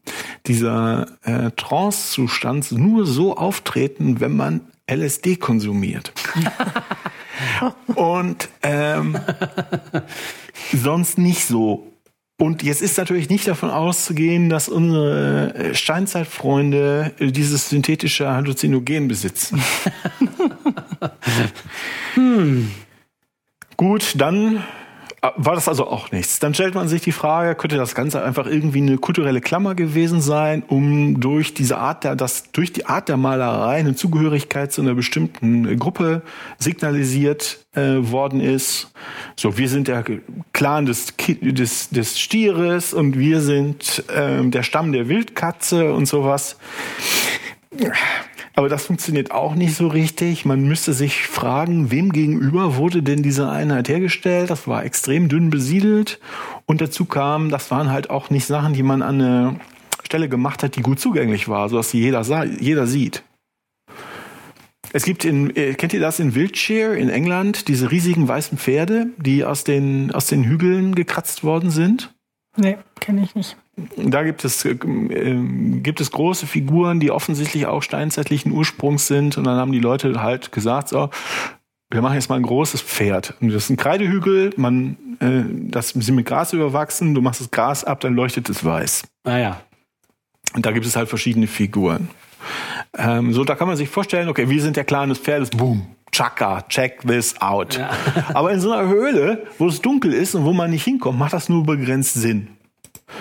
dieser 0.47 1.07
äh, 1.23 1.51
Trance-Zustands 1.51 2.71
nur 2.71 3.05
so 3.05 3.37
auftreten, 3.37 4.19
wenn 4.19 4.35
man 4.35 4.61
LSD 4.89 5.37
konsumiert. 5.37 6.11
und 7.95 8.49
ähm, 8.63 9.17
sonst 10.73 11.17
nicht 11.17 11.45
so. 11.45 11.93
Und 12.39 12.61
jetzt 12.63 12.81
ist 12.81 12.97
natürlich 12.97 13.29
nicht 13.29 13.47
davon 13.47 13.71
auszugehen, 13.71 14.49
dass 14.49 14.69
unsere 14.69 15.55
äh, 15.55 15.73
Steinzeitfreunde 15.73 17.13
äh, 17.17 17.31
dieses 17.31 17.69
synthetische 17.69 18.29
Halluzinogen 18.29 19.07
besitzen. 19.07 19.61
Gut, 23.77 24.13
dann 24.17 24.63
äh, 25.21 25.29
war 25.35 25.55
das 25.55 25.67
also 25.67 25.87
auch 25.87 26.11
nichts. 26.11 26.39
Dann 26.39 26.53
stellt 26.53 26.75
man 26.75 26.87
sich 26.87 27.01
die 27.01 27.11
Frage, 27.11 27.55
könnte 27.55 27.77
das 27.77 27.95
Ganze 27.95 28.23
einfach 28.23 28.47
irgendwie 28.47 28.81
eine 28.81 28.97
kulturelle 28.97 29.41
Klammer 29.41 29.75
gewesen 29.75 30.21
sein, 30.21 30.63
um 30.67 31.19
durch 31.19 31.53
diese 31.53 31.77
Art 31.77 32.03
der, 32.03 32.15
das, 32.15 32.51
durch 32.51 32.73
die 32.73 32.85
Art 32.85 33.09
der 33.09 33.17
Malerei 33.17 33.77
eine 33.77 33.95
Zugehörigkeit 33.95 34.71
zu 34.71 34.81
einer 34.81 34.95
bestimmten 34.95 35.77
Gruppe 35.77 36.23
signalisiert 36.57 37.65
äh, 37.73 37.97
worden 37.99 38.41
ist. 38.41 38.91
So, 39.35 39.57
wir 39.57 39.69
sind 39.69 39.87
der 39.87 40.03
Clan 40.53 40.85
des, 40.85 41.13
des, 41.17 41.89
des 41.89 42.19
Stieres 42.19 42.93
und 42.93 43.17
wir 43.17 43.41
sind 43.41 44.03
ähm, 44.15 44.51
der 44.51 44.63
Stamm 44.63 44.91
der 44.91 45.07
Wildkatze 45.07 45.93
und 45.93 46.07
sowas. 46.07 46.57
Aber 48.57 48.69
das 48.69 48.87
funktioniert 48.87 49.29
auch 49.29 49.53
nicht 49.53 49.75
so 49.75 49.85
richtig. 49.85 50.43
Man 50.43 50.63
müsste 50.63 50.91
sich 50.93 51.27
fragen, 51.27 51.91
wem 51.91 52.11
gegenüber 52.11 52.75
wurde 52.75 53.03
denn 53.03 53.21
diese 53.21 53.51
Einheit 53.51 53.87
hergestellt? 53.87 54.49
Das 54.49 54.67
war 54.67 54.83
extrem 54.83 55.29
dünn 55.29 55.51
besiedelt. 55.51 56.19
Und 56.65 56.81
dazu 56.81 57.05
kam, 57.05 57.49
das 57.51 57.69
waren 57.69 57.91
halt 57.91 58.09
auch 58.09 58.31
nicht 58.31 58.47
Sachen, 58.47 58.73
die 58.73 58.81
man 58.81 59.03
an 59.03 59.21
eine 59.21 59.59
Stelle 60.03 60.27
gemacht 60.27 60.63
hat, 60.63 60.75
die 60.75 60.81
gut 60.81 60.99
zugänglich 60.99 61.47
war, 61.47 61.69
sodass 61.69 61.91
sie 61.91 61.99
jeder, 61.99 62.23
sah, 62.23 62.45
jeder 62.45 62.87
sieht. 62.87 63.21
Es 64.91 65.05
gibt 65.05 65.23
in, 65.23 65.55
äh, 65.55 65.75
kennt 65.75 65.93
ihr 65.93 65.99
das 65.99 66.19
in 66.19 66.33
Wiltshire 66.33 66.97
in 66.97 67.09
England, 67.09 67.67
diese 67.67 67.91
riesigen 67.91 68.27
weißen 68.27 68.57
Pferde, 68.57 69.09
die 69.17 69.45
aus 69.45 69.65
den, 69.65 70.11
aus 70.11 70.25
den 70.25 70.43
Hügeln 70.43 70.95
gekratzt 70.95 71.43
worden 71.43 71.69
sind? 71.69 72.11
Nee, 72.57 72.77
kenne 72.99 73.21
ich 73.21 73.35
nicht. 73.35 73.55
Da 73.95 74.23
gibt 74.23 74.43
es, 74.43 74.65
äh, 74.65 74.75
gibt 74.75 76.01
es 76.01 76.11
große 76.11 76.47
Figuren, 76.47 76.99
die 76.99 77.11
offensichtlich 77.11 77.67
auch 77.67 77.83
steinzeitlichen 77.83 78.51
Ursprungs 78.51 79.07
sind. 79.07 79.37
Und 79.37 79.43
dann 79.43 79.57
haben 79.57 79.71
die 79.71 79.79
Leute 79.79 80.21
halt 80.21 80.51
gesagt, 80.51 80.89
so, 80.89 81.11
wir 81.89 82.01
machen 82.01 82.15
jetzt 82.15 82.29
mal 82.29 82.35
ein 82.35 82.43
großes 82.43 82.81
Pferd. 82.81 83.35
Und 83.39 83.49
das 83.49 83.65
ist 83.65 83.69
ein 83.69 83.77
Kreidehügel, 83.77 84.53
man, 84.57 84.97
äh, 85.19 85.43
das 85.71 85.89
sind 85.89 86.15
mit 86.15 86.25
Gras 86.25 86.53
überwachsen, 86.53 87.13
du 87.13 87.21
machst 87.21 87.39
das 87.39 87.51
Gras 87.51 87.83
ab, 87.83 87.99
dann 88.01 88.15
leuchtet 88.15 88.49
es 88.49 88.65
weiß. 88.65 89.03
Ah 89.23 89.37
ja. 89.37 89.61
Und 90.53 90.65
da 90.65 90.71
gibt 90.71 90.85
es 90.85 90.95
halt 90.95 91.07
verschiedene 91.07 91.47
Figuren. 91.47 92.09
Ähm, 92.97 93.33
so, 93.33 93.43
da 93.43 93.55
kann 93.55 93.67
man 93.67 93.77
sich 93.77 93.89
vorstellen, 93.89 94.29
okay, 94.29 94.49
wir 94.49 94.61
sind 94.61 94.75
der 94.75 94.85
Clan 94.85 95.09
des 95.09 95.19
Pferdes, 95.19 95.49
boom, 95.51 95.87
Chaka, 96.11 96.63
check 96.69 97.01
this 97.01 97.39
out. 97.41 97.77
Ja. 97.77 97.89
Aber 98.33 98.51
in 98.51 98.59
so 98.59 98.71
einer 98.71 98.87
Höhle, 98.89 99.47
wo 99.57 99.67
es 99.67 99.81
dunkel 99.81 100.13
ist 100.13 100.35
und 100.35 100.45
wo 100.45 100.53
man 100.53 100.71
nicht 100.71 100.83
hinkommt, 100.83 101.19
macht 101.19 101.33
das 101.33 101.49
nur 101.49 101.63
begrenzt 101.63 102.13
Sinn. 102.13 102.49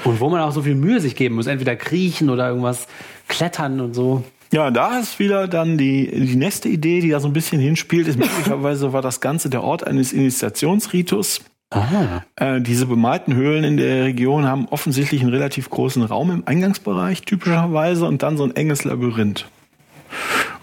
Und 0.05 0.21
wo 0.21 0.29
man 0.29 0.41
auch 0.41 0.53
so 0.53 0.63
viel 0.63 0.75
Mühe 0.75 1.01
sich 1.01 1.15
geben 1.15 1.37
muss, 1.37 1.47
entweder 1.47 1.77
kriechen 1.77 2.31
oder 2.31 2.49
irgendwas 2.49 2.87
klettern 3.29 3.81
und 3.81 3.95
so. 3.95 4.25
Ja, 4.53 4.71
da 4.71 4.99
ist 4.99 5.19
wieder 5.19 5.49
dann 5.49 5.77
die, 5.77 6.11
die 6.11 6.37
nächste 6.37 6.69
Idee, 6.69 7.01
die 7.01 7.11
da 7.11 7.21
so 7.21 7.29
ein 7.29 7.33
bisschen 7.33 7.61
hinspielt, 7.61 8.09
ist 8.09 8.19
möglicherweise 8.19 8.93
war 8.93 9.03
das 9.03 9.21
Ganze 9.21 9.51
der 9.51 9.63
Ort 9.63 9.87
eines 9.87 10.13
Initiationsritus. 10.13 11.43
Ah. 11.71 12.23
Äh, 12.37 12.61
diese 12.61 12.87
bemalten 12.87 13.35
Höhlen 13.35 13.65
in 13.65 13.77
der 13.77 14.05
Region 14.05 14.47
haben 14.47 14.67
offensichtlich 14.69 15.21
einen 15.21 15.31
relativ 15.31 15.69
großen 15.69 16.05
Raum 16.05 16.31
im 16.31 16.47
Eingangsbereich, 16.47 17.23
typischerweise, 17.23 18.07
und 18.07 18.23
dann 18.23 18.37
so 18.37 18.45
ein 18.45 18.55
enges 18.55 18.85
Labyrinth. 18.85 19.47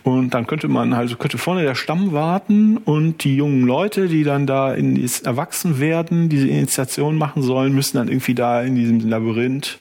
Und 0.04 0.34
dann 0.34 0.48
könnte 0.48 0.68
man 0.68 0.92
also 0.94 1.16
könnte 1.16 1.38
vorne 1.38 1.64
der 1.64 1.76
Stamm 1.76 2.12
warten 2.12 2.78
und 2.78 3.24
die 3.24 3.38
jungen 3.38 3.64
Leute, 3.66 4.08
die 4.08 4.24
dann 4.24 4.46
da 4.46 4.74
in 4.74 5.02
das 5.02 5.22
Erwachsenwerden 5.22 6.28
diese 6.30 6.48
Initiation 6.50 7.18
machen 7.18 7.42
sollen, 7.42 7.74
müssen 7.74 7.98
dann 7.98 8.10
irgendwie 8.10 8.36
da 8.36 8.62
in 8.62 8.76
diesem 8.76 9.00
Labyrinth 9.10 9.80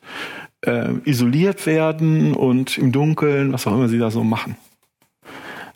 äh, 0.64 0.90
isoliert 1.04 1.66
werden 1.66 2.34
und 2.34 2.78
im 2.78 2.92
Dunkeln, 2.92 3.52
was 3.52 3.66
auch 3.66 3.74
immer 3.74 3.88
sie 3.88 3.98
da 3.98 4.12
so 4.12 4.22
machen, 4.22 4.54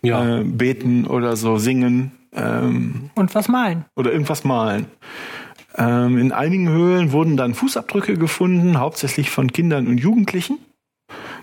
Ja. 0.02 0.38
äh, 0.38 0.44
beten 0.44 1.06
oder 1.06 1.34
so 1.34 1.58
singen 1.58 2.12
ähm, 2.32 3.10
Und 3.16 3.34
was 3.34 3.48
malen? 3.48 3.84
oder 3.96 4.12
irgendwas 4.12 4.44
malen. 4.44 4.86
Ähm, 5.76 6.18
in 6.18 6.30
einigen 6.32 6.68
Höhlen 6.68 7.10
wurden 7.12 7.36
dann 7.36 7.54
Fußabdrücke 7.54 8.16
gefunden, 8.16 8.78
hauptsächlich 8.78 9.28
von 9.30 9.50
Kindern 9.52 9.88
und 9.88 9.98
Jugendlichen, 9.98 10.58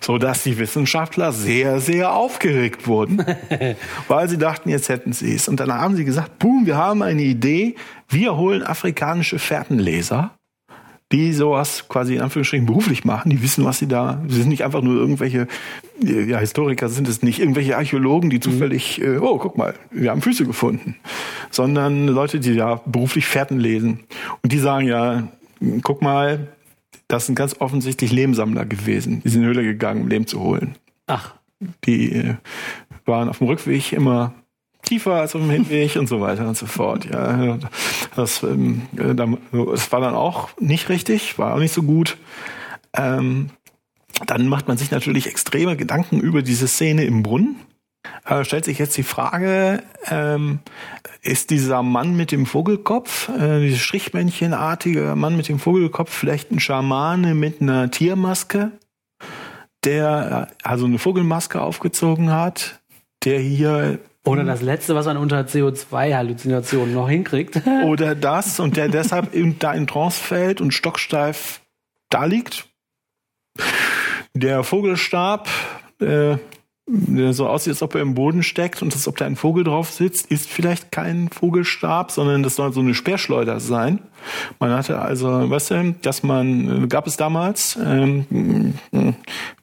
so 0.01 0.17
dass 0.17 0.43
die 0.43 0.57
Wissenschaftler 0.57 1.31
sehr, 1.31 1.79
sehr 1.79 2.13
aufgeregt 2.13 2.87
wurden, 2.87 3.25
weil 4.07 4.27
sie 4.29 4.37
dachten, 4.37 4.69
jetzt 4.69 4.89
hätten 4.89 5.13
sie 5.13 5.35
es. 5.35 5.47
Und 5.47 5.59
dann 5.59 5.71
haben 5.71 5.95
sie 5.95 6.05
gesagt, 6.05 6.39
boom, 6.39 6.65
wir 6.65 6.77
haben 6.77 7.01
eine 7.01 7.21
Idee, 7.21 7.75
wir 8.09 8.35
holen 8.35 8.63
afrikanische 8.63 9.39
Fährtenleser, 9.39 10.31
die 11.11 11.31
sowas 11.31 11.87
quasi 11.87 12.15
in 12.15 12.21
Anführungsstrichen 12.21 12.65
beruflich 12.65 13.05
machen, 13.05 13.29
die 13.29 13.41
wissen, 13.41 13.63
was 13.63 13.79
sie 13.79 13.87
da, 13.87 14.21
sie 14.27 14.39
sind 14.39 14.49
nicht 14.49 14.63
einfach 14.63 14.81
nur 14.81 14.95
irgendwelche, 14.95 15.47
ja, 16.01 16.39
Historiker 16.39 16.89
sind 16.89 17.07
es 17.07 17.21
nicht, 17.21 17.39
irgendwelche 17.39 17.77
Archäologen, 17.77 18.29
die 18.29 18.39
zufällig, 18.39 18.99
äh, 18.99 19.17
oh, 19.17 19.37
guck 19.37 19.57
mal, 19.57 19.75
wir 19.91 20.09
haben 20.09 20.23
Füße 20.23 20.45
gefunden, 20.45 20.95
sondern 21.51 22.07
Leute, 22.07 22.39
die 22.39 22.53
ja 22.53 22.81
beruflich 22.85 23.27
Fährten 23.27 23.59
lesen. 23.59 23.99
Und 24.41 24.51
die 24.51 24.57
sagen 24.57 24.87
ja, 24.87 25.27
guck 25.83 26.01
mal, 26.01 26.47
das 27.13 27.27
sind 27.27 27.35
ganz 27.35 27.55
offensichtlich 27.59 28.11
Lehmsammler 28.11 28.65
gewesen. 28.65 29.21
Die 29.23 29.29
sind 29.29 29.43
in 29.43 29.47
die 29.47 29.55
Höhle 29.55 29.63
gegangen, 29.63 30.01
um 30.01 30.07
Lehm 30.07 30.25
zu 30.25 30.39
holen. 30.39 30.75
Ach. 31.05 31.35
Die 31.85 32.11
äh, 32.11 32.35
waren 33.05 33.29
auf 33.29 33.37
dem 33.37 33.47
Rückweg 33.47 33.93
immer 33.93 34.33
tiefer 34.81 35.13
als 35.13 35.35
auf 35.35 35.41
dem 35.41 35.51
Hinweg 35.51 35.95
und 35.95 36.07
so 36.07 36.21
weiter 36.21 36.47
und 36.47 36.57
so 36.57 36.65
fort. 36.65 37.05
Ja, 37.05 37.59
das, 38.15 38.41
ähm, 38.41 38.81
äh, 38.97 39.13
das 39.13 39.91
war 39.91 40.01
dann 40.01 40.15
auch 40.15 40.49
nicht 40.59 40.89
richtig, 40.89 41.37
war 41.37 41.53
auch 41.53 41.59
nicht 41.59 41.73
so 41.73 41.83
gut. 41.83 42.17
Ähm, 42.95 43.51
dann 44.25 44.47
macht 44.47 44.67
man 44.67 44.77
sich 44.77 44.89
natürlich 44.89 45.27
extreme 45.27 45.77
Gedanken 45.77 46.19
über 46.19 46.41
diese 46.41 46.67
Szene 46.67 47.05
im 47.05 47.21
Brunnen. 47.21 47.57
Äh, 48.25 48.43
stellt 48.43 48.65
sich 48.65 48.79
jetzt 48.79 48.97
die 48.97 49.03
Frage, 49.03 49.83
ähm, 50.09 50.59
ist 51.21 51.49
dieser 51.49 51.83
Mann 51.83 52.15
mit 52.15 52.31
dem 52.31 52.45
Vogelkopf, 52.45 53.29
äh, 53.29 53.61
dieses 53.61 53.79
Strichmännchenartige 53.81 55.15
Mann 55.15 55.37
mit 55.37 55.47
dem 55.47 55.59
Vogelkopf 55.59 56.11
vielleicht 56.11 56.51
ein 56.51 56.59
Schamane 56.59 57.33
mit 57.33 57.61
einer 57.61 57.91
Tiermaske, 57.91 58.71
der 59.83 60.49
äh, 60.49 60.67
also 60.67 60.85
eine 60.85 60.99
Vogelmaske 60.99 61.61
aufgezogen 61.61 62.31
hat, 62.31 62.81
der 63.23 63.39
hier 63.39 63.99
oder 64.25 64.45
das 64.45 64.61
Letzte, 64.61 64.95
was 64.95 65.05
man 65.05 65.17
unter 65.17 65.41
CO2-Halluzinationen 65.41 66.93
noch 66.93 67.09
hinkriegt. 67.09 67.61
Oder 67.85 68.15
das 68.15 68.61
und 68.61 68.77
der 68.77 68.87
deshalb 68.87 69.33
in, 69.33 69.59
da 69.59 69.73
in 69.73 69.85
Trance 69.85 70.17
fällt 70.17 70.61
und 70.61 70.73
stocksteif 70.73 71.59
da 72.09 72.23
liegt. 72.23 72.69
Der 74.33 74.63
Vogelstab, 74.63 75.49
äh, 75.99 76.37
der 76.85 77.31
so 77.31 77.47
aussieht, 77.47 77.71
als 77.71 77.81
ob 77.81 77.95
er 77.95 78.01
im 78.01 78.13
Boden 78.13 78.43
steckt 78.43 78.81
und 78.81 78.93
als 78.93 79.07
ob 79.07 79.15
da 79.15 79.25
ein 79.25 79.37
Vogel 79.37 79.63
drauf 79.63 79.89
sitzt, 79.89 80.29
ist 80.29 80.49
vielleicht 80.49 80.91
kein 80.91 81.29
Vogelstab, 81.29 82.11
sondern 82.11 82.43
das 82.43 82.57
soll 82.57 82.73
so 82.73 82.81
eine 82.81 82.93
Speerschleuder 82.93 83.61
sein. 83.61 83.99
Man 84.59 84.71
hatte 84.71 84.99
also, 84.99 85.49
weißt 85.49 85.71
du, 85.71 85.95
dass 86.01 86.23
man, 86.23 86.89
gab 86.89 87.07
es 87.07 87.15
damals, 87.15 87.77
ähm, 87.81 88.73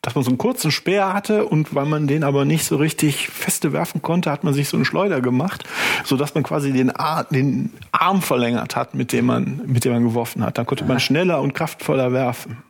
dass 0.01 0.15
man 0.15 0.25
so 0.25 0.31
einen 0.31 0.39
kurzen 0.39 0.71
Speer 0.71 1.13
hatte 1.13 1.45
und 1.45 1.75
weil 1.75 1.85
man 1.85 2.07
den 2.07 2.25
aber 2.25 2.47
nicht 2.47 2.65
so 2.65 2.77
richtig 2.77 3.29
feste 3.29 3.75
werfen 3.75 4.01
konnte, 4.01 4.31
hat 4.31 4.43
man 4.43 4.55
sich 4.55 4.71
so 4.71 4.79
eine 4.79 4.87
Schleuder 4.87 5.21
gemacht, 5.21 5.65
so 6.05 6.17
dass 6.17 6.35
man 6.35 6.43
quasi 6.43 6.73
den, 6.73 6.91
Ar 6.91 7.25
den 7.25 7.71
Arm 7.93 8.23
verlängert 8.23 8.77
hat, 8.77 8.95
mit 8.95 9.13
dem 9.13 9.27
man, 9.27 9.61
mit 9.67 9.85
dem 9.85 9.93
man 9.93 10.05
geworfen 10.05 10.43
hat. 10.43 10.57
Dann 10.57 10.65
konnte 10.65 10.85
man 10.85 11.01
schneller 11.01 11.43
und 11.43 11.53
kraftvoller 11.53 12.13
werfen. 12.13 12.63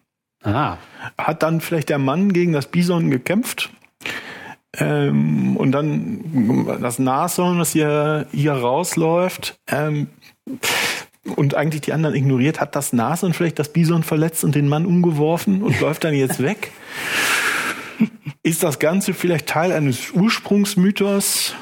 Aha. 0.42 0.78
Hat 1.18 1.42
dann 1.44 1.60
vielleicht 1.60 1.88
der 1.88 1.98
Mann 1.98 2.32
gegen 2.32 2.52
das 2.52 2.66
Bison 2.66 3.10
gekämpft 3.10 3.70
ähm, 4.78 5.56
und 5.56 5.72
dann 5.72 6.78
das 6.80 6.98
Nashorn, 6.98 7.58
was 7.58 7.72
hier, 7.72 8.26
hier 8.32 8.52
rausläuft, 8.52 9.58
ähm, 9.68 10.08
und 11.36 11.54
eigentlich 11.54 11.82
die 11.82 11.92
anderen 11.92 12.14
ignoriert, 12.14 12.60
hat 12.60 12.74
das 12.76 12.92
Nashorn 12.92 13.34
vielleicht 13.34 13.58
das 13.58 13.72
Bison 13.72 14.02
verletzt 14.02 14.42
und 14.44 14.54
den 14.54 14.68
Mann 14.68 14.86
umgeworfen 14.86 15.62
und 15.62 15.80
läuft 15.80 16.04
dann 16.04 16.14
jetzt 16.14 16.42
weg. 16.42 16.72
Ist 18.42 18.62
das 18.62 18.78
Ganze 18.78 19.12
vielleicht 19.12 19.46
Teil 19.46 19.72
eines 19.72 20.12
Ursprungsmythos? 20.12 21.54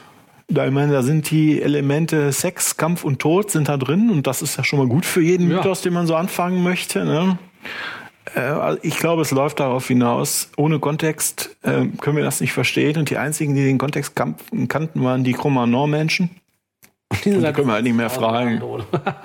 Da, 0.47 0.67
ich 0.67 0.73
meine, 0.73 0.93
da 0.93 1.03
sind 1.03 1.31
die 1.31 1.61
Elemente 1.61 2.33
Sex, 2.33 2.77
Kampf 2.77 3.05
und 3.05 3.19
Tod 3.19 3.51
sind 3.51 3.69
da 3.69 3.77
drin 3.77 4.11
und 4.11 4.27
das 4.27 4.41
ist 4.41 4.57
ja 4.57 4.65
schon 4.65 4.79
mal 4.79 4.89
gut 4.89 5.05
für 5.05 5.21
jeden 5.21 5.51
ja. 5.51 5.57
Mythos, 5.57 5.83
den 5.83 5.93
man 5.93 6.07
so 6.07 6.15
anfangen 6.15 6.63
möchte. 6.63 7.05
Ne? 7.05 7.39
Äh, 8.35 8.77
ich 8.83 8.99
glaube, 8.99 9.23
es 9.23 9.31
läuft 9.31 9.61
darauf 9.61 9.87
hinaus. 9.89 10.51
Ohne 10.57 10.79
Kontext 10.79 11.57
äh, 11.63 11.87
können 12.01 12.17
wir 12.17 12.25
das 12.25 12.41
nicht 12.41 12.53
verstehen. 12.53 12.99
Und 12.99 13.11
die 13.11 13.17
einzigen, 13.17 13.55
die 13.55 13.65
den 13.65 13.79
Kontext 13.79 14.15
kannten, 14.17 15.05
waren 15.05 15.25
die 15.25 15.33
Cro-Magnon-Menschen. 15.33 16.31
Die 17.25 17.31
können 17.31 17.67
wir 17.67 17.73
halt 17.73 17.85
nicht 17.85 17.97
mehr 17.97 18.11
fragen. 18.11 18.63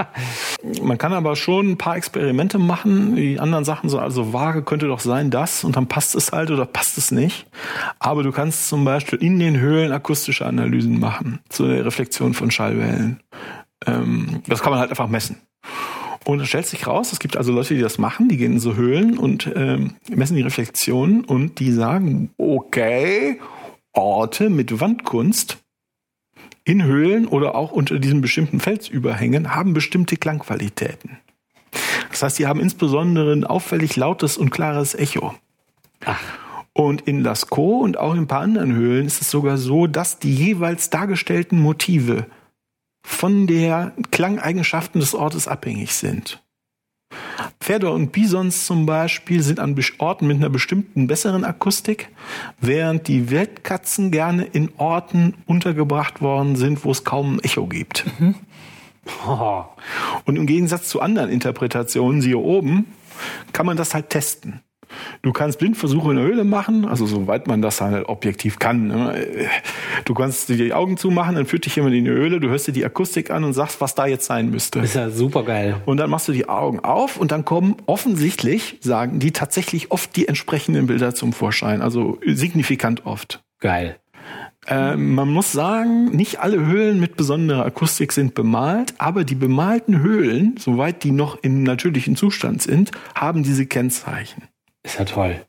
Man 0.82 0.98
kann 0.98 1.14
aber 1.14 1.36
schon 1.36 1.72
ein 1.72 1.78
paar 1.78 1.98
Experimente 1.98 2.58
machen. 2.58 3.16
Die 3.16 3.40
anderen 3.40 3.66
Sachen 3.66 3.90
so, 3.90 4.00
also 4.00 4.32
vage 4.32 4.64
könnte 4.64 4.88
doch 4.88 5.02
sein, 5.02 5.30
das 5.30 5.66
und 5.66 5.76
dann 5.76 5.88
passt 5.88 6.16
es 6.16 6.32
halt 6.32 6.50
oder 6.50 6.66
passt 6.66 6.98
es 6.98 7.12
nicht. 7.12 7.46
Aber 8.00 8.24
du 8.24 8.32
kannst 8.32 8.70
zum 8.70 8.86
Beispiel 8.86 9.20
in 9.22 9.38
den 9.38 9.60
Höhlen 9.60 9.92
akustische 9.92 10.46
Analysen 10.46 11.00
machen 11.00 11.40
zur 11.50 11.70
Reflexion 11.70 12.34
von 12.34 12.52
Schallwellen. 12.52 13.20
Ähm, 13.86 14.42
das 14.48 14.62
kann 14.62 14.72
man 14.72 14.80
halt 14.80 14.90
einfach 14.90 15.10
messen. 15.10 15.38
Und 16.26 16.40
es 16.40 16.48
stellt 16.48 16.68
sich 16.68 16.88
raus, 16.88 17.12
es 17.12 17.20
gibt 17.20 17.36
also 17.36 17.52
Leute, 17.52 17.76
die 17.76 17.82
das 17.82 17.98
machen, 17.98 18.30
die 18.30 18.38
gehen 18.38 18.54
in 18.54 18.60
so 18.60 18.76
Höhlen 18.76 19.18
und 19.18 19.52
ähm, 19.56 19.96
messen 20.10 20.38
die 20.38 20.42
Reflexionen 20.42 21.26
und 21.26 21.60
die 21.60 21.72
sagen, 21.72 22.32
okay, 22.38 23.40
Orte 23.92 24.50
mit 24.50 24.80
Wandkunst 24.80 25.58
in 26.64 26.84
Höhlen 26.84 27.28
oder 27.28 27.56
auch 27.56 27.72
unter 27.72 28.00
diesen 28.00 28.22
bestimmten 28.22 28.60
Felsüberhängen 28.60 29.54
haben 29.54 29.74
bestimmte 29.74 30.16
Klangqualitäten. 30.16 31.20
Das 32.10 32.24
heißt, 32.24 32.40
die 32.40 32.48
haben 32.48 32.60
insbesondere 32.60 33.34
ein 33.34 33.44
auffällig 33.44 33.96
lautes 33.96 34.38
und 34.38 34.50
klares 34.50 34.96
Echo. 34.96 35.34
Ach. 36.06 36.22
Und 36.74 37.02
in 37.02 37.22
Lascaux 37.22 37.84
und 37.84 37.98
auch 37.98 38.14
in 38.14 38.22
ein 38.22 38.28
paar 38.28 38.42
anderen 38.42 38.74
Höhlen 38.74 39.06
ist 39.06 39.22
es 39.22 39.30
sogar 39.30 39.58
so, 39.58 39.88
dass 39.88 40.20
die 40.20 40.34
jeweils 40.34 40.90
dargestellten 40.90 41.60
Motive 41.60 42.26
von 43.04 43.48
der 43.48 43.94
Klangeigenschaften 44.12 45.00
des 45.00 45.14
Ortes 45.14 45.48
abhängig 45.48 45.94
sind. 45.94 46.42
Pferde 47.60 47.92
und 47.92 48.12
Bisons 48.12 48.66
zum 48.66 48.86
Beispiel 48.86 49.44
sind 49.44 49.60
an 49.60 49.76
Orten 50.00 50.28
mit 50.28 50.38
einer 50.38 50.50
bestimmten 50.50 51.08
besseren 51.08 51.44
Akustik, 51.44 52.10
während 52.60 53.08
die 53.08 53.30
Wildkatzen 53.30 54.12
gerne 54.12 54.44
in 54.44 54.72
Orten 54.78 55.36
untergebracht 55.46 56.22
worden 56.22 56.56
sind, 56.56 56.84
wo 56.84 56.92
es 56.92 57.04
kaum 57.04 57.36
ein 57.36 57.40
Echo 57.44 57.68
gibt. 57.68 58.06
Mhm. 58.20 58.36
Und 60.26 60.36
im 60.38 60.46
Gegensatz 60.46 60.88
zu 60.90 61.02
anderen 61.02 61.30
Interpretationen, 61.30 62.22
siehe 62.22 62.38
oben, 62.38 62.86
kann 63.52 63.66
man 63.66 63.78
das 63.78 63.94
halt 63.94 64.10
testen. 64.10 64.62
Du 65.22 65.32
kannst 65.32 65.60
Blindversuche 65.60 66.12
in 66.12 66.18
der 66.18 66.26
Höhle 66.26 66.44
machen, 66.44 66.86
also 66.86 67.06
soweit 67.06 67.48
man 67.48 67.62
das 67.62 67.82
halt 67.82 68.08
objektiv 68.08 68.60
kann. 68.60 68.88
Ne? 68.88 69.26
Du 70.06 70.14
kannst 70.14 70.50
dir 70.50 70.58
die 70.58 70.74
Augen 70.74 70.98
zumachen, 70.98 71.36
dann 71.36 71.46
führt 71.46 71.66
dich 71.66 71.76
jemand 71.76 71.96
in 71.96 72.06
die 72.06 72.12
Höhle, 72.12 72.40
du 72.40 72.50
hörst 72.50 72.68
dir 72.68 72.72
die 72.72 72.86
Akustik 72.86 73.32
an 73.32 73.44
und 73.44 73.54
sagst, 73.54 73.82
was 73.82 73.96
da 73.96 74.06
jetzt 74.06 74.26
sein 74.26 74.50
müsste. 74.50 74.80
Ist 74.80 74.96
ja 74.96 75.10
super 75.10 75.44
geil. 75.44 75.76
Und 75.86 75.98
dann 75.98 76.10
machst 76.10 76.28
du 76.28 76.32
die 76.32 76.50
Augen 76.50 76.80
auf 76.80 77.18
und 77.18 77.32
dann 77.32 77.46
kommen 77.46 77.76
offensichtlich, 77.86 78.78
sagen 78.82 79.20
die, 79.20 79.32
tatsächlich 79.32 79.92
oft 79.92 80.16
die 80.16 80.28
entsprechenden 80.28 80.88
Bilder 80.88 81.16
zum 81.16 81.34
Vorschein. 81.34 81.82
Also 81.82 82.20
signifikant 82.26 83.06
oft. 83.06 83.44
Geil. 83.60 83.98
Äh, 84.68 84.96
man 84.96 85.30
muss 85.30 85.52
sagen, 85.52 86.16
nicht 86.16 86.40
alle 86.40 86.66
Höhlen 86.66 87.00
mit 87.00 87.18
besonderer 87.18 87.66
Akustik 87.66 88.12
sind 88.12 88.34
bemalt, 88.34 88.94
aber 88.98 89.24
die 89.24 89.36
bemalten 89.36 90.00
Höhlen, 90.00 90.56
soweit 90.58 91.04
die 91.04 91.12
noch 91.12 91.42
im 91.44 91.64
natürlichen 91.64 92.16
Zustand 92.16 92.62
sind, 92.62 92.92
haben 93.16 93.44
diese 93.44 93.66
Kennzeichen. 93.66 94.44
Ist 94.84 95.00
ja 95.00 95.06
toll. 95.06 95.46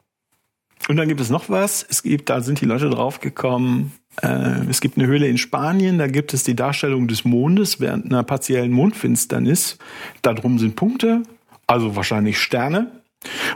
Und 0.89 0.97
dann 0.97 1.09
gibt 1.09 1.21
es 1.21 1.31
noch 1.31 1.49
was. 1.49 1.85
Es 1.89 2.03
gibt, 2.03 2.29
da 2.29 2.41
sind 2.41 2.61
die 2.61 2.67
Leute 2.67 2.91
draufgekommen. 2.91 3.93
Äh, 4.23 4.67
es 4.69 4.81
gibt 4.81 4.99
eine 4.99 5.07
Höhle 5.07 5.27
in 5.27 5.39
Spanien, 5.39 5.99
da 5.99 6.07
gibt 6.07 6.35
es 6.35 6.45
die 6.45 6.55
Darstellung 6.55 7.09
des 7.09 7.25
Mondes 7.25 7.81
während 7.81 8.07
einer 8.07 8.23
partiellen 8.23 8.71
Mondfinsternis. 8.71 9.79
Darum 10.23 10.59
sind 10.59 10.77
Punkte, 10.77 11.23
also 11.67 11.97
wahrscheinlich 11.97 12.39
Sterne. 12.39 12.91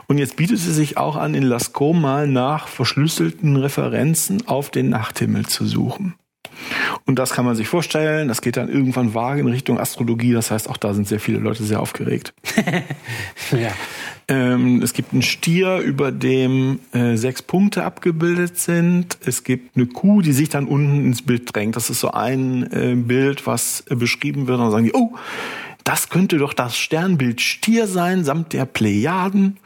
Und 0.07 0.17
jetzt 0.17 0.37
bietet 0.37 0.57
es 0.57 0.65
sich 0.65 0.97
auch 0.97 1.17
an, 1.17 1.35
in 1.35 1.43
Lascaux 1.43 1.95
mal 1.95 2.27
nach 2.27 2.69
verschlüsselten 2.69 3.57
Referenzen 3.57 4.47
auf 4.49 4.71
den 4.71 4.89
Nachthimmel 4.89 5.47
zu 5.47 5.67
suchen. 5.67 6.15
Und 7.07 7.19
das 7.19 7.33
kann 7.33 7.45
man 7.45 7.57
sich 7.57 7.69
vorstellen. 7.69 8.29
Das 8.29 8.41
geht 8.41 8.57
dann 8.57 8.69
irgendwann 8.69 9.15
vage 9.15 9.41
in 9.41 9.47
Richtung 9.47 9.79
Astrologie. 9.79 10.33
Das 10.33 10.51
heißt, 10.51 10.69
auch 10.69 10.77
da 10.77 10.95
sind 10.95 11.09
sehr 11.09 11.21
viele 11.21 11.39
Leute 11.39 11.65
sehr 11.65 11.81
aufgeregt. 11.81 12.35
ja. 13.53 13.73
ähm, 14.29 14.83
es 14.83 14.93
gibt 14.93 15.13
einen 15.13 15.23
Stier, 15.23 15.79
über 15.79 16.13
dem 16.13 16.81
äh, 16.93 17.17
sechs 17.17 17.43
Punkte 17.43 17.85
abgebildet 17.85 18.59
sind. 18.59 19.19
Es 19.25 19.45
gibt 19.45 19.77
eine 19.77 19.87
Kuh, 19.87 20.21
die 20.23 20.33
sich 20.33 20.49
dann 20.49 20.67
unten 20.67 21.07
ins 21.07 21.23
Bild 21.23 21.55
drängt. 21.55 21.77
Das 21.77 21.91
ist 21.91 22.01
so 22.01 22.11
ein 22.11 22.71
äh, 22.73 22.95
Bild, 22.95 23.47
was 23.47 23.85
äh, 23.89 23.95
beschrieben 23.95 24.47
wird. 24.47 24.59
Und 24.59 24.65
dann 24.65 24.73
sagen 24.73 24.85
die, 24.85 24.95
oh, 24.95 25.15
das 25.85 26.11
könnte 26.11 26.37
doch 26.37 26.53
das 26.53 26.77
Sternbild 26.77 27.41
Stier 27.41 27.87
sein, 27.87 28.25
samt 28.25 28.53
der 28.53 28.67
Plejaden. 28.67 29.57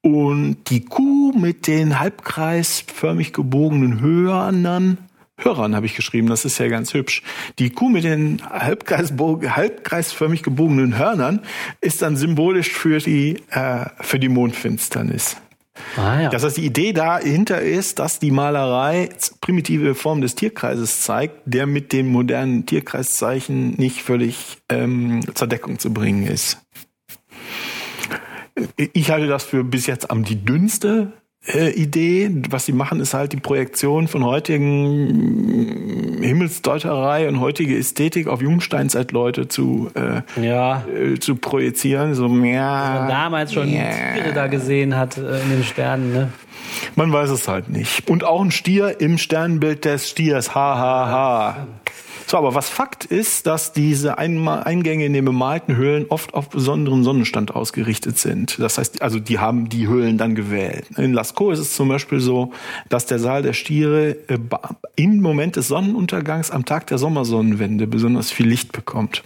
Und 0.00 0.70
die 0.70 0.84
Kuh 0.84 1.32
mit 1.36 1.66
den 1.66 1.98
halbkreisförmig 1.98 3.32
gebogenen 3.32 4.00
Hörnern 4.00 4.98
Hörern 5.38 5.76
habe 5.76 5.86
ich 5.86 5.94
geschrieben, 5.94 6.28
das 6.28 6.44
ist 6.44 6.58
ja 6.58 6.68
ganz 6.68 6.94
hübsch. 6.94 7.22
Die 7.58 7.70
Kuh 7.70 7.88
mit 7.88 8.04
den 8.04 8.40
halbkreis, 8.48 9.12
halbkreisförmig 9.12 10.42
gebogenen 10.42 10.96
Hörnern 10.98 11.40
ist 11.80 12.00
dann 12.02 12.16
symbolisch 12.16 12.70
für 12.70 12.98
die, 12.98 13.42
äh, 13.50 13.86
für 14.00 14.18
die 14.18 14.30
Mondfinsternis. 14.30 15.36
Ah, 15.96 16.22
ja. 16.22 16.30
Das 16.30 16.42
heißt, 16.42 16.56
die 16.56 16.64
Idee 16.64 16.94
dahinter 16.94 17.60
ist, 17.60 17.98
dass 17.98 18.18
die 18.18 18.30
Malerei 18.30 19.10
primitive 19.42 19.94
Form 19.94 20.22
des 20.22 20.34
Tierkreises 20.34 21.02
zeigt, 21.02 21.40
der 21.44 21.66
mit 21.66 21.92
dem 21.92 22.08
modernen 22.08 22.64
Tierkreiszeichen 22.64 23.74
nicht 23.76 24.02
völlig 24.02 24.58
ähm, 24.70 25.20
zur 25.34 25.48
Deckung 25.48 25.78
zu 25.78 25.92
bringen 25.92 26.26
ist. 26.26 26.58
Ich 28.76 29.10
halte 29.10 29.26
das 29.26 29.44
für 29.44 29.64
bis 29.64 29.86
jetzt 29.86 30.10
am 30.10 30.24
die 30.24 30.42
dünnste 30.42 31.12
Idee. 31.48 32.30
Was 32.50 32.66
sie 32.66 32.72
machen, 32.72 33.00
ist 33.00 33.14
halt 33.14 33.32
die 33.32 33.36
Projektion 33.38 34.08
von 34.08 34.24
heutigen 34.24 36.18
Himmelsdeuterei 36.22 37.28
und 37.28 37.40
heutige 37.40 37.76
Ästhetik 37.78 38.26
auf 38.28 38.42
Jungsteinzeitleute 38.42 39.48
zu, 39.48 39.90
äh, 39.94 40.22
Ja. 40.44 40.82
äh, 40.88 41.18
zu 41.18 41.36
projizieren. 41.36 42.14
So 42.14 42.28
mehr. 42.28 42.62
Man 42.62 43.08
damals 43.08 43.52
schon 43.52 43.68
Tiere 43.68 44.32
da 44.34 44.46
gesehen 44.48 44.96
hat 44.96 45.16
äh, 45.18 45.40
in 45.42 45.50
den 45.50 45.64
Sternen, 45.64 46.12
ne? 46.12 46.28
Man 46.94 47.12
weiß 47.12 47.30
es 47.30 47.46
halt 47.48 47.68
nicht. 47.70 48.08
Und 48.08 48.24
auch 48.24 48.42
ein 48.42 48.50
Stier 48.50 49.00
im 49.00 49.18
Sternbild 49.18 49.84
des 49.84 50.10
Stiers. 50.10 50.54
Ha, 50.54 50.76
ha, 50.78 51.08
ha. 51.08 51.66
So, 52.28 52.38
aber 52.38 52.56
was 52.56 52.68
Fakt 52.68 53.04
ist, 53.04 53.46
dass 53.46 53.72
diese 53.72 54.18
Eingänge 54.18 55.04
in 55.04 55.12
den 55.12 55.24
bemalten 55.24 55.76
Höhlen 55.76 56.06
oft 56.08 56.34
auf 56.34 56.50
besonderen 56.50 57.04
Sonnenstand 57.04 57.54
ausgerichtet 57.54 58.18
sind. 58.18 58.58
Das 58.58 58.78
heißt, 58.78 59.00
also 59.00 59.20
die 59.20 59.38
haben 59.38 59.68
die 59.68 59.86
Höhlen 59.86 60.18
dann 60.18 60.34
gewählt. 60.34 60.86
In 60.96 61.12
Lascaux 61.12 61.52
ist 61.52 61.60
es 61.60 61.76
zum 61.76 61.88
Beispiel 61.88 62.18
so, 62.18 62.52
dass 62.88 63.06
der 63.06 63.20
Saal 63.20 63.42
der 63.42 63.52
Stiere 63.52 64.16
äh, 64.26 64.38
im 64.96 65.20
Moment 65.20 65.54
des 65.54 65.68
Sonnenuntergangs 65.68 66.50
am 66.50 66.64
Tag 66.64 66.88
der 66.88 66.98
Sommersonnenwende 66.98 67.86
besonders 67.86 68.32
viel 68.32 68.48
Licht 68.48 68.72
bekommt. 68.72 69.22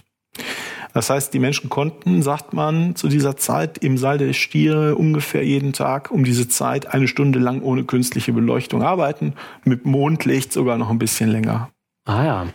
Das 0.93 1.09
heißt, 1.09 1.33
die 1.33 1.39
Menschen 1.39 1.69
konnten, 1.69 2.21
sagt 2.21 2.53
man, 2.53 2.95
zu 2.95 3.07
dieser 3.07 3.35
Zeit 3.35 3.79
im 3.79 3.97
Saal 3.97 4.19
der 4.19 4.33
Stiere 4.33 4.95
ungefähr 4.95 5.43
jeden 5.43 5.73
Tag 5.73 6.11
um 6.11 6.23
diese 6.23 6.47
Zeit 6.49 6.85
eine 6.85 7.07
Stunde 7.07 7.39
lang 7.39 7.63
ohne 7.63 7.83
künstliche 7.83 8.33
Beleuchtung 8.33 8.83
arbeiten, 8.83 9.33
mit 9.63 9.85
Mondlicht 9.85 10.53
sogar 10.53 10.77
noch 10.77 10.91
ein 10.91 10.99
bisschen 10.99 11.29
länger. 11.29 11.71
Ah 12.05 12.23
ja. 12.23 12.47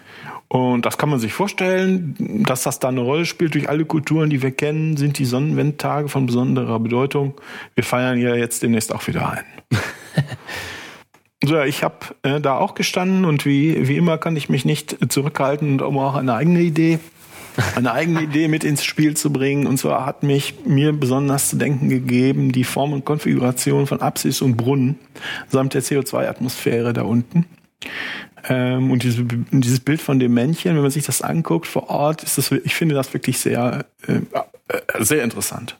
Und 0.49 0.86
das 0.86 0.97
kann 0.97 1.09
man 1.09 1.18
sich 1.18 1.32
vorstellen, 1.32 2.44
dass 2.47 2.62
das 2.62 2.78
da 2.78 2.88
eine 2.88 3.01
Rolle 3.01 3.24
spielt 3.24 3.55
durch 3.55 3.68
alle 3.68 3.84
Kulturen, 3.84 4.30
die 4.30 4.42
wir 4.42 4.53
kennen, 4.53 4.97
sind 4.97 5.18
die 5.18 5.24
Sonnenwendtage 5.24 6.09
von 6.09 6.26
besonderer 6.26 6.78
Bedeutung. 6.78 7.34
Wir 7.74 7.84
feiern 7.84 8.18
ja 8.18 8.34
jetzt 8.34 8.62
demnächst 8.62 8.94
auch 8.94 9.07
wieder 9.07 9.30
ein. 9.30 9.44
So, 11.44 11.61
ich 11.62 11.84
habe 11.84 11.97
äh, 12.22 12.40
da 12.40 12.57
auch 12.57 12.74
gestanden 12.74 13.24
und 13.24 13.44
wie, 13.44 13.86
wie 13.86 13.97
immer 13.97 14.16
kann 14.18 14.36
ich 14.36 14.49
mich 14.49 14.64
nicht 14.64 14.97
zurückhalten 15.12 15.72
und 15.72 15.82
um 15.82 15.99
auch 15.99 16.14
eine 16.14 16.34
eigene 16.34 16.61
Idee, 16.61 16.99
eine 17.74 17.92
eigene 17.92 18.22
Idee 18.22 18.49
mit 18.49 18.64
ins 18.64 18.84
Spiel 18.84 19.16
zu 19.16 19.32
bringen. 19.32 19.66
Und 19.66 19.76
zwar 19.76 20.07
hat 20.07 20.22
mich 20.22 20.55
mir 20.64 20.92
besonders 20.92 21.51
zu 21.51 21.57
denken 21.57 21.88
gegeben 21.88 22.53
die 22.53 22.64
Form 22.64 22.92
und 22.92 23.05
Konfiguration 23.05 23.86
von 23.86 24.01
Apsis 24.01 24.40
und 24.40 24.57
Brunnen 24.57 24.99
samt 25.49 25.74
der 25.74 25.82
CO2-Atmosphäre 25.82 26.92
da 26.92 27.03
unten. 27.03 27.47
Ähm, 28.49 28.90
und 28.90 29.03
diese, 29.03 29.24
dieses 29.24 29.80
Bild 29.80 30.01
von 30.01 30.18
dem 30.18 30.34
Männchen, 30.34 30.74
wenn 30.74 30.82
man 30.82 30.90
sich 30.90 31.05
das 31.05 31.22
anguckt 31.22 31.66
vor 31.66 31.90
Ort, 31.90 32.22
ist 32.22 32.38
das, 32.38 32.53
ich 32.53 32.74
finde 32.74 32.94
das 32.94 33.12
wirklich 33.12 33.38
sehr, 33.38 33.86
äh, 34.07 34.20
äh, 34.68 35.05
sehr 35.05 35.24
interessant. 35.24 35.78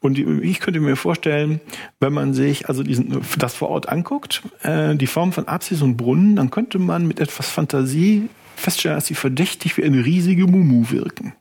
Und 0.00 0.18
ich 0.18 0.60
könnte 0.60 0.80
mir 0.80 0.96
vorstellen, 0.96 1.60
wenn 1.98 2.12
man 2.12 2.32
sich 2.32 2.68
also 2.68 2.82
diesen, 2.82 3.20
das 3.36 3.54
vor 3.54 3.68
Ort 3.68 3.88
anguckt, 3.88 4.42
äh, 4.62 4.94
die 4.96 5.06
Form 5.06 5.32
von 5.32 5.46
Apsis 5.46 5.82
und 5.82 5.96
Brunnen, 5.96 6.36
dann 6.36 6.50
könnte 6.50 6.78
man 6.78 7.06
mit 7.06 7.20
etwas 7.20 7.50
Fantasie 7.50 8.30
feststellen, 8.56 8.96
dass 8.96 9.06
sie 9.06 9.14
verdächtig 9.14 9.76
wie 9.76 9.84
eine 9.84 10.04
riesige 10.04 10.46
Mumu 10.46 10.90
wirken. 10.90 11.34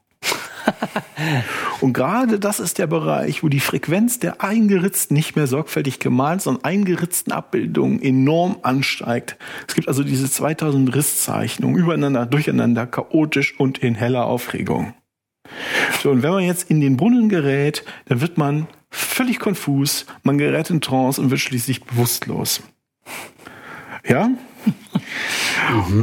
Und 1.82 1.94
gerade 1.94 2.40
das 2.40 2.60
ist 2.60 2.78
der 2.78 2.88
Bereich, 2.88 3.44
wo 3.44 3.50
die 3.50 3.60
Frequenz 3.60 4.20
der 4.20 4.42
eingeritzten, 4.44 5.16
nicht 5.16 5.36
mehr 5.36 5.48
sorgfältig 5.48 6.00
gemalt, 6.00 6.42
sondern 6.42 6.64
eingeritzten 6.64 7.32
Abbildungen 7.32 8.02
enorm 8.02 8.58
ansteigt. 8.64 9.38
Es 9.68 9.76
gibt 9.76 9.88
also 9.88 10.04
diese 10.04 10.30
2000 10.30 10.94
Risszeichnungen, 10.94 11.78
übereinander, 11.78 12.26
durcheinander, 12.26 12.86
chaotisch 12.86 13.60
und 13.60 13.78
in 13.80 13.96
heller 13.96 14.26
Aufregung. 14.26 14.94
So, 16.02 16.12
und 16.12 16.24
wenn 16.24 16.32
man 16.32 16.44
jetzt 16.44 16.70
in 16.70 16.82
den 16.82 16.98
Brunnen 16.98 17.30
gerät, 17.30 17.84
dann 18.06 18.22
wird 18.22 18.38
man 18.38 18.68
völlig 18.90 19.40
konfus, 19.40 20.06
man 20.24 20.38
gerät 20.38 20.70
in 20.70 20.82
Trance 20.82 21.22
und 21.22 21.32
wird 21.32 21.42
schließlich 21.42 21.84
bewusstlos. 21.84 22.62
Ja? 24.08 24.30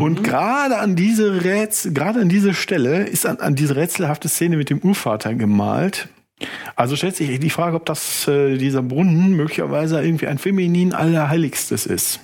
Und 0.00 0.22
gerade 0.22 0.78
an 0.78 0.96
diese 0.96 1.44
Rätsel, 1.44 1.92
gerade 1.92 2.20
an 2.20 2.28
diese 2.28 2.54
Stelle 2.54 3.04
ist 3.04 3.26
an, 3.26 3.38
an 3.38 3.54
diese 3.54 3.76
rätselhafte 3.76 4.28
Szene 4.28 4.56
mit 4.56 4.70
dem 4.70 4.78
Urvater 4.78 5.34
gemalt. 5.34 6.08
Also 6.74 6.96
stellt 6.96 7.16
sich 7.16 7.40
die 7.40 7.50
Frage, 7.50 7.76
ob 7.76 7.86
das 7.86 8.28
äh, 8.28 8.58
dieser 8.58 8.82
Brunnen 8.82 9.34
möglicherweise 9.36 10.02
irgendwie 10.02 10.26
ein 10.26 10.38
feminin 10.38 10.92
Allerheiligstes 10.92 11.86
ist. 11.86 12.20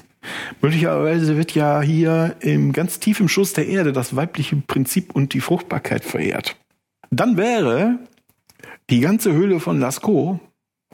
Möglicherweise 0.60 1.36
wird 1.36 1.54
ja 1.54 1.80
hier 1.80 2.36
im 2.40 2.72
ganz 2.72 3.00
tief 3.00 3.20
im 3.20 3.28
Schuss 3.28 3.54
der 3.54 3.66
Erde 3.66 3.92
das 3.92 4.14
weibliche 4.14 4.56
Prinzip 4.56 5.14
und 5.14 5.34
die 5.34 5.40
Fruchtbarkeit 5.40 6.04
verehrt. 6.04 6.56
Dann 7.10 7.36
wäre 7.36 7.98
die 8.90 9.00
ganze 9.00 9.32
Höhle 9.32 9.58
von 9.58 9.80
Lascaux 9.80 10.38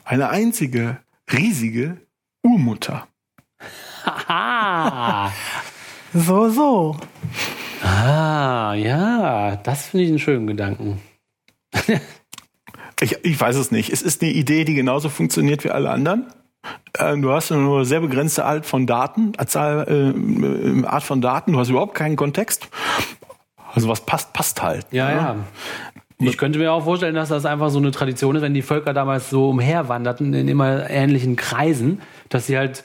eine 0.03 0.29
einzige 0.29 0.97
riesige 1.31 1.97
Urmutter. 2.43 3.07
Haha. 4.05 4.48
So, 6.13 6.49
so. 6.49 6.97
ah, 7.83 8.73
ja. 8.73 9.57
Das 9.57 9.87
finde 9.87 10.05
ich 10.05 10.09
einen 10.09 10.19
schönen 10.19 10.47
Gedanken. 10.47 10.99
Ich, 13.01 13.23
ich 13.23 13.39
weiß 13.39 13.55
es 13.55 13.71
nicht. 13.71 13.91
Es 13.91 14.01
ist 14.01 14.21
eine 14.21 14.31
Idee, 14.31 14.65
die 14.65 14.73
genauso 14.73 15.09
funktioniert 15.09 15.63
wie 15.63 15.69
alle 15.69 15.91
anderen. 15.91 16.25
Ähm, 16.97 17.21
Du 17.21 17.31
hast 17.31 17.51
nur 17.51 17.77
eine 17.77 17.85
sehr 17.85 18.01
begrenzte 18.01 18.43
Art 18.43 18.65
von 18.65 18.87
Daten, 18.87 19.33
äh, 19.37 19.53
äh, 19.53 20.85
Art 20.85 21.03
von 21.03 21.21
Daten. 21.21 21.53
Du 21.53 21.59
hast 21.59 21.69
überhaupt 21.69 21.95
keinen 21.95 22.15
Kontext. 22.15 22.69
Also 23.73 23.87
was 23.87 24.01
passt, 24.01 24.33
passt 24.33 24.61
halt. 24.61 24.87
Ja, 24.91 25.11
ja. 25.11 25.35
Ich 26.21 26.37
könnte 26.37 26.59
mir 26.59 26.73
auch 26.73 26.83
vorstellen, 26.83 27.15
dass 27.15 27.29
das 27.29 27.45
einfach 27.45 27.69
so 27.69 27.79
eine 27.79 27.91
Tradition 27.91 28.35
ist, 28.35 28.41
wenn 28.41 28.53
die 28.53 28.61
Völker 28.61 28.93
damals 28.93 29.29
so 29.29 29.49
umherwanderten 29.49 30.33
in 30.33 30.49
immer 30.49 30.89
ähnlichen 30.89 31.37
Kreisen, 31.37 32.01
dass 32.27 32.47
sie 32.47 32.57
halt 32.57 32.83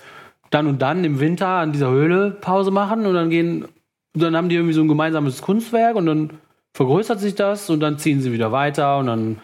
dann 0.55 0.69
und 0.69 0.81
dann 0.81 1.03
im 1.05 1.19
Winter 1.19 1.49
an 1.49 1.73
dieser 1.73 1.91
Höhle 1.91 2.31
Pause 2.31 2.71
machen 2.71 3.07
und 3.07 3.15
dann 3.15 3.29
gehen, 3.29 3.67
dann 4.15 4.37
haben 4.37 4.49
die 4.49 4.55
irgendwie 4.55 4.75
so 4.75 4.83
ein 4.83 4.89
gemeinsames 4.89 5.43
Kunstwerk 5.43 5.97
und 5.97 6.07
dann 6.07 6.31
vergrößert 6.75 7.19
sich 7.19 7.35
das 7.35 7.71
und 7.71 7.81
dann 7.81 7.99
ziehen 7.99 8.21
sie 8.21 8.33
wieder 8.33 8.53
weiter 8.53 8.99
und 8.99 9.07
dann, 9.07 9.29
und 9.29 9.39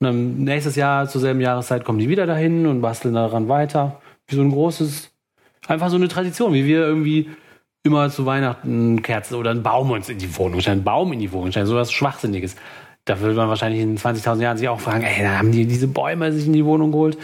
dann 0.00 0.44
nächstes 0.44 0.76
Jahr 0.76 1.08
zur 1.08 1.20
selben 1.20 1.40
Jahreszeit 1.40 1.84
kommen 1.84 1.98
die 1.98 2.08
wieder 2.08 2.26
dahin 2.26 2.66
und 2.66 2.80
basteln 2.80 3.14
daran 3.14 3.48
weiter. 3.48 4.00
Wie 4.28 4.36
so 4.36 4.42
ein 4.42 4.50
großes, 4.50 5.10
einfach 5.66 5.90
so 5.90 5.96
eine 5.96 6.08
Tradition, 6.08 6.54
wie 6.54 6.64
wir 6.64 6.86
irgendwie 6.86 7.28
immer 7.82 8.08
zu 8.10 8.24
Weihnachten 8.24 9.02
Kerzen 9.02 9.34
oder 9.34 9.50
einen 9.50 9.64
Baum 9.64 9.90
uns 9.90 10.08
in 10.08 10.18
die 10.18 10.36
Wohnung 10.36 10.60
stellen, 10.60 10.78
einen 10.78 10.84
Baum 10.84 11.12
in 11.12 11.18
die 11.18 11.32
Wohnung 11.32 11.50
stellen, 11.50 11.66
sowas 11.66 11.90
Schwachsinniges. 11.90 12.54
Da 13.04 13.18
würde 13.18 13.34
man 13.34 13.48
wahrscheinlich 13.48 13.82
in 13.82 13.98
20.000 13.98 14.40
Jahren 14.40 14.56
sich 14.56 14.68
auch 14.68 14.78
fragen, 14.78 15.02
ey, 15.02 15.24
da 15.24 15.38
haben 15.38 15.50
die 15.50 15.66
diese 15.66 15.88
Bäume 15.88 16.30
sich 16.30 16.46
in 16.46 16.52
die 16.52 16.64
Wohnung 16.64 16.92
geholt. 16.92 17.18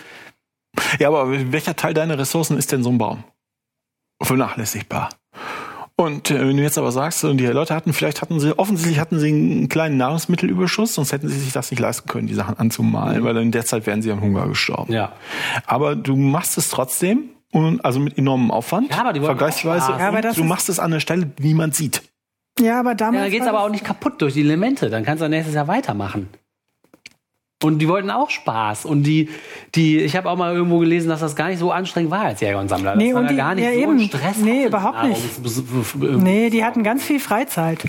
Ja, 0.99 1.09
aber 1.09 1.53
welcher 1.53 1.77
Teil 1.77 1.95
deiner 1.95 2.19
Ressourcen 2.19 2.57
ist 2.57 2.73
denn 2.73 2.83
so 2.83 2.91
ein 2.91 2.99
Baum? 2.99 3.25
Vernachlässigbar. 4.23 5.11
Und 5.97 6.31
äh, 6.31 6.47
wenn 6.47 6.57
du 6.57 6.63
jetzt 6.63 6.79
aber 6.79 6.93
sagst, 6.93 7.25
und 7.25 7.39
die 7.39 7.47
Leute 7.47 7.75
hatten, 7.75 7.93
vielleicht 7.93 8.23
hatten 8.23 8.39
sie, 8.39 8.57
offensichtlich 8.57 9.01
hatten 9.01 9.19
sie 9.19 9.29
einen 9.29 9.69
kleinen 9.69 9.97
Nahrungsmittelüberschuss, 9.97 10.95
sonst 10.95 11.13
hätten 11.13 11.29
sie 11.29 11.39
sich 11.39 11.53
das 11.53 11.73
nicht 11.73 11.81
leisten 11.81 12.09
können, 12.09 12.29
die 12.29 12.35
Sachen 12.35 12.57
anzumalen, 12.57 13.25
weil 13.25 13.37
in 13.39 13.51
der 13.51 13.65
Zeit 13.65 13.87
wären 13.87 14.01
sie 14.01 14.13
an 14.13 14.21
Hunger 14.21 14.47
gestorben. 14.47 14.93
Ja. 14.93 15.13
Aber 15.67 15.97
du 15.97 16.15
machst 16.15 16.57
es 16.57 16.69
trotzdem, 16.69 17.31
und, 17.51 17.85
also 17.85 17.99
mit 17.99 18.17
enormem 18.19 18.51
Aufwand. 18.51 18.91
Ja, 18.91 19.01
aber 19.01 19.13
die 19.13 19.21
vergleichsweise. 19.21 19.91
Ja, 19.93 20.09
aber 20.09 20.21
du 20.21 20.45
machst 20.45 20.69
es 20.69 20.79
an 20.79 20.91
der 20.91 21.01
Stelle, 21.01 21.27
die 21.27 21.43
niemand 21.49 21.75
sieht. 21.75 22.03
Ja, 22.61 22.81
aber 22.81 22.95
damals. 22.95 23.17
Ja, 23.17 23.23
dann 23.23 23.31
geht's 23.33 23.47
aber 23.47 23.63
auch 23.63 23.71
nicht 23.71 23.85
kaputt 23.85 24.21
durch 24.21 24.35
die 24.35 24.41
Elemente. 24.43 24.91
Dann 24.91 25.05
kannst 25.05 25.23
du 25.23 25.29
nächstes 25.29 25.55
Jahr 25.55 25.69
weitermachen. 25.69 26.29
Und 27.63 27.81
die 27.81 27.89
wollten 27.89 28.11
auch 28.11 28.31
Spaß. 28.31 28.85
Und 28.85 29.03
die, 29.03 29.31
die, 29.75 29.99
ich 29.99 30.17
habe 30.17 30.31
auch 30.31 30.37
mal 30.37 30.55
irgendwo 30.55 30.79
gelesen, 30.79 31.09
dass 31.09 31.21
das 31.21 31.35
gar 31.35 31.49
nicht 31.49 31.59
so 31.59 31.73
anstrengend 31.73 32.13
war 32.13 32.21
als 32.21 32.41
Jäger 32.41 32.61
und 32.61 32.69
Sammler. 32.69 32.95
Nee, 32.95 33.07
dass 33.07 33.15
man 33.15 33.23
und 33.23 33.31
die- 33.31 33.37
gar 33.37 33.55
nicht 33.57 33.65
ja, 33.65 33.73
so 33.73 33.79
eben. 33.79 34.01
Stress 34.01 34.37
Nee, 34.39 34.67
überhaupt 34.67 35.03
nicht. 35.03 36.23
Nee, 36.23 36.51
die 36.51 36.65
hatten 36.65 36.85
ganz 36.85 37.03
viel 37.03 37.19
Freizeit. 37.19 37.81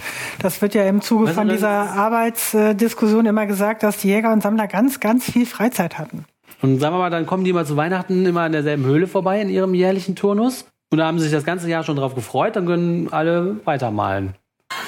Das 0.41 0.61
wird 0.63 0.73
ja 0.73 0.85
im 0.85 1.01
Zuge 1.01 1.27
Weißt 1.27 1.35
von 1.35 1.47
das 1.47 1.57
dieser 1.57 1.69
Arbeitsdiskussion 1.69 3.27
immer 3.27 3.45
gesagt, 3.45 3.83
dass 3.83 3.97
die 3.97 4.07
Jäger 4.07 4.33
und 4.33 4.41
Sammler 4.41 4.67
ganz, 4.67 4.99
ganz 4.99 5.29
viel 5.29 5.45
Freizeit 5.45 5.99
hatten. 5.99 6.25
Und 6.61 6.79
sagen 6.79 6.95
wir 6.95 6.99
mal, 6.99 7.11
dann 7.11 7.27
kommen 7.27 7.43
die 7.43 7.53
mal 7.53 7.65
zu 7.65 7.77
Weihnachten 7.77 8.25
immer 8.25 8.47
in 8.47 8.51
derselben 8.51 8.85
Höhle 8.85 9.05
vorbei 9.07 9.39
in 9.39 9.49
ihrem 9.49 9.75
jährlichen 9.75 10.15
Turnus. 10.15 10.65
Und 10.91 10.97
da 10.97 11.05
haben 11.05 11.19
sie 11.19 11.25
sich 11.25 11.33
das 11.33 11.45
ganze 11.45 11.69
Jahr 11.69 11.83
schon 11.83 11.95
drauf 11.95 12.15
gefreut, 12.15 12.55
dann 12.55 12.65
können 12.65 13.09
alle 13.13 13.57
weitermalen. 13.65 14.33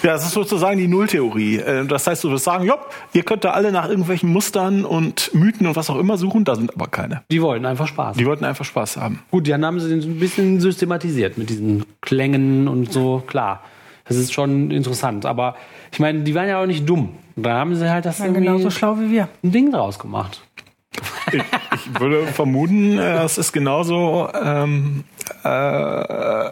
Ja, 0.04 0.14
das 0.14 0.26
ist 0.26 0.34
sozusagen 0.34 0.78
die 0.78 0.88
Nulltheorie. 0.88 1.58
Äh, 1.58 1.86
Das 1.86 2.08
heißt, 2.08 2.24
du 2.24 2.32
wirst 2.32 2.44
sagen, 2.46 2.66
jopp, 2.66 2.92
ihr 3.14 3.24
könnt 3.24 3.44
da 3.44 3.52
alle 3.52 3.72
nach 3.72 3.88
irgendwelchen 3.90 4.32
Mustern 4.32 4.86
und 4.86 5.32
Mythen 5.34 5.66
und 5.68 5.76
was 5.76 5.90
auch 5.90 5.98
immer 5.98 6.18
suchen, 6.18 6.44
da 6.44 6.56
sind 6.56 6.74
aber 6.74 6.88
keine. 6.88 7.22
Die 7.32 7.42
wollten 7.42 7.66
einfach 7.66 7.88
Spaß. 7.88 8.18
Die 8.18 8.26
wollten 8.26 8.46
einfach 8.46 8.66
Spaß 8.66 8.98
haben. 8.98 9.20
Gut, 9.32 9.48
dann 9.50 9.66
haben 9.66 9.80
sie 9.80 9.90
den 9.90 10.02
ein 10.02 10.20
bisschen 10.20 10.60
systematisiert 10.60 11.38
mit 11.38 11.50
diesen 11.50 11.84
Klängen 12.02 12.68
und 12.68 12.92
so, 12.92 13.24
klar. 13.26 13.62
Das 14.08 14.18
ist 14.18 14.34
schon 14.34 14.72
interessant. 14.72 15.26
Aber 15.26 15.56
ich 15.92 16.00
meine, 16.00 16.22
die 16.22 16.36
waren 16.36 16.48
ja 16.50 16.62
auch 16.62 16.66
nicht 16.66 16.88
dumm. 16.90 17.10
Da 17.36 17.54
haben 17.60 17.76
sie 17.76 17.90
halt 17.90 18.06
das 18.06 18.20
Ja, 18.20 18.26
irgendwie 18.26 18.46
genauso 18.46 18.70
schlau 18.70 18.98
wie 19.00 19.10
wir. 19.10 19.30
ein 19.44 19.52
Ding 19.52 19.72
draus 19.72 19.98
gemacht. 20.00 20.42
Ich, 21.32 21.42
ich 21.76 22.00
würde 22.00 22.28
vermuten, 22.28 22.98
äh, 22.98 23.24
es 23.24 23.38
ist 23.38 23.54
genauso 23.54 24.30
ähm, 24.34 25.06
äh, 25.44 26.52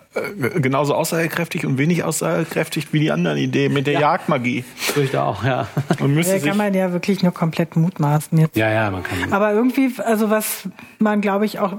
genauso 0.59 0.95
aussagekräftig 0.95 1.65
und 1.65 1.77
wenig 1.77 2.03
aussagekräftig 2.03 2.93
wie 2.93 2.99
die 2.99 3.11
anderen 3.11 3.37
Ideen 3.37 3.73
mit 3.73 3.87
der 3.87 3.95
ja. 3.95 3.99
Jagdmagie. 3.99 4.63
Fürchte 4.75 5.23
auch, 5.23 5.43
ja. 5.43 5.67
Man 5.99 6.13
müsste 6.13 6.37
ja, 6.37 6.47
kann 6.47 6.57
man 6.57 6.73
ja 6.73 6.91
wirklich 6.91 7.21
nur 7.21 7.33
komplett 7.33 7.75
mutmaßen 7.75 8.37
jetzt. 8.37 8.55
Ja, 8.55 8.69
ja, 8.69 8.89
man 8.89 9.03
kann. 9.03 9.31
Aber 9.33 9.51
irgendwie, 9.51 9.91
also 10.03 10.29
was 10.29 10.69
man, 10.99 11.21
glaube 11.21 11.45
ich, 11.45 11.59
auch, 11.59 11.73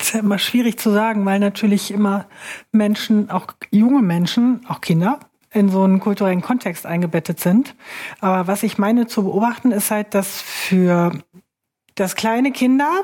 ist 0.00 0.14
ja 0.14 0.20
immer 0.20 0.38
schwierig 0.38 0.78
zu 0.78 0.90
sagen, 0.90 1.24
weil 1.24 1.40
natürlich 1.40 1.90
immer 1.90 2.26
Menschen, 2.72 3.30
auch 3.30 3.46
junge 3.70 4.02
Menschen, 4.02 4.60
auch 4.68 4.80
Kinder, 4.80 5.20
in 5.52 5.70
so 5.70 5.82
einen 5.82 6.00
kulturellen 6.00 6.42
Kontext 6.42 6.86
eingebettet 6.86 7.40
sind. 7.40 7.74
Aber 8.20 8.46
was 8.46 8.62
ich 8.62 8.78
meine 8.78 9.06
zu 9.06 9.24
beobachten, 9.24 9.72
ist 9.72 9.90
halt, 9.90 10.14
dass 10.14 10.42
für 10.42 11.12
dass 11.96 12.14
kleine 12.14 12.52
Kinder 12.52 13.02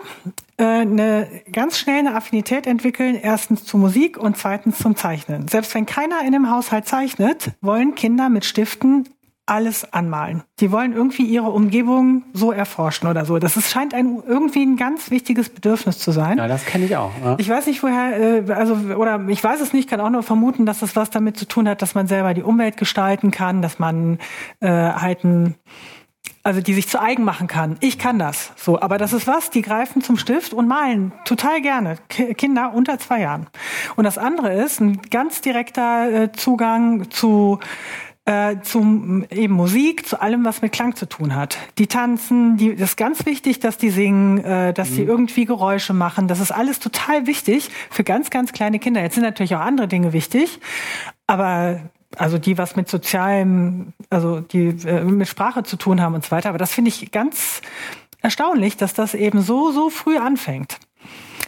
äh, 0.57 0.64
eine 0.64 1.28
ganz 1.51 1.78
schnell 1.78 1.99
eine 1.99 2.14
Affinität 2.14 2.66
entwickeln, 2.66 3.18
erstens 3.20 3.64
zu 3.64 3.76
Musik 3.76 4.16
und 4.16 4.36
zweitens 4.36 4.78
zum 4.78 4.97
Zeichnen. 4.97 5.49
Selbst 5.49 5.74
wenn 5.74 5.86
keiner 5.86 6.22
in 6.24 6.32
dem 6.32 6.51
Haushalt 6.51 6.86
zeichnet, 6.86 7.53
wollen 7.61 7.95
Kinder 7.95 8.28
mit 8.28 8.45
Stiften 8.45 9.09
alles 9.45 9.93
anmalen. 9.93 10.45
Die 10.61 10.70
wollen 10.70 10.93
irgendwie 10.93 11.24
ihre 11.24 11.51
Umgebung 11.51 12.22
so 12.32 12.53
erforschen 12.53 13.09
oder 13.09 13.24
so. 13.24 13.38
Das 13.38 13.57
ist, 13.57 13.70
scheint 13.70 13.93
ein 13.93 14.22
irgendwie 14.26 14.62
ein 14.62 14.76
ganz 14.76 15.11
wichtiges 15.11 15.49
Bedürfnis 15.49 15.99
zu 15.99 16.12
sein. 16.12 16.38
Ja, 16.38 16.47
das 16.47 16.64
kenne 16.64 16.84
ich 16.84 16.97
auch. 16.97 17.11
Ja. 17.22 17.36
Ich 17.38 17.49
weiß 17.49 17.66
nicht, 17.66 17.82
woher, 17.82 18.47
äh, 18.49 18.53
also 18.53 18.74
oder 18.74 19.26
ich 19.28 19.43
weiß 19.43 19.61
es 19.61 19.72
nicht, 19.72 19.90
kann 19.90 20.01
auch 20.01 20.11
nur 20.11 20.22
vermuten, 20.22 20.64
dass 20.64 20.78
das 20.78 20.95
was 20.95 21.11
damit 21.11 21.36
zu 21.36 21.47
tun 21.47 21.68
hat, 21.68 21.82
dass 21.82 21.95
man 21.95 22.07
selber 22.07 22.34
die 22.34 22.43
Umwelt 22.43 22.76
gestalten 22.76 23.32
kann, 23.32 23.62
dass 23.62 23.80
man 23.80 24.18
äh, 24.61 24.68
halt 24.68 25.24
ein 25.24 25.57
also 26.43 26.61
die 26.61 26.74
sich 26.74 26.88
zu 26.88 27.01
eigen 27.01 27.24
machen 27.24 27.47
kann. 27.47 27.76
Ich 27.80 27.99
kann 27.99 28.18
das. 28.18 28.53
So, 28.57 28.80
aber 28.80 28.99
das 28.99 29.12
ist 29.12 29.26
was, 29.26 29.51
die 29.51 29.62
greifen 29.62 30.03
zum 30.03 30.16
Stift 30.16 30.53
und 30.53 30.66
malen 30.66 31.12
total 31.24 31.61
gerne. 31.61 31.97
K 32.09 32.34
Kinder 32.34 32.72
unter 32.74 32.99
zwei 32.99 33.20
Jahren. 33.20 33.47
Und 33.97 34.05
das 34.05 34.18
andere 34.18 34.53
ist 34.53 34.80
ein 34.80 35.01
ganz 35.11 35.40
direkter 35.40 36.11
äh, 36.12 36.32
Zugang 36.32 37.11
zu 37.11 37.61
äh, 38.24 38.61
zum 38.62 39.26
eben 39.30 39.55
Musik, 39.55 40.07
zu 40.07 40.20
allem, 40.20 40.45
was 40.45 40.62
mit 40.62 40.72
Klang 40.72 40.95
zu 40.95 41.09
tun 41.09 41.34
hat. 41.34 41.59
Die 41.78 41.88
tanzen, 41.88 42.57
die, 42.57 42.76
das 42.76 42.90
ist 42.90 42.97
ganz 42.97 43.26
wichtig, 43.26 43.59
dass 43.59 43.78
die 43.78 43.90
singen, 43.90 44.38
äh, 44.45 44.72
dass 44.72 44.90
mhm. 44.90 44.95
die 44.95 45.03
irgendwie 45.03 45.45
Geräusche 45.45 45.93
machen. 45.93 46.28
Das 46.28 46.38
ist 46.38 46.53
alles 46.53 46.78
total 46.78 47.26
wichtig 47.26 47.70
für 47.90 48.05
ganz, 48.05 48.30
ganz 48.30 48.53
kleine 48.53 48.78
Kinder. 48.78 49.03
Jetzt 49.03 49.14
sind 49.14 49.24
natürlich 49.24 49.57
auch 49.57 49.61
andere 49.61 49.88
Dinge 49.88 50.12
wichtig, 50.12 50.61
aber 51.26 51.80
also 52.17 52.39
die 52.39 52.59
was 52.59 52.77
mit 52.77 52.89
sozialem, 52.89 53.93
also 54.11 54.41
die 54.41 54.69
äh, 54.87 55.05
mit 55.05 55.29
Sprache 55.29 55.63
zu 55.63 55.77
tun 55.77 56.01
haben 56.01 56.15
und 56.15 56.25
so 56.25 56.31
weiter. 56.31 56.49
Aber 56.49 56.59
das 56.59 56.73
finde 56.73 56.89
ich 56.89 57.11
ganz 57.11 57.63
erstaunlich, 58.21 58.77
dass 58.77 58.95
das 58.95 59.15
eben 59.15 59.43
so, 59.43 59.73
so 59.73 59.91
früh 59.91 60.17
anfängt. 60.17 60.79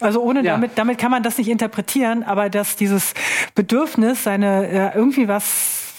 Also 0.00 0.20
ohne 0.22 0.42
ja. 0.42 0.52
damit, 0.52 0.72
damit 0.76 0.98
kann 0.98 1.10
man 1.10 1.22
das 1.22 1.38
nicht 1.38 1.48
interpretieren, 1.48 2.24
aber 2.24 2.50
dass 2.50 2.76
dieses 2.76 3.14
Bedürfnis, 3.54 4.24
seine 4.24 4.68
äh, 4.68 4.96
irgendwie 4.96 5.28
was 5.28 5.93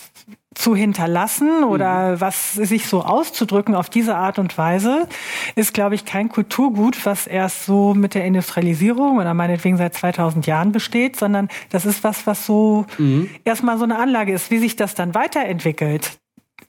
zu 0.55 0.75
hinterlassen 0.75 1.63
oder 1.63 2.13
mhm. 2.13 2.21
was 2.21 2.53
sich 2.53 2.87
so 2.87 3.03
auszudrücken 3.03 3.75
auf 3.75 3.89
diese 3.89 4.15
Art 4.15 4.39
und 4.39 4.57
Weise, 4.57 5.07
ist, 5.55 5.73
glaube 5.73 5.95
ich, 5.95 6.05
kein 6.05 6.29
Kulturgut, 6.29 7.05
was 7.05 7.27
erst 7.27 7.65
so 7.65 7.93
mit 7.93 8.15
der 8.15 8.25
Industrialisierung 8.25 9.17
oder 9.17 9.33
meinetwegen 9.33 9.77
seit 9.77 9.93
2000 9.93 10.47
Jahren 10.47 10.71
besteht, 10.71 11.17
sondern 11.17 11.49
das 11.69 11.85
ist 11.85 12.03
was, 12.03 12.25
was 12.25 12.45
so 12.45 12.85
mhm. 12.97 13.29
erstmal 13.43 13.77
so 13.77 13.83
eine 13.83 13.99
Anlage 13.99 14.33
ist. 14.33 14.49
Wie 14.49 14.57
sich 14.57 14.75
das 14.75 14.95
dann 14.95 15.13
weiterentwickelt, 15.13 16.17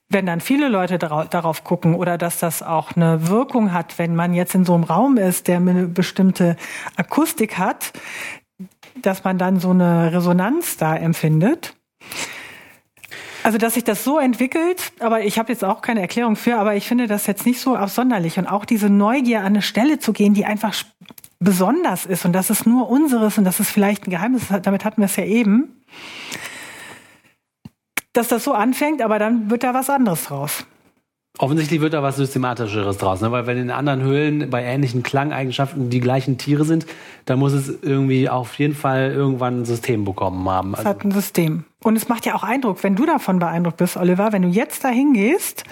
wenn 0.09 0.27
dann 0.27 0.41
viele 0.41 0.69
Leute 0.69 0.99
darauf 0.99 1.65
gucken 1.65 1.95
oder 1.95 2.19
dass 2.19 2.39
das 2.39 2.63
auch 2.63 2.95
eine 2.97 3.29
Wirkung 3.29 3.73
hat, 3.73 3.99
wenn 3.99 4.15
man 4.15 4.35
jetzt 4.35 4.55
in 4.55 4.65
so 4.65 4.75
einem 4.75 4.85
Raum 4.85 5.17
ist, 5.17 5.49
der 5.49 5.57
eine 5.57 5.87
bestimmte 5.87 6.57
Akustik 6.97 7.59
hat, 7.59 7.93
dass 9.03 9.25
man 9.25 9.39
dann 9.39 9.61
so 9.61 9.71
eine 9.71 10.13
Resonanz 10.13 10.77
da 10.77 10.97
empfindet. 10.97 11.77
Also, 13.47 13.59
dass 13.59 13.75
sich 13.75 13.85
das 13.85 14.03
so 14.03 14.19
entwickelt, 14.19 14.93
aber 14.99 15.21
ich 15.21 15.39
habe 15.39 15.53
jetzt 15.53 15.63
auch 15.63 15.81
keine 15.81 16.01
Erklärung 16.01 16.35
für, 16.35 16.57
aber 16.57 16.75
ich 16.75 16.89
finde 16.89 17.07
das 17.07 17.29
jetzt 17.29 17.47
nicht 17.47 17.61
so 17.61 17.77
absonderlich. 17.77 18.41
Und 18.41 18.49
auch 18.49 18.65
diese 18.65 18.91
Neugier 18.91 19.39
an 19.39 19.47
eine 19.47 19.63
Stelle 19.63 20.01
zu 20.01 20.13
gehen, 20.13 20.35
die 20.35 20.45
einfach 20.45 20.75
besonders 21.39 22.07
ist 22.07 22.25
und 22.25 22.33
das 22.33 22.51
ist 22.51 22.67
nur 22.67 22.91
unseres 22.91 23.39
und 23.39 23.45
das 23.45 23.61
ist 23.61 23.71
vielleicht 23.71 24.09
ein 24.09 24.11
Geheimnis, 24.11 24.49
damit 24.63 24.85
hatten 24.85 25.01
wir 25.01 25.05
es 25.05 25.15
ja 25.15 25.23
eben, 25.23 25.81
dass 28.13 28.27
das 28.27 28.43
so 28.43 28.53
anfängt, 28.53 29.01
aber 29.01 29.21
dann 29.21 29.49
wird 29.49 29.63
da 29.63 29.75
was 29.75 29.91
anderes 29.91 30.25
draus. 30.25 30.67
Offensichtlich 31.39 31.83
wird 31.83 31.93
da 31.93 32.03
was 32.03 32.17
Systematischeres 32.17 32.97
draus, 32.97 33.21
ne? 33.21 33.31
weil 33.31 33.47
wenn 33.47 33.59
in 33.59 33.71
anderen 33.71 34.01
Höhlen 34.01 34.49
bei 34.49 34.63
ähnlichen 34.63 35.03
Klangeigenschaften 35.03 35.91
die 35.91 36.01
gleichen 36.01 36.39
Tiere 36.39 36.65
sind, 36.65 36.87
dann 37.27 37.39
muss 37.39 37.53
es 37.53 37.69
irgendwie 37.83 38.29
auf 38.31 38.59
jeden 38.59 38.75
Fall 38.75 39.13
irgendwann 39.13 39.61
ein 39.61 39.65
System 39.67 40.05
bekommen 40.05 40.49
haben. 40.49 40.75
Es 40.75 40.85
hat 40.85 41.05
ein 41.05 41.11
System. 41.11 41.65
Und 41.85 41.97
es 41.97 42.09
macht 42.09 42.25
ja 42.25 42.35
auch 42.35 42.43
Eindruck, 42.43 42.83
wenn 42.83 42.97
du 42.97 43.05
davon 43.05 43.39
beeindruckt 43.39 43.77
bist, 43.77 43.99
Oliver, 43.99 44.33
wenn 44.33 44.43
du 44.43 44.49
jetzt 44.49 44.83
da 44.83 44.89
hingehst, 44.89 45.65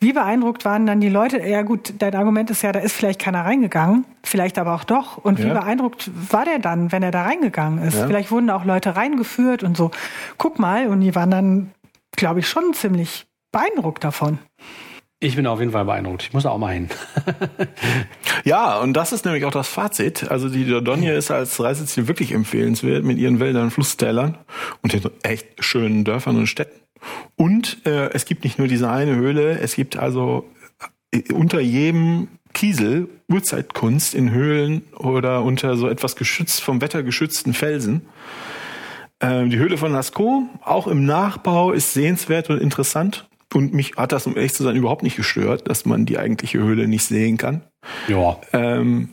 wie 0.00 0.12
beeindruckt 0.12 0.64
waren 0.64 0.86
dann 0.86 1.00
die 1.00 1.10
Leute? 1.10 1.46
Ja 1.46 1.62
gut, 1.62 1.94
dein 1.98 2.14
Argument 2.14 2.50
ist 2.50 2.62
ja, 2.62 2.72
da 2.72 2.80
ist 2.80 2.94
vielleicht 2.94 3.20
keiner 3.20 3.44
reingegangen, 3.44 4.06
vielleicht 4.22 4.58
aber 4.58 4.74
auch 4.74 4.84
doch. 4.84 5.18
Und 5.18 5.38
ja. 5.38 5.46
wie 5.46 5.50
beeindruckt 5.50 6.10
war 6.30 6.46
der 6.46 6.58
dann, 6.58 6.90
wenn 6.90 7.02
er 7.02 7.10
da 7.10 7.22
reingegangen 7.22 7.86
ist? 7.86 7.98
Ja. 7.98 8.06
Vielleicht 8.06 8.30
wurden 8.30 8.46
da 8.46 8.56
auch 8.56 8.64
Leute 8.64 8.96
reingeführt 8.96 9.62
und 9.62 9.76
so. 9.76 9.90
Guck 10.38 10.58
mal, 10.58 10.88
und 10.88 11.00
die 11.00 11.14
waren 11.14 11.30
dann, 11.30 11.70
glaube 12.12 12.40
ich, 12.40 12.48
schon 12.48 12.72
ziemlich 12.72 13.26
beeindruckt 13.52 14.04
davon. 14.04 14.38
Ich 15.22 15.36
bin 15.36 15.46
auf 15.46 15.60
jeden 15.60 15.72
Fall 15.72 15.84
beeindruckt. 15.84 16.22
Ich 16.22 16.32
muss 16.32 16.46
auch 16.46 16.56
mal 16.56 16.72
hin. 16.72 16.88
ja, 18.44 18.80
und 18.80 18.94
das 18.94 19.12
ist 19.12 19.26
nämlich 19.26 19.44
auch 19.44 19.50
das 19.50 19.68
Fazit. 19.68 20.30
Also 20.30 20.48
die 20.48 20.66
Dordogne 20.66 21.12
ist 21.12 21.30
als 21.30 21.60
Reiseziel 21.60 22.08
wirklich 22.08 22.32
empfehlenswert 22.32 23.04
mit 23.04 23.18
ihren 23.18 23.38
Wäldern, 23.38 23.70
Flusstälern 23.70 24.38
und 24.80 24.94
den 24.94 25.02
echt 25.22 25.62
schönen 25.62 26.04
Dörfern 26.04 26.38
und 26.38 26.46
Städten. 26.46 26.80
Und 27.36 27.84
äh, 27.84 28.08
es 28.12 28.24
gibt 28.24 28.44
nicht 28.44 28.58
nur 28.58 28.66
diese 28.66 28.90
eine 28.90 29.14
Höhle, 29.14 29.58
es 29.58 29.74
gibt 29.74 29.98
also 29.98 30.48
äh, 31.12 31.30
unter 31.34 31.60
jedem 31.60 32.28
Kiesel 32.54 33.08
Urzeitkunst 33.28 34.14
in 34.14 34.30
Höhlen 34.30 34.82
oder 34.96 35.42
unter 35.42 35.76
so 35.76 35.88
etwas 35.88 36.16
geschützt, 36.16 36.62
vom 36.62 36.80
Wetter 36.80 37.02
geschützten 37.02 37.52
Felsen. 37.52 38.06
Ähm, 39.20 39.50
die 39.50 39.58
Höhle 39.58 39.76
von 39.76 39.92
Lascaux, 39.92 40.46
auch 40.62 40.86
im 40.86 41.04
Nachbau, 41.04 41.72
ist 41.72 41.92
sehenswert 41.92 42.48
und 42.48 42.58
interessant. 42.58 43.29
Und 43.52 43.74
mich 43.74 43.96
hat 43.96 44.12
das, 44.12 44.26
um 44.26 44.36
ehrlich 44.36 44.54
zu 44.54 44.62
sein, 44.62 44.76
überhaupt 44.76 45.02
nicht 45.02 45.16
gestört, 45.16 45.68
dass 45.68 45.84
man 45.84 46.06
die 46.06 46.18
eigentliche 46.18 46.58
Höhle 46.58 46.86
nicht 46.86 47.04
sehen 47.04 47.36
kann. 47.36 47.62
Ja. 48.08 48.38
Ähm, 48.52 49.10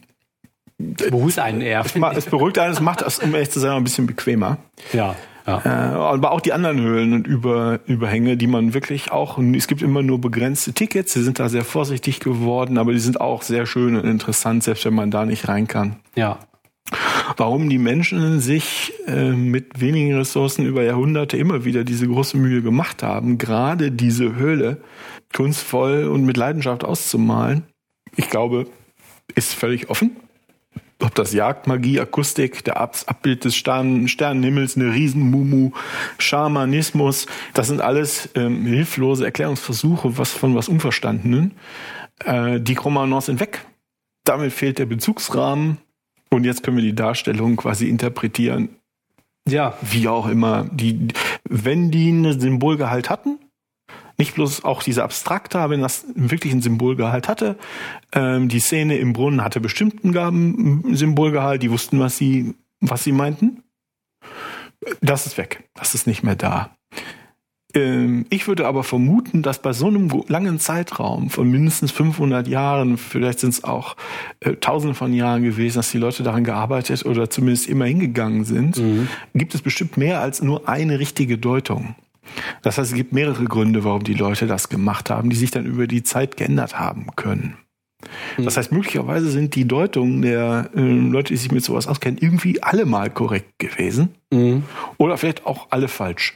beruhigt 0.77 1.39
einen 1.39 1.61
eher. 1.61 1.83
Es, 1.83 1.95
es 1.95 2.25
beruhigt 2.25 2.59
einen, 2.59 2.73
es 2.73 2.79
macht 2.79 3.01
das, 3.01 3.19
um 3.19 3.33
ehrlich 3.33 3.49
zu 3.49 3.59
sein, 3.59 3.71
ein 3.71 3.83
bisschen 3.83 4.05
bequemer. 4.05 4.57
Ja. 4.93 5.15
Ja. 5.47 5.61
Äh, 5.63 5.69
aber 5.95 6.31
auch 6.33 6.41
die 6.41 6.51
anderen 6.51 6.79
Höhlen 6.81 7.13
und 7.13 7.25
Über, 7.25 7.79
Überhänge, 7.85 8.35
die 8.35 8.47
man 8.47 8.73
wirklich 8.73 9.11
auch, 9.11 9.37
es 9.37 9.67
gibt 9.67 9.81
immer 9.81 10.03
nur 10.03 10.19
begrenzte 10.19 10.73
Tickets, 10.73 11.13
sie 11.13 11.23
sind 11.23 11.39
da 11.39 11.47
sehr 11.47 11.63
vorsichtig 11.63 12.19
geworden, 12.19 12.77
aber 12.77 12.91
die 12.91 12.99
sind 12.99 13.21
auch 13.21 13.41
sehr 13.41 13.65
schön 13.65 13.95
und 13.95 14.03
interessant, 14.03 14.63
selbst 14.63 14.83
wenn 14.85 14.93
man 14.93 15.09
da 15.09 15.25
nicht 15.25 15.47
rein 15.47 15.67
kann. 15.67 15.95
Ja. 16.15 16.39
Warum 17.35 17.69
die 17.69 17.77
Menschen 17.77 18.39
sich 18.39 18.93
äh, 19.05 19.31
mit 19.31 19.81
wenigen 19.81 20.15
Ressourcen 20.15 20.65
über 20.65 20.83
Jahrhunderte 20.83 21.37
immer 21.37 21.65
wieder 21.65 21.83
diese 21.83 22.07
große 22.07 22.37
Mühe 22.37 22.61
gemacht 22.61 23.03
haben, 23.03 23.37
gerade 23.37 23.91
diese 23.91 24.35
Höhle 24.35 24.81
kunstvoll 25.35 26.05
und 26.05 26.25
mit 26.25 26.37
Leidenschaft 26.37 26.83
auszumalen, 26.83 27.63
ich 28.15 28.29
glaube, 28.29 28.67
ist 29.35 29.53
völlig 29.53 29.89
offen. 29.89 30.15
Ob 30.99 31.13
das 31.13 31.31
Jagdmagie, 31.31 31.99
Akustik, 31.99 32.63
der 32.63 32.81
Abbild 32.81 33.45
des 33.45 33.55
Stern 33.55 34.07
Sternenhimmels, 34.07 34.75
eine 34.75 34.93
Riesenmumu, 34.93 35.71
Schamanismus, 36.17 37.27
das 37.53 37.67
sind 37.67 37.81
alles 37.81 38.29
ähm, 38.33 38.65
hilflose 38.65 39.25
Erklärungsversuche 39.25 40.17
was 40.17 40.31
von 40.31 40.55
was 40.55 40.67
Unverstandenen. 40.67 41.51
Äh, 42.25 42.59
die 42.59 42.73
Chromanos 42.73 43.27
sind 43.27 43.39
weg. 43.39 43.63
Damit 44.23 44.53
fehlt 44.53 44.79
der 44.79 44.87
Bezugsrahmen 44.87 45.77
und 46.29 46.43
jetzt 46.43 46.63
können 46.63 46.77
wir 46.77 46.83
die 46.83 46.95
Darstellung 46.95 47.55
quasi 47.55 47.87
interpretieren. 47.87 48.69
Ja. 49.47 49.77
Wie 49.81 50.07
auch 50.07 50.27
immer. 50.27 50.65
Die, 50.71 51.07
wenn 51.49 51.91
die 51.91 52.09
einen 52.09 52.39
Symbolgehalt 52.39 53.09
hatten, 53.09 53.39
nicht 54.17 54.33
bloß 54.33 54.63
auch 54.63 54.81
diese 54.81 55.03
abstrakte, 55.03 55.69
wenn 55.69 55.81
das 55.81 56.05
wirklich 56.15 56.51
einen 56.51 56.61
Symbolgehalt 56.61 57.27
hatte. 57.27 57.57
Ähm, 58.13 58.49
die 58.49 58.59
Szene 58.59 58.97
im 58.97 59.13
Brunnen 59.13 59.43
hatte 59.43 59.61
bestimmten 59.61 60.11
Gaben 60.11 60.95
Symbolgehalt, 60.95 61.61
die 61.61 61.71
wussten, 61.71 61.99
was 61.99 62.17
sie, 62.17 62.55
was 62.79 63.03
sie 63.03 63.11
meinten. 63.11 63.63
Das 65.01 65.27
ist 65.27 65.37
weg. 65.37 65.69
Das 65.75 65.95
ist 65.95 66.07
nicht 66.07 66.23
mehr 66.23 66.35
da. 66.35 66.76
Ähm, 67.77 68.25
ich 68.29 68.47
würde 68.47 68.65
aber 68.65 68.83
vermuten, 68.83 69.43
dass 69.43 69.61
bei 69.61 69.71
so 69.71 69.87
einem 69.87 70.09
langen 70.27 70.59
Zeitraum 70.59 71.29
von 71.29 71.49
mindestens 71.49 71.91
500 71.91 72.47
Jahren, 72.47 72.97
vielleicht 72.97 73.39
sind 73.39 73.51
es 73.51 73.63
auch 73.63 73.95
äh, 74.39 74.55
Tausende 74.55 74.95
von 74.95 75.13
Jahren 75.13 75.43
gewesen, 75.43 75.77
dass 75.77 75.91
die 75.91 75.99
Leute 75.99 76.23
daran 76.23 76.43
gearbeitet 76.43 77.05
oder 77.05 77.29
zumindest 77.29 77.67
immer 77.67 77.85
hingegangen 77.85 78.45
sind, 78.45 78.77
mhm. 78.77 79.07
gibt 79.35 79.53
es 79.53 79.61
bestimmt 79.61 79.95
mehr 79.95 80.21
als 80.21 80.41
nur 80.41 80.67
eine 80.67 80.97
richtige 80.97 81.37
Deutung. 81.37 81.95
Das 82.63 82.77
heißt, 82.77 82.91
es 82.91 82.97
gibt 82.97 83.13
mehrere 83.13 83.45
Gründe, 83.45 83.83
warum 83.83 84.03
die 84.03 84.15
Leute 84.15 84.47
das 84.47 84.69
gemacht 84.69 85.09
haben, 85.09 85.29
die 85.29 85.35
sich 85.35 85.51
dann 85.51 85.65
über 85.65 85.87
die 85.87 86.03
Zeit 86.03 86.35
geändert 86.35 86.79
haben 86.79 87.07
können. 87.15 87.57
Das 88.37 88.57
heißt, 88.57 88.71
möglicherweise 88.71 89.29
sind 89.29 89.55
die 89.55 89.67
Deutungen 89.67 90.21
der 90.21 90.69
äh, 90.75 90.79
Leute, 90.81 91.33
die 91.33 91.37
sich 91.37 91.51
mit 91.51 91.63
sowas 91.63 91.87
auskennen, 91.87 92.19
irgendwie 92.21 92.61
alle 92.61 92.85
mal 92.85 93.09
korrekt 93.09 93.57
gewesen. 93.59 94.09
Oder 94.97 95.17
vielleicht 95.17 95.45
auch 95.45 95.67
alle 95.69 95.87
falsch. 95.87 96.33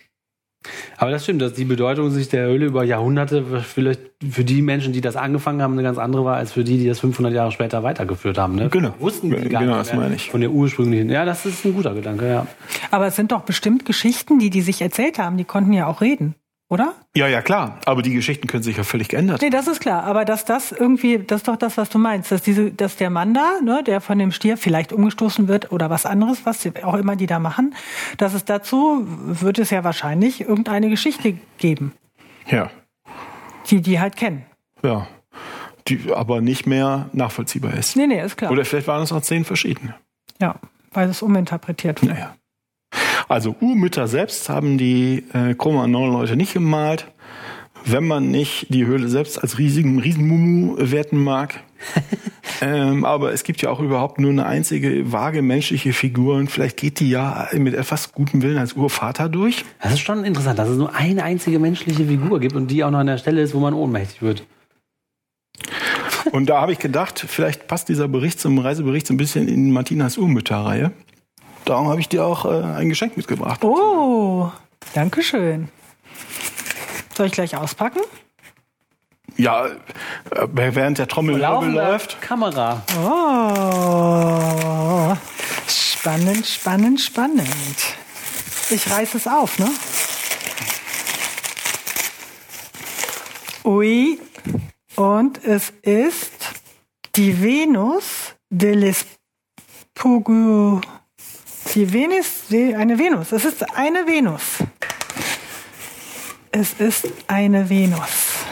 Aber 0.98 1.10
das 1.12 1.24
stimmt, 1.24 1.42
dass 1.42 1.54
die 1.54 1.66
Bedeutung 1.66 2.12
sich 2.12 2.30
der 2.30 2.46
Höhle 2.48 2.68
über 2.68 2.84
Jahrhunderte 2.84 3.44
vielleicht 3.62 4.02
für 4.30 4.44
die 4.44 4.62
Menschen, 4.62 4.94
die 4.94 5.02
das 5.02 5.16
angefangen 5.16 5.62
haben, 5.62 5.74
eine 5.74 5.84
ganz 5.84 5.98
andere 5.98 6.24
war, 6.24 6.36
als 6.36 6.52
für 6.54 6.64
die, 6.64 6.78
die 6.78 6.88
das 6.88 7.00
500 7.00 7.34
Jahre 7.34 7.52
später 7.52 7.82
weitergeführt 7.82 8.38
haben. 8.38 8.56
Ne? 8.56 8.70
Genau. 8.70 8.94
Wussten 9.00 9.30
die 9.32 9.50
gar 9.50 9.62
Genau, 9.62 9.78
nicht 9.78 9.88
das 9.90 9.92
mehr 9.94 10.02
meine 10.04 10.16
ich. 10.16 10.30
von 10.30 10.42
der 10.42 10.52
ursprünglichen. 10.52 11.10
Ja, 11.10 11.26
das 11.26 11.46
ist 11.48 11.66
ein 11.66 11.74
guter 11.74 11.94
Gedanke, 11.96 12.30
ja. 12.30 12.48
Aber 12.92 13.08
es 13.08 13.16
sind 13.16 13.32
doch 13.32 13.42
bestimmt 13.42 13.86
Geschichten, 13.86 14.38
die 14.38 14.52
die 14.52 14.62
sich 14.62 14.82
erzählt 14.82 15.18
haben. 15.18 15.38
Die 15.38 15.46
konnten 15.46 15.74
ja 15.74 15.88
auch 15.88 16.02
reden, 16.02 16.36
oder? 16.72 16.94
Ja, 17.16 17.28
ja, 17.28 17.42
klar. 17.42 17.80
Aber 17.86 18.02
die 18.02 18.14
Geschichten 18.14 18.48
können 18.48 18.64
sich 18.64 18.78
ja 18.78 18.84
völlig 18.84 19.10
geändert. 19.10 19.42
Nee, 19.42 19.50
das 19.50 19.68
ist 19.68 19.82
klar. 19.82 20.04
Aber 20.06 20.24
dass 20.24 20.46
das 20.46 20.72
irgendwie, 20.72 21.20
das 21.20 21.42
ist 21.42 21.48
doch 21.50 21.58
das, 21.58 21.76
was 21.78 21.90
du 21.90 21.98
meinst, 22.00 22.32
dass 22.32 22.42
diese, 22.42 22.72
dass 22.72 22.96
der 22.96 23.10
Mann 23.10 23.34
da, 23.34 23.60
ne, 23.62 23.84
der 23.86 24.00
von 24.00 24.18
dem 24.18 24.32
Stier 24.32 24.56
vielleicht 24.58 24.94
umgestoßen 24.94 25.50
wird 25.50 25.72
oder 25.74 25.90
was 25.90 26.06
anderes, 26.06 26.46
was 26.46 26.66
auch 26.84 26.94
immer 26.96 27.18
die 27.18 27.28
da 27.28 27.40
machen, 27.40 27.76
dass 28.18 28.34
es 28.34 28.46
dazu 28.46 29.06
wird 29.06 29.60
es 29.60 29.70
ja 29.70 29.84
wahrscheinlich 29.84 30.42
irgendeine 30.42 30.90
Geschichte 30.90 31.34
geben, 31.58 31.92
Ja, 32.48 32.70
die 33.70 33.82
die 33.82 34.00
halt 34.00 34.16
kennen. 34.16 34.46
ja. 34.84 35.08
Die 35.88 36.14
aber 36.14 36.42
nicht 36.42 36.68
mehr 36.68 37.10
nachvollziehbar 37.12 37.74
ist. 37.74 37.96
Nee, 37.96 38.06
nee, 38.06 38.22
ist 38.24 38.38
klar. 38.38 38.52
Oder 38.52 38.64
vielleicht 38.66 38.88
waren 38.88 39.02
es 39.02 39.12
auch 39.12 39.22
zehn 39.22 39.44
verschiedene. 39.46 39.96
ja, 40.40 40.56
weil 40.94 41.10
es 41.10 41.22
uminterpretiert 41.24 42.02
wird. 42.04 42.14
Naja. 42.14 42.36
Also 43.32 43.56
Urmütter 43.62 44.10
selbst 44.10 44.50
haben 44.50 44.78
die 44.78 45.24
äh, 45.32 45.54
Cro-Magnon-Leute 45.54 46.36
nicht 46.36 46.52
gemalt. 46.52 47.08
Wenn 47.86 48.06
man 48.06 48.30
nicht 48.30 48.68
die 48.74 48.86
Höhle 48.86 49.08
selbst 49.08 49.42
als 49.42 49.58
riesigen 49.58 50.00
Riesenmumu 50.00 50.76
werten 50.78 51.18
mag. 51.18 51.62
ähm, 52.62 53.06
aber 53.06 53.32
es 53.32 53.46
gibt 53.46 53.62
ja 53.62 53.70
auch 53.70 53.80
überhaupt 53.80 54.20
nur 54.20 54.32
eine 54.32 54.46
einzige 54.46 55.14
vage 55.14 55.42
menschliche 55.42 55.94
Figur 55.94 56.36
und 56.36 56.52
vielleicht 56.52 56.76
geht 56.76 57.00
die 57.00 57.10
ja 57.10 57.48
mit 57.54 57.74
etwas 57.74 58.12
gutem 58.12 58.42
Willen 58.42 58.58
als 58.58 58.74
Urvater 58.74 59.30
durch. 59.30 59.64
Das 59.82 59.94
ist 59.94 60.02
schon 60.02 60.26
interessant, 60.26 60.60
dass 60.60 60.68
es 60.68 60.78
nur 60.78 60.94
eine 60.94 61.24
einzige 61.24 61.58
menschliche 61.58 62.04
Figur 62.04 62.42
gibt 62.42 62.58
und 62.58 62.70
die 62.70 62.84
auch 62.84 62.92
noch 62.92 63.00
an 63.00 63.08
der 63.08 63.18
Stelle 63.18 63.42
ist, 63.42 63.54
wo 63.54 63.62
man 63.62 63.74
ohnmächtig 63.74 64.22
wird. 64.22 64.46
Und 66.34 66.50
da 66.50 66.60
habe 66.60 66.74
ich 66.74 66.80
gedacht, 66.80 67.24
vielleicht 67.26 67.68
passt 67.68 67.88
dieser 67.88 68.10
Bericht 68.10 68.42
zum 68.42 68.60
Reisebericht 68.60 69.08
so 69.08 69.14
ein 69.14 69.18
bisschen 69.18 69.48
in 69.48 69.72
Martinas 69.72 70.18
Urmütterreihe. 70.18 70.92
Darum 71.66 71.90
habe 71.90 72.00
ich 72.00 72.10
dir 72.10 72.26
auch 72.26 72.46
äh, 72.46 72.64
ein 72.64 72.90
Geschenk 72.90 73.18
mitgebracht. 73.18 73.64
Oh, 73.64 74.52
danke 74.94 75.22
schön. 75.24 75.70
Soll 77.16 77.28
ich 77.28 77.34
gleich 77.34 77.56
auspacken? 77.56 78.02
Ja, 79.38 79.68
äh, 79.68 79.72
während 80.52 80.98
der 80.98 81.08
Trommelwirbel 81.08 81.50
Laufende 81.50 81.82
läuft. 81.82 82.22
Kamera. 82.22 82.82
Oh, 83.06 84.08
spannend, 85.68 86.46
spannend, 86.46 87.00
spannend. 87.00 87.48
Ich 88.70 88.90
reiß 88.90 89.16
es 89.16 89.28
auf, 89.28 89.60
ne? 89.60 89.70
Ui, 93.64 94.20
und 94.96 95.44
es 95.44 95.72
ist 95.82 96.32
die 97.16 97.42
Venus 97.42 98.36
de 98.50 98.74
l'Espugu. 99.96 100.82
Die 101.74 101.94
Venus, 101.94 102.48
die, 102.50 102.76
eine 102.76 103.00
Venus. 103.00 103.32
Es 103.32 103.46
ist 103.46 103.78
eine 103.78 104.06
Venus. 104.06 104.58
Es 106.52 106.74
ist 106.74 107.08
eine 107.28 107.70
Venus. 107.70 108.46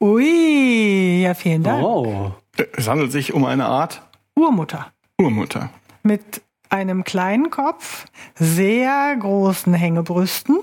Ui, 0.00 1.22
ja, 1.22 1.34
vielen 1.34 1.62
Dank. 1.62 1.84
Oh. 1.84 2.32
Es 2.74 2.88
handelt 2.88 3.12
sich 3.12 3.34
um 3.34 3.44
eine 3.44 3.66
Art 3.66 4.00
Urmutter. 4.34 4.92
Urmutter. 5.20 5.68
mit 6.02 6.42
einem 6.70 7.04
kleinen 7.04 7.50
Kopf, 7.50 8.06
sehr 8.34 9.14
großen 9.14 9.74
Hängebrüsten, 9.74 10.58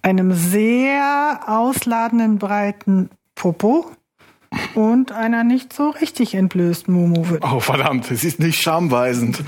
einem 0.00 0.32
sehr 0.32 1.42
ausladenden 1.46 2.38
breiten 2.38 3.10
Popo 3.34 3.90
und 4.74 5.12
einer 5.12 5.44
nicht 5.44 5.72
so 5.72 5.90
richtig 5.90 6.34
entblößten 6.34 6.92
Mumu. 6.94 7.24
Oh, 7.42 7.60
verdammt, 7.60 8.10
es 8.10 8.24
ist 8.24 8.38
nicht 8.40 8.60
schamweisend. 8.60 9.42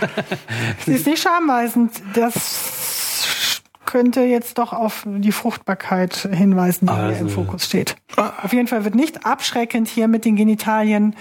Sie 0.85 0.93
ist 0.95 1.07
nicht 1.07 1.23
schamweisend. 1.23 1.93
Das 2.15 3.61
könnte 3.85 4.23
jetzt 4.23 4.59
doch 4.59 4.73
auf 4.73 5.07
die 5.07 5.33
Fruchtbarkeit 5.33 6.29
hinweisen, 6.33 6.87
die 6.87 6.93
Ah, 6.93 7.03
hier 7.03 7.09
das 7.11 7.21
im 7.21 7.27
ist- 7.29 7.35
Fokus 7.35 7.65
steht. 7.67 7.97
Auf 8.17 8.53
jeden 8.53 8.67
Fall 8.67 8.85
wird 8.85 8.95
nicht 8.95 9.25
abschreckend 9.25 9.89
hier 9.89 10.09
mit 10.09 10.25
den 10.25 10.37
Genitalien 10.37 11.15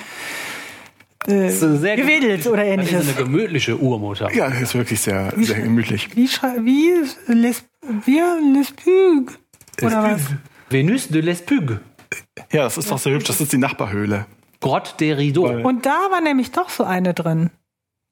äh, 1.28 1.48
Das 1.48 1.60
gewedelt 1.60 2.48
oder 2.48 2.58
Das 2.64 2.86
ist 2.86 2.92
ähnliches. 2.94 3.08
eine 3.08 3.14
gemütliche 3.26 3.78
Urmutter. 3.78 4.34
Ja, 4.34 4.48
ist 4.48 4.74
wirklich 4.76 5.00
sehr, 5.02 5.32
sehr 5.38 5.62
gemütlich. 5.62 6.16
Wie, 6.16 6.28
wie 6.28 7.34
les, 7.34 7.64
wie 8.06 8.22
les 8.54 8.72
Pug? 8.72 9.38
Oder 9.84 10.04
was? 10.04 10.22
Venus 10.70 11.08
de 11.08 11.22
l'Espugue. 11.22 11.80
Ja, 12.52 12.64
das 12.64 12.78
ist 12.78 12.92
doch 12.92 12.98
sehr 12.98 13.14
hübsch. 13.14 13.26
Das 13.26 13.40
ist 13.42 13.52
die 13.54 13.58
Nachbarhöhle. 13.58 14.26
Grotte 14.62 14.96
des 14.98 15.18
Rideaux. 15.18 15.44
Weil- 15.50 15.66
Und 15.66 15.86
da 15.86 15.98
war 16.12 16.22
nämlich 16.22 16.52
doch 16.52 16.70
so 16.70 16.84
eine 16.84 17.14
drin. 17.14 17.50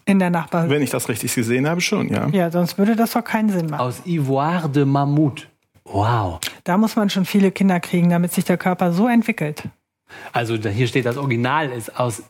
In 0.06 0.20
der 0.20 0.30
Nachbarn. 0.30 0.70
Wenn 0.70 0.82
ich 0.82 0.90
das 0.90 1.08
richtig 1.08 1.34
gesehen 1.34 1.66
habe, 1.68 1.80
schon, 1.80 2.10
ja. 2.10 2.28
Ja, 2.28 2.52
sonst 2.52 2.78
würde 2.78 2.98
das 2.98 3.12
doch 3.14 3.24
keinen 3.24 3.50
Sinn 3.50 3.68
machen. 3.68 3.80
Aus 3.80 4.02
Ivoire 4.06 4.68
de 4.68 4.84
Mammut. 4.84 5.48
Wow. 5.86 6.40
Da 6.66 6.78
muss 6.78 6.98
man 6.98 7.10
schon 7.10 7.24
viele 7.24 7.52
Kinder 7.52 7.80
kriegen, 7.80 8.10
damit 8.10 8.34
sich 8.34 8.44
der 8.44 8.58
Körper 8.58 8.92
so 8.92 9.08
entwickelt. 9.08 9.64
Also 10.34 10.56
hier 10.58 10.88
steht, 10.88 11.06
das 11.06 11.16
Original 11.16 11.72
ist 11.72 11.98
aus 11.98 12.24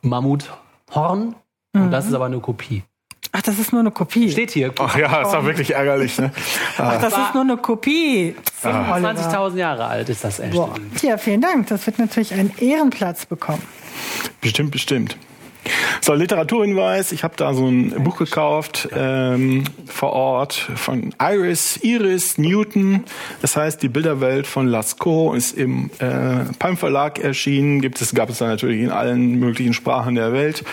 Mammuthorn. 0.00 1.34
Und 1.74 1.90
das 1.90 2.06
ist 2.06 2.14
aber 2.14 2.24
eine 2.26 2.40
Kopie. 2.40 2.82
Ach, 3.36 3.42
das 3.42 3.58
ist 3.58 3.70
nur 3.70 3.80
eine 3.80 3.90
Kopie. 3.90 4.30
Steht 4.30 4.52
hier. 4.52 4.72
Ach 4.78 4.96
ja, 4.96 5.20
ist 5.20 5.32
doch 5.32 5.44
wirklich 5.44 5.74
ärgerlich, 5.74 6.18
ne? 6.18 6.32
Ach, 6.78 6.98
das 6.98 7.12
ist 7.12 7.34
nur 7.34 7.42
eine 7.42 7.58
Kopie. 7.58 8.34
Ah. 8.62 8.94
Oliver. 8.94 9.10
20.000 9.10 9.56
Jahre 9.56 9.84
alt 9.86 10.08
ist 10.08 10.24
das 10.24 10.40
echt. 10.40 10.52
Boah. 10.52 10.74
Ja, 11.02 11.18
vielen 11.18 11.42
Dank. 11.42 11.66
Das 11.66 11.86
wird 11.86 11.98
natürlich 11.98 12.32
einen 12.32 12.54
Ehrenplatz 12.58 13.26
bekommen. 13.26 13.62
Bestimmt, 14.40 14.70
bestimmt. 14.70 15.18
So, 16.00 16.14
Literaturhinweis. 16.14 17.12
Ich 17.12 17.24
habe 17.24 17.34
da 17.36 17.54
so 17.54 17.66
ein 17.66 17.90
Buch 18.04 18.16
gekauft 18.18 18.88
ähm, 18.94 19.64
vor 19.86 20.12
Ort 20.12 20.54
von 20.76 21.14
Iris, 21.20 21.78
Iris 21.82 22.38
Newton. 22.38 23.04
Das 23.42 23.56
heißt, 23.56 23.82
die 23.82 23.88
Bilderwelt 23.88 24.46
von 24.46 24.66
Lascaux 24.66 25.36
ist 25.36 25.56
im 25.56 25.90
äh, 25.98 26.44
Palm 26.58 26.76
Verlag 26.76 27.18
erschienen. 27.18 27.80
Gibt 27.80 28.00
es, 28.00 28.14
gab 28.14 28.30
es 28.30 28.38
da 28.38 28.46
natürlich 28.46 28.80
in 28.82 28.90
allen 28.90 29.38
möglichen 29.38 29.72
Sprachen 29.72 30.14
der 30.14 30.32
Welt. 30.32 30.64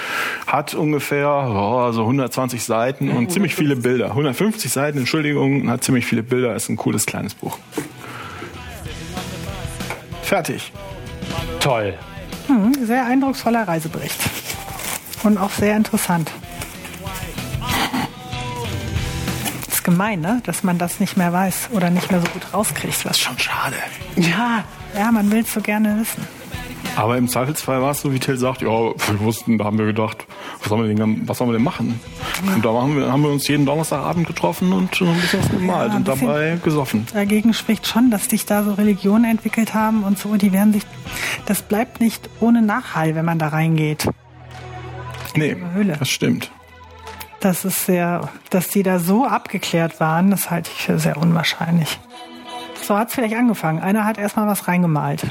Hat 0.47 0.73
ungefähr 0.73 1.29
oh, 1.29 1.91
so 1.91 2.01
120 2.01 2.63
Seiten 2.63 3.09
und 3.09 3.31
ziemlich 3.31 3.55
viele 3.55 3.75
Bilder. 3.75 4.07
150 4.09 4.71
Seiten, 4.71 4.99
Entschuldigung, 4.99 5.61
und 5.61 5.69
hat 5.69 5.83
ziemlich 5.83 6.05
viele 6.05 6.23
Bilder. 6.23 6.55
Ist 6.55 6.69
ein 6.69 6.77
cooles 6.77 7.05
kleines 7.05 7.33
Buch. 7.33 7.57
Fertig. 10.21 10.71
Toll. 11.59 11.93
Hm, 12.47 12.73
sehr 12.85 13.05
eindrucksvoller 13.05 13.67
Reisebericht. 13.67 14.19
Und 15.23 15.37
auch 15.37 15.51
sehr 15.51 15.77
interessant. 15.77 16.31
Ist 19.69 19.83
gemein, 19.83 20.21
ne? 20.21 20.41
Dass 20.45 20.63
man 20.63 20.77
das 20.77 20.99
nicht 20.99 21.17
mehr 21.17 21.31
weiß 21.31 21.69
oder 21.71 21.89
nicht 21.89 22.11
mehr 22.11 22.21
so 22.21 22.27
gut 22.27 22.53
rauskriegt. 22.53 23.05
Was 23.05 23.19
Schon 23.19 23.39
schade. 23.39 23.77
Ja, 24.15 24.63
ja, 24.97 25.11
man 25.11 25.31
will 25.31 25.39
es 25.39 25.53
so 25.53 25.61
gerne 25.61 25.99
wissen. 25.99 26.27
Aber 26.95 27.17
im 27.17 27.27
Zweifelsfall 27.27 27.81
war 27.81 27.91
es 27.91 28.01
so, 28.01 28.13
wie 28.13 28.19
Till 28.19 28.37
sagt, 28.37 28.61
ja, 28.61 28.67
wir 28.69 29.19
wussten, 29.19 29.57
da 29.57 29.65
haben 29.65 29.79
wir 29.79 29.85
gedacht, 29.85 30.27
was 30.59 30.69
sollen 30.69 30.87
wir 30.87 30.93
denn, 30.93 31.27
was 31.27 31.37
sollen 31.37 31.49
wir 31.49 31.55
denn 31.55 31.63
machen? 31.63 31.99
Und 32.53 32.63
da 32.63 32.69
haben 32.69 32.95
wir, 32.95 33.11
haben 33.11 33.23
wir 33.23 33.31
uns 33.31 33.47
jeden 33.47 33.65
Donnerstagabend 33.65 34.27
getroffen 34.27 34.71
und 34.71 34.95
schon 34.95 35.07
ein 35.07 35.19
bisschen 35.19 35.39
was 35.39 35.49
gemalt 35.49 35.91
Ja, 35.91 35.97
und 35.97 36.07
dabei 36.07 36.59
gesoffen. 36.63 37.07
Dagegen 37.13 37.53
spricht 37.53 37.87
schon, 37.87 38.11
dass 38.11 38.25
sich 38.25 38.45
da 38.45 38.63
so 38.63 38.73
Religionen 38.73 39.25
entwickelt 39.25 39.73
haben 39.73 40.03
und 40.03 40.19
so. 40.19 40.35
Die 40.35 40.51
werden 40.51 40.73
sich, 40.73 40.83
das 41.45 41.63
bleibt 41.63 41.99
nicht 41.99 42.29
ohne 42.39 42.61
Nachhall, 42.61 43.15
wenn 43.15 43.25
man 43.25 43.39
da 43.39 43.47
reingeht. 43.47 44.07
Nee, 45.35 45.55
Höhle. 45.73 45.95
das 45.97 46.09
stimmt. 46.09 46.51
Das 47.39 47.65
ist 47.65 47.85
sehr, 47.85 48.29
dass 48.51 48.69
die 48.69 48.83
da 48.83 48.99
so 48.99 49.25
abgeklärt 49.25 49.99
waren, 49.99 50.31
das 50.31 50.49
halte 50.49 50.71
ich 50.73 50.83
für 50.83 50.97
sehr 50.99 51.17
unwahrscheinlich. 51.17 51.99
So 52.81 52.95
hat 52.97 53.09
es 53.09 53.15
vielleicht 53.15 53.35
angefangen. 53.35 53.79
Einer 53.81 54.05
hat 54.05 54.17
erstmal 54.17 54.47
was 54.47 54.67
reingemalt. 54.67 55.25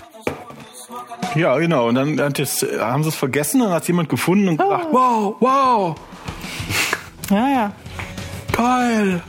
Ja, 1.34 1.56
genau. 1.58 1.88
Und 1.88 1.94
dann 1.94 2.18
es, 2.18 2.66
haben 2.78 3.02
sie 3.02 3.08
es 3.08 3.14
vergessen 3.14 3.60
und 3.62 3.68
dann 3.68 3.76
hat 3.76 3.86
jemand 3.86 4.08
gefunden 4.10 4.48
und 4.48 4.58
gedacht, 4.58 4.88
wow, 4.90 5.36
wow, 5.40 5.96
Ja, 7.30 7.48
ja. 7.48 7.72
geil. 8.52 9.22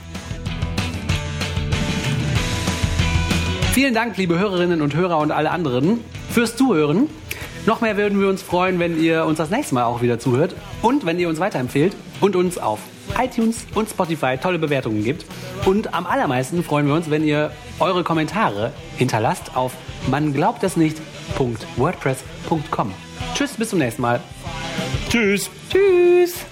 Vielen 3.71 3.93
Dank, 3.93 4.17
liebe 4.17 4.37
Hörerinnen 4.37 4.81
und 4.81 4.93
Hörer 4.93 5.17
und 5.17 5.31
alle 5.31 5.49
anderen, 5.51 5.99
fürs 6.29 6.55
Zuhören. 6.55 7.09
Noch 7.65 7.79
mehr 7.79 7.95
würden 7.95 8.19
wir 8.19 8.27
uns 8.27 8.41
freuen, 8.41 8.77
wenn 8.79 9.01
ihr 9.01 9.25
uns 9.25 9.37
das 9.37 9.49
nächste 9.49 9.75
Mal 9.75 9.85
auch 9.85 10.01
wieder 10.01 10.19
zuhört 10.19 10.53
und 10.81 11.05
wenn 11.05 11.17
ihr 11.17 11.29
uns 11.29 11.39
weiterempfehlt 11.39 11.95
und 12.19 12.35
uns 12.35 12.57
auf 12.57 12.79
iTunes 13.17 13.65
und 13.73 13.89
Spotify 13.89 14.37
tolle 14.37 14.59
Bewertungen 14.59 15.03
gibt. 15.03 15.25
Und 15.65 15.93
am 15.93 16.05
allermeisten 16.05 16.63
freuen 16.63 16.87
wir 16.87 16.93
uns, 16.93 17.09
wenn 17.09 17.23
ihr 17.23 17.51
eure 17.79 18.03
Kommentare 18.03 18.73
hinterlasst 18.97 19.55
auf 19.55 19.73
man 20.09 20.33
Tschüss, 23.33 23.51
bis 23.53 23.69
zum 23.69 23.79
nächsten 23.79 24.01
Mal. 24.01 24.19
Tschüss. 25.09 25.49
Tschüss. 25.69 26.45